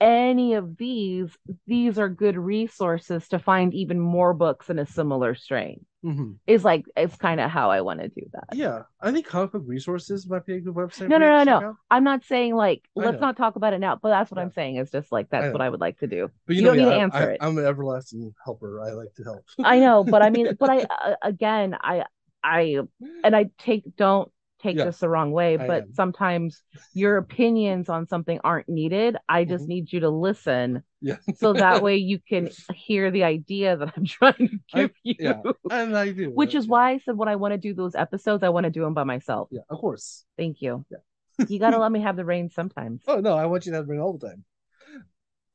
any 0.00 0.54
of 0.54 0.76
these, 0.76 1.30
these 1.66 1.98
are 1.98 2.08
good 2.08 2.36
resources 2.36 3.28
to 3.28 3.38
find 3.38 3.72
even 3.72 4.00
more 4.00 4.34
books 4.34 4.68
in 4.68 4.78
a 4.78 4.86
similar 4.86 5.34
strain. 5.34 5.86
Mhm. 6.04 6.38
Is 6.48 6.64
like 6.64 6.84
it's 6.96 7.14
kind 7.14 7.40
of 7.40 7.48
how 7.48 7.70
I 7.70 7.82
want 7.82 8.00
to 8.00 8.08
do 8.08 8.22
that. 8.32 8.56
yeah 8.56 8.82
I 9.00 9.12
think 9.12 9.26
comic 9.26 9.52
book 9.52 9.62
resources 9.64 10.28
might 10.28 10.44
be 10.44 10.54
a 10.54 10.60
good 10.60 10.74
website. 10.74 11.08
No, 11.08 11.18
no, 11.18 11.28
no, 11.30 11.44
no. 11.44 11.66
out. 11.68 11.76
I'm 11.92 12.02
not 12.02 12.24
saying 12.24 12.56
like 12.56 12.82
let's 12.96 13.20
not 13.20 13.36
talk 13.36 13.54
about 13.54 13.72
it 13.72 13.78
now, 13.78 13.96
but 14.02 14.08
that's 14.08 14.28
what 14.28 14.38
Yeah. 14.38 14.44
I'm 14.46 14.52
saying. 14.52 14.76
Is 14.76 14.90
just 14.90 15.12
like 15.12 15.28
I 15.32 15.40
that's 15.40 15.52
what. 15.52 15.62
I 15.62 15.68
would 15.68 15.80
like 15.80 15.98
to 16.00 16.08
do. 16.08 16.28
But 16.48 16.56
You 16.56 16.62
know 16.62 16.70
don't 16.70 16.78
me, 16.78 16.84
need 16.84 16.90
to 16.90 16.96
answer 16.96 17.18
I, 17.18 17.32
it. 17.34 17.38
I'm 17.40 17.56
an 17.58 17.64
everlasting 17.66 18.34
helper. 18.44 18.80
I 18.80 18.90
like 18.94 19.14
to 19.14 19.22
help. 19.22 19.44
I 19.62 19.78
know, 19.78 20.02
but 20.02 20.22
I 20.22 20.30
mean, 20.30 20.56
but 20.58 20.70
I 20.70 20.78
uh, 20.82 21.14
again, 21.22 21.76
I 21.80 22.04
I 22.42 22.78
and 23.22 23.36
I 23.36 23.50
take 23.58 23.84
don't 23.96 24.28
take 24.62 24.76
Yeah. 24.76 24.84
this 24.84 24.98
the 25.00 25.08
wrong 25.08 25.32
way, 25.32 25.56
but 25.56 25.94
sometimes 25.94 26.62
your 26.94 27.16
opinions 27.16 27.88
on 27.88 28.06
something 28.06 28.38
aren't 28.44 28.68
needed. 28.68 29.16
I 29.28 29.44
just 29.44 29.64
Mhm. 29.64 29.68
need 29.68 29.92
you 29.92 30.00
to 30.00 30.10
listen 30.10 30.82
yeah. 31.00 31.16
so 31.34 31.52
that 31.52 31.82
way 31.82 31.96
you 31.96 32.18
can 32.28 32.48
hear 32.74 33.10
the 33.10 33.24
idea 33.24 33.76
that 33.76 33.92
I'm 33.96 34.04
trying 34.18 34.48
to 34.48 34.58
I- 34.74 34.80
give 34.82 34.90
you. 35.02 35.14
yeah. 35.18 35.42
and 35.70 35.96
I 35.96 36.12
do. 36.12 36.30
Which 36.30 36.54
is 36.54 36.66
yeah. 36.66 36.70
why 36.70 36.90
I 36.92 36.98
said 36.98 37.16
when 37.16 37.28
I 37.28 37.36
want 37.36 37.52
to 37.52 37.58
do 37.58 37.74
those 37.74 37.94
episodes, 37.94 38.42
I 38.42 38.50
want 38.50 38.64
to 38.64 38.70
do 38.70 38.82
them 38.82 38.94
by 38.94 39.04
myself. 39.04 39.48
Yeah, 39.50 39.62
of 39.68 39.78
course. 39.78 40.24
Thank 40.36 40.62
you. 40.62 40.84
Yeah. 40.90 41.46
You 41.48 41.58
got 41.58 41.70
to 41.70 41.78
let 41.84 41.90
me 41.90 42.00
have 42.02 42.16
the 42.16 42.24
reins 42.24 42.54
sometimes. 42.54 43.02
Oh 43.08 43.20
no, 43.20 43.36
I 43.36 43.46
want 43.46 43.66
you 43.66 43.72
to 43.72 43.76
have 43.78 43.86
bring 43.86 44.00
all 44.00 44.16
the 44.16 44.28
time. 44.28 44.44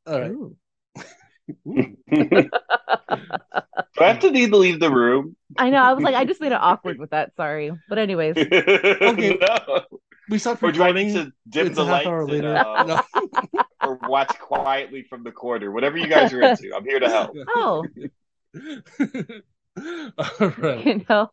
All 0.06 0.20
right. 0.20 0.32
Ooh. 0.32 0.58
Do 2.88 4.04
I 4.04 4.08
have 4.08 4.20
to 4.20 4.32
need 4.32 4.52
to 4.52 4.58
leave 4.58 4.80
the 4.80 4.92
room? 4.92 5.36
I 5.58 5.70
know. 5.70 5.82
I 5.82 5.94
was 5.94 6.04
like, 6.04 6.16
I 6.16 6.26
just 6.26 6.40
made 6.42 6.52
it 6.52 6.60
awkward 6.62 7.00
with 7.00 7.10
that. 7.12 7.36
Sorry. 7.36 7.72
But 7.90 7.98
anyways, 7.98 8.38
okay. 8.38 9.38
No. 9.42 9.82
We 10.30 10.38
stopped 10.40 10.62
Or 10.62 10.72
do 10.72 10.84
I 10.84 10.92
need 10.92 11.14
to 11.14 11.32
dim 11.50 11.68
It's 11.68 11.76
the 11.78 11.84
a 11.84 11.86
lights 11.86 12.08
and, 12.08 12.30
later. 12.30 12.56
uh, 12.58 12.84
No. 12.84 13.02
or 13.82 13.96
watch 14.08 14.38
quietly 14.40 15.04
from 15.10 15.24
the 15.24 15.32
corner? 15.32 15.72
Whatever 15.72 15.98
you 15.98 16.08
guys 16.08 16.34
are 16.34 16.42
into, 16.42 16.76
I'm 16.76 16.84
here 16.84 17.00
to 17.00 17.10
help. 17.10 17.36
oh, 17.56 17.86
all 20.40 20.54
right. 20.58 20.86
you 20.86 21.06
know, 21.10 21.30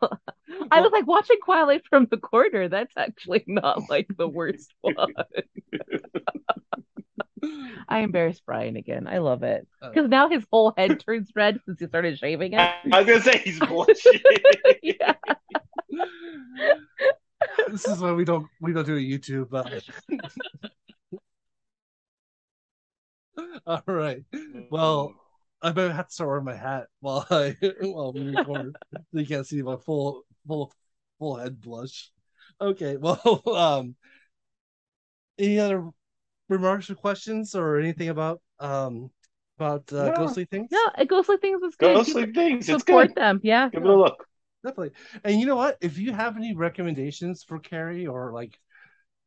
I 0.71 0.81
was 0.81 0.93
like 0.93 1.07
watching 1.07 1.39
quietly 1.43 1.81
from 1.91 2.07
the 2.11 2.19
corner. 2.19 2.69
That's 2.69 2.93
actually 2.97 3.43
not 3.47 3.89
like 3.91 4.07
the 4.17 4.29
worst 4.29 4.73
one. 4.83 4.95
I 7.89 8.01
embarrassed 8.01 8.43
Brian 8.47 8.77
again. 8.77 9.07
I 9.07 9.19
love 9.19 9.43
it 9.43 9.67
because 9.81 10.09
now 10.09 10.29
his 10.29 10.45
whole 10.51 10.73
head 10.77 11.01
turns 11.07 11.31
red 11.35 11.61
since 11.65 11.81
he 11.81 11.87
started 11.87 12.19
shaving 12.19 12.55
it. 12.55 12.59
I 12.59 13.03
was 13.03 13.07
gonna 13.07 13.21
say 13.21 13.39
he's 13.39 13.59
bullshit. 13.69 14.23
yeah. 14.83 15.15
this 17.69 17.87
is 17.87 18.01
why 18.01 18.13
we 18.13 18.25
don't 18.25 18.47
we 18.61 18.73
don't 18.73 18.87
do 18.87 18.97
a 18.97 19.01
YouTube. 19.01 19.53
Uh... 19.53 19.81
all 23.67 23.83
right. 23.87 24.25
Well, 24.71 25.15
I 25.63 25.73
better 25.73 25.93
have 25.93 26.09
to 26.09 26.13
start 26.13 26.29
wearing 26.29 26.45
my 26.45 26.57
hat 26.57 26.87
while 27.01 27.27
I 27.31 27.57
while 27.81 28.13
we 28.13 28.35
record. 28.35 28.77
so 28.93 29.19
you 29.19 29.27
can't 29.27 29.47
see 29.47 29.63
my 29.63 29.77
full 29.77 30.23
full 30.47 30.73
full 31.19 31.37
head 31.37 31.61
blush. 31.61 32.11
Okay. 32.61 32.97
Well, 32.97 33.43
um, 33.47 33.97
any 35.39 35.59
other 35.59 35.91
remarks 36.49 36.91
or 36.91 36.95
questions 36.95 37.55
or 37.55 37.79
anything 37.79 38.09
about 38.09 38.41
um 38.61 39.11
about 39.59 39.93
uh, 39.93 40.07
No. 40.07 40.15
ghostly 40.17 40.45
things? 40.45 40.69
No, 40.73 40.81
it 40.99 41.09
Ghostly 41.09 41.37
Things 41.37 41.61
was 41.63 41.77
good. 41.77 41.95
ghostly 41.95 42.27
things. 42.33 42.69
It's 42.69 42.83
Support 42.83 43.09
good. 43.09 43.17
them. 43.17 43.41
Yeah. 43.43 43.69
Give 43.71 43.85
it 43.85 43.89
a 43.89 43.95
look. 43.97 44.27
definitely. 44.65 44.93
And 45.23 45.41
you 45.41 45.47
know 45.47 45.57
what? 45.57 45.79
If 45.81 45.99
you 45.99 46.13
have 46.13 46.37
any 46.37 46.55
recommendations 46.55 47.45
for 47.45 47.59
Carrie 47.59 48.07
or 48.07 48.33
like, 48.33 48.59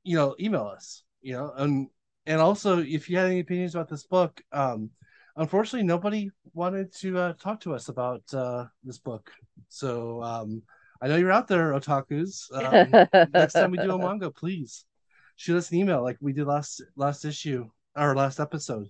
you 0.03 0.15
know, 0.15 0.35
email 0.39 0.65
us. 0.65 1.03
You 1.21 1.33
know, 1.33 1.53
and 1.55 1.87
and 2.25 2.39
also 2.41 2.79
if 2.79 3.09
you 3.09 3.17
had 3.17 3.27
any 3.27 3.39
opinions 3.39 3.75
about 3.75 3.89
this 3.89 4.03
book, 4.05 4.41
um, 4.51 4.89
unfortunately 5.35 5.85
nobody 5.87 6.29
wanted 6.53 6.93
to 6.95 7.17
uh, 7.17 7.33
talk 7.33 7.61
to 7.61 7.73
us 7.73 7.89
about 7.89 8.21
uh, 8.33 8.65
this 8.83 8.97
book. 8.97 9.31
So 9.69 10.21
um, 10.23 10.61
I 11.01 11.07
know 11.07 11.15
you're 11.15 11.31
out 11.31 11.47
there, 11.47 11.73
otaku's. 11.73 12.49
Um, 12.53 12.99
next 13.33 13.55
time 13.55 13.71
we 13.71 13.77
do 13.77 13.91
a 13.91 13.99
manga, 13.99 14.29
please 14.31 14.85
shoot 15.37 15.57
us 15.57 15.71
an 15.71 15.77
email 15.77 16.03
like 16.03 16.17
we 16.19 16.33
did 16.33 16.45
last 16.45 16.81
last 16.95 17.23
issue 17.23 17.69
or 17.95 18.15
last 18.15 18.39
episode. 18.39 18.89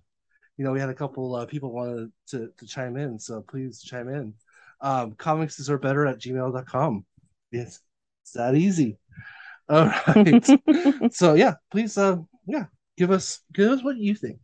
You 0.58 0.66
know, 0.66 0.72
we 0.72 0.80
had 0.80 0.90
a 0.90 0.96
couple 0.96 1.36
uh, 1.36 1.46
people 1.46 1.72
wanted 1.72 2.12
to, 2.30 2.50
to 2.58 2.66
chime 2.66 2.98
in, 2.98 3.20
so 3.20 3.42
please 3.42 3.82
chime 3.84 4.10
in. 4.10 4.34
Um, 4.82 5.12
comics 5.14 5.70
are 5.70 5.78
better 5.78 6.08
at 6.08 6.20
gmail.com. 6.20 7.06
It's, 7.52 7.80
it's 8.24 8.32
that 8.32 8.56
easy. 8.56 8.98
All 9.70 9.92
right. 10.08 10.46
so 11.12 11.34
yeah, 11.34 11.56
please 11.70 11.98
uh 11.98 12.18
yeah, 12.46 12.66
give 12.98 13.12
us 13.12 13.42
give 13.54 13.70
us 13.70 13.84
what 13.84 13.98
you 13.98 14.16
think. 14.16 14.40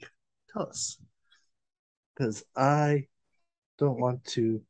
Tell 0.52 0.68
us. 0.68 0.98
Because 2.14 2.44
I 2.56 3.08
don't 3.80 4.00
want 4.00 4.26
to 4.26 4.62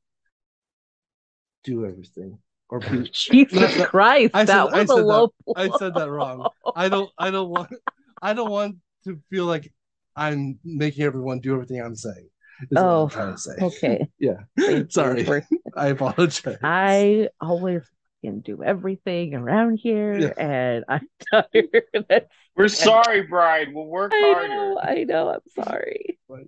do 1.64 1.86
everything. 1.86 2.38
Or 2.74 2.80
be 2.92 3.08
Jesus 3.14 3.54
No, 3.54 3.68
no, 3.84 3.86
Christ, 3.86 4.32
I 4.34 4.40
said- 4.40 4.48
that 4.48 4.60
I 4.60 4.64
was 4.64 4.74
said 4.74 4.82
a 4.82 4.96
that- 4.96 5.04
low. 5.06 5.34
I 5.56 5.70
said 5.78 5.94
that 5.94 6.10
wrong. 6.10 6.50
I 6.76 6.90
don't 6.90 7.12
I 7.20 7.30
don't 7.30 7.50
want 7.50 7.70
I 8.20 8.34
don't 8.34 8.50
want 8.50 8.78
to 9.06 9.20
feel 9.30 9.46
like 9.46 9.72
I'm 10.16 10.58
making 10.66 11.04
everyone 11.04 11.40
do 11.40 11.54
everything 11.54 11.80
I'm 11.80 11.96
saying. 11.96 12.30
Is 12.64 12.68
what 12.72 12.84
Oh, 12.84 13.04
I'm 13.04 13.10
trying 13.10 13.34
to 13.36 13.40
say. 13.40 13.52
Okay. 13.62 14.08
Yeah. 14.20 14.38
Thank 14.60 14.92
Sorry. 14.92 15.24
for- 15.24 15.46
I 15.76 15.88
apologize. 15.90 16.58
I 16.64 17.30
always 17.40 17.84
can 18.24 18.40
do 18.40 18.64
everything 18.64 19.36
around 19.36 19.78
here, 19.78 20.18
Yeah. 20.18 20.34
and 20.38 20.86
I'm 20.88 21.08
tired. 21.32 21.68
That's- 21.94 22.30
We're 22.56 22.70
sorry, 22.70 23.22
Brian. 23.24 23.74
We'll 23.76 23.86
work 23.86 24.14
I 24.16 24.32
harder. 24.34 24.48
know, 24.48 24.80
I 24.82 25.04
know. 25.04 25.30
I'm 25.30 25.64
sorry. 25.64 26.18
I, 26.32 26.46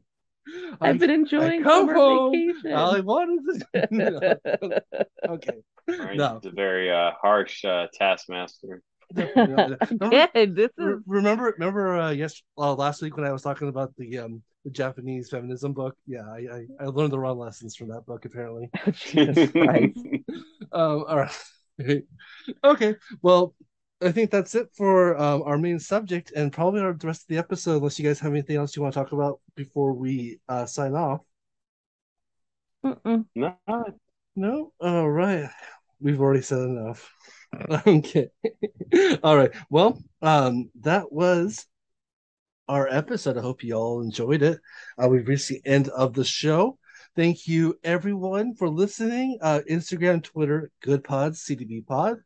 I've 0.82 1.00
been 1.00 1.10
enjoying 1.10 1.64
come 1.64 1.88
summer 1.88 1.94
home, 1.96 2.32
vacation. 2.34 2.74
all 2.74 2.96
I 2.96 3.00
wanted 3.02 3.64
to 3.82 4.80
Okay. 5.30 5.58
Brian's 5.88 6.18
No. 6.18 6.40
a 6.44 6.52
very 6.52 6.92
uh, 6.92 7.12
harsh 7.22 7.64
uh, 7.66 7.88
taskmaster. 7.94 8.82
Remember, 9.16 9.78
Again, 10.02 10.56
this 10.56 10.72
is 10.80 10.98
remember 11.06 11.54
remember 11.58 11.96
uh 12.00 12.10
yes 12.10 12.42
uh, 12.58 12.74
last 12.74 13.04
week 13.04 13.16
when 13.16 13.26
I 13.26 13.32
was 13.32 13.44
talking 13.44 13.68
about 13.70 13.94
the 13.98 14.18
um 14.18 14.42
the 14.66 14.72
Japanese 14.72 15.30
feminism 15.30 15.74
book? 15.74 15.96
Yeah, 16.08 16.24
I, 16.28 16.40
I, 16.58 16.66
I 16.80 16.86
learned 16.88 17.14
the 17.14 17.20
wrong 17.20 17.38
lessons 17.38 17.76
from 17.76 17.90
that 17.90 18.06
book 18.08 18.26
apparently. 18.26 18.72
Jesus 18.94 19.52
Christ. 19.52 20.00
Um, 20.72 21.06
all 21.08 21.18
right. 21.18 22.04
okay. 22.64 22.96
Well, 23.22 23.54
I 24.02 24.12
think 24.12 24.30
that's 24.30 24.56
it 24.56 24.68
for 24.74 25.18
um, 25.18 25.44
our 25.44 25.58
main 25.58 25.80
subject 25.80 26.32
and 26.36 26.52
probably 26.52 26.82
our, 26.82 26.94
the 26.94 27.08
rest 27.08 27.24
of 27.24 27.28
the 27.28 27.38
episode, 27.38 27.78
unless 27.78 27.98
you 27.98 28.06
guys 28.06 28.20
have 28.20 28.32
anything 28.32 28.58
else 28.58 28.76
you 28.76 28.82
want 28.82 28.94
to 28.94 29.00
talk 29.00 29.14
about 29.14 29.40
before 29.56 29.94
we 29.94 30.40
uh, 30.50 30.66
sign 30.66 30.96
off. 30.96 31.22
Mm-mm. 32.86 33.26
no, 33.36 33.58
No? 34.36 34.74
All 34.80 35.10
right. 35.10 35.50
We've 36.00 36.20
already 36.20 36.42
said 36.42 36.60
enough. 36.60 37.10
okay. 37.88 38.28
all 39.24 39.38
right. 39.38 39.52
Well, 39.70 39.98
um, 40.22 40.70
that 40.82 41.12
was 41.12 41.66
our 42.68 42.88
episode. 42.88 43.38
I 43.38 43.42
hope 43.42 43.64
you 43.64 43.76
all 43.76 44.02
enjoyed 44.02 44.42
it. 44.42 44.60
Uh, 45.02 45.08
we've 45.08 45.28
reached 45.28 45.48
the 45.48 45.62
end 45.66 45.88
of 45.90 46.14
the 46.14 46.26
show. 46.26 46.78
Thank 47.16 47.48
you, 47.48 47.80
everyone, 47.84 48.56
for 48.56 48.68
listening. 48.68 49.38
Uh, 49.42 49.62
Instagram, 49.70 50.22
Twitter, 50.22 50.70
Goodpods, 50.84 51.38
CDB 51.38 51.86
Pod. 51.86 52.18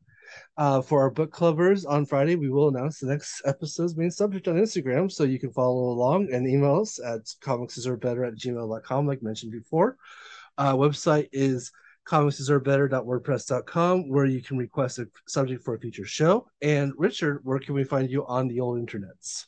Uh, 0.58 0.82
for 0.82 1.02
our 1.02 1.10
book 1.10 1.32
clubbers 1.32 1.86
on 1.88 2.06
Friday, 2.06 2.36
we 2.36 2.50
will 2.50 2.70
announce 2.70 3.00
the 3.00 3.08
next 3.08 3.42
episode's 3.46 3.96
main 3.96 4.12
subject 4.12 4.48
on 4.48 4.56
Instagram, 4.56 5.12
so 5.12 5.24
you 5.24 5.40
can 5.40 5.52
follow 5.52 5.92
along 5.92 6.32
and 6.34 6.48
email 6.48 6.82
us 6.82 7.00
at 7.00 7.22
comicsdeservebetter 7.42 8.28
at 8.28 8.36
gmail.com, 8.36 9.08
like 9.08 9.24
mentioned 9.24 9.52
before. 9.52 9.98
Uh, 10.58 10.74
website 10.74 11.30
is 11.32 11.72
comicsdeservebetter.wordpress.com, 12.10 14.10
where 14.10 14.26
you 14.26 14.42
can 14.42 14.58
request 14.58 15.00
a 15.00 15.08
subject 15.28 15.64
for 15.64 15.76
a 15.76 15.80
future 15.80 16.06
show. 16.06 16.48
And 16.62 16.94
Richard, 16.98 17.42
where 17.44 17.60
can 17.60 17.76
we 17.76 17.84
find 17.84 18.10
you 18.10 18.26
on 18.26 18.48
the 18.48 18.60
old 18.60 18.80
internets? 18.80 19.46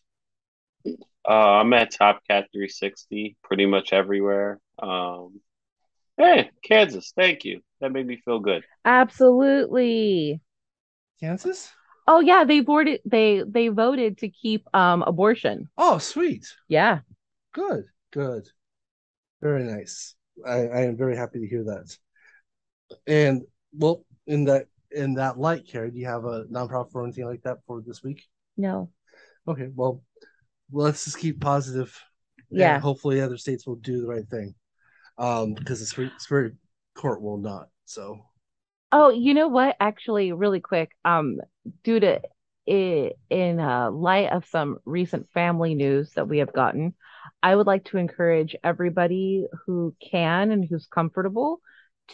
Uh, 1.27 1.31
I'm 1.31 1.73
at 1.73 1.91
TopCat 1.91 2.45
360 2.51 3.35
pretty 3.43 3.65
much 3.65 3.93
everywhere. 3.93 4.59
Um, 4.79 5.41
hey, 6.17 6.49
Kansas, 6.63 7.13
thank 7.15 7.45
you. 7.45 7.61
That 7.79 7.91
made 7.91 8.07
me 8.07 8.21
feel 8.23 8.39
good. 8.39 8.63
Absolutely. 8.85 10.39
Kansas? 11.21 11.71
Oh 12.07 12.19
yeah, 12.19 12.43
they 12.43 12.59
voted 12.59 13.01
they 13.05 13.43
they 13.47 13.67
voted 13.67 14.17
to 14.19 14.29
keep 14.29 14.67
um 14.75 15.03
abortion. 15.03 15.69
Oh, 15.77 15.97
sweet. 15.97 16.45
Yeah. 16.67 16.99
Good, 17.53 17.85
good. 18.11 18.47
Very 19.41 19.63
nice. 19.63 20.15
I, 20.45 20.67
I 20.67 20.81
am 20.81 20.97
very 20.97 21.15
happy 21.15 21.39
to 21.39 21.47
hear 21.47 21.63
that. 21.65 21.95
And 23.07 23.43
well, 23.73 24.05
in 24.27 24.45
that 24.45 24.67
in 24.91 25.13
that 25.15 25.37
light, 25.37 25.67
Carrie, 25.67 25.91
do 25.91 25.99
you 25.99 26.07
have 26.07 26.25
a 26.25 26.45
nonprofit 26.45 26.95
or 26.95 27.03
anything 27.03 27.25
like 27.25 27.43
that 27.43 27.59
for 27.65 27.81
this 27.85 28.03
week? 28.03 28.27
No. 28.57 28.91
Okay, 29.47 29.69
well, 29.73 30.03
let's 30.71 31.05
just 31.05 31.19
keep 31.19 31.39
positive. 31.39 31.97
Yeah. 32.49 32.79
Hopefully 32.79 33.21
other 33.21 33.37
states 33.37 33.65
will 33.65 33.77
do 33.77 34.01
the 34.01 34.07
right 34.07 34.27
thing. 34.27 34.53
Um, 35.17 35.53
because 35.53 35.79
the 35.79 35.85
Supreme 36.17 36.57
Court 36.95 37.21
will 37.21 37.37
not. 37.37 37.69
So 37.85 38.25
Oh, 38.91 39.09
you 39.09 39.33
know 39.33 39.47
what? 39.47 39.77
Actually, 39.79 40.33
really 40.33 40.59
quick, 40.59 40.91
um, 41.05 41.39
due 41.83 41.99
to 41.99 42.21
i- 42.69 43.11
in 43.29 43.59
uh, 43.59 43.89
light 43.91 44.31
of 44.31 44.45
some 44.45 44.79
recent 44.85 45.29
family 45.31 45.75
news 45.75 46.11
that 46.13 46.27
we 46.27 46.39
have 46.39 46.53
gotten, 46.53 46.93
I 47.41 47.55
would 47.55 47.67
like 47.67 47.85
to 47.85 47.97
encourage 47.97 48.55
everybody 48.63 49.47
who 49.65 49.95
can 50.01 50.51
and 50.51 50.65
who's 50.65 50.87
comfortable 50.87 51.61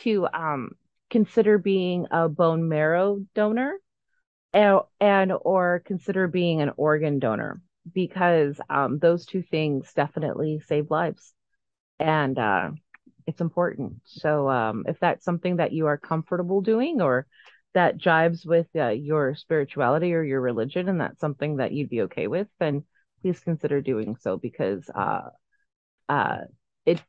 to 0.04 0.28
um 0.34 0.72
consider 1.10 1.58
being 1.58 2.06
a 2.12 2.28
bone 2.30 2.68
marrow 2.70 3.20
donor 3.34 3.80
and, 4.54 4.82
and 5.00 5.34
or 5.42 5.82
consider 5.86 6.28
being 6.28 6.62
an 6.62 6.72
organ 6.78 7.20
donor 7.20 7.62
because 7.94 8.60
um 8.70 9.00
those 9.00 9.26
two 9.26 9.42
things 9.42 9.92
definitely 9.94 10.60
save 10.68 10.92
lives 10.92 11.34
and 12.00 12.40
uh 12.40 12.72
it's 13.28 13.42
important. 13.42 13.96
So 14.06 14.50
um, 14.50 14.86
if 14.88 15.00
that's 15.00 15.26
something 15.26 15.58
that 15.58 15.74
you 15.74 15.88
are 15.88 15.98
comfortable 15.98 16.62
doing 16.62 17.02
or 17.02 17.28
that 17.74 17.98
jives 17.98 18.46
with 18.46 18.68
uh, 18.76 18.90
your 18.90 19.36
spirituality 19.36 20.14
or 20.14 20.24
your 20.24 20.42
religion 20.42 20.90
and 20.90 21.02
that's 21.02 21.20
something 21.22 21.58
that 21.58 21.74
you'd 21.74 21.90
be 21.90 22.04
okay 22.04 22.28
with, 22.28 22.48
then 22.60 22.84
please 23.22 23.40
consider 23.42 23.82
doing 23.82 24.16
so 24.20 24.38
because 24.38 24.90
uh, 24.96 25.30
uh, 26.10 26.40
it 26.86 27.02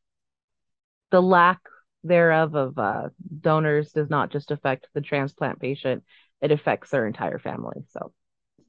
the 1.11 1.21
lack 1.23 1.61
thereof 2.05 2.55
of 2.55 2.79
uh, 2.79 3.09
donors 3.41 3.93
does 3.93 4.11
not 4.11 4.31
just 4.31 4.51
affect 4.51 4.89
the 4.95 5.01
transplant 5.01 5.61
patient, 5.61 6.05
it 6.41 6.53
affects 6.53 6.91
their 6.91 7.07
entire 7.07 7.39
family. 7.39 7.85
So 7.91 8.13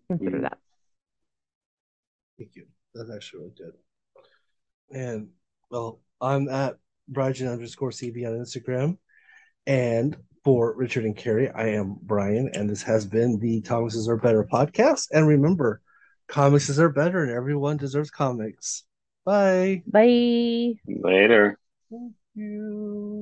consider 0.10 0.42
Mhm. 0.42 0.42
that. 0.42 0.58
thank 2.38 2.56
you. 2.56 2.66
That's 2.94 3.10
actually 3.12 3.40
really 3.42 3.54
good. 3.58 3.74
And 4.92 5.30
well, 5.70 6.02
I'm 6.22 6.50
at 6.50 6.80
Brian 7.10 7.48
underscore 7.48 7.92
CV 7.92 8.26
on 8.26 8.34
Instagram. 8.34 8.98
And 9.68 10.16
for 10.44 10.76
Richard 10.76 11.06
and 11.06 11.18
Carrie, 11.18 11.50
I 11.50 11.70
am 11.70 11.98
Brian, 12.02 12.50
and 12.54 12.70
this 12.70 12.84
has 12.84 13.06
been 13.06 13.40
the 13.40 13.62
Comics 13.62 13.96
Deserve 13.96 14.22
Better 14.22 14.48
podcast. 14.52 15.08
And 15.12 15.28
remember, 15.28 15.82
comics 16.28 16.78
are 16.80 16.90
better, 16.90 17.24
and 17.24 17.32
everyone 17.32 17.78
deserves 17.78 18.10
comics. 18.10 18.84
Bye. 19.26 19.84
Bye. 19.86 20.76
Later. 20.88 21.60
Thank 21.92 22.14
you. 22.36 23.19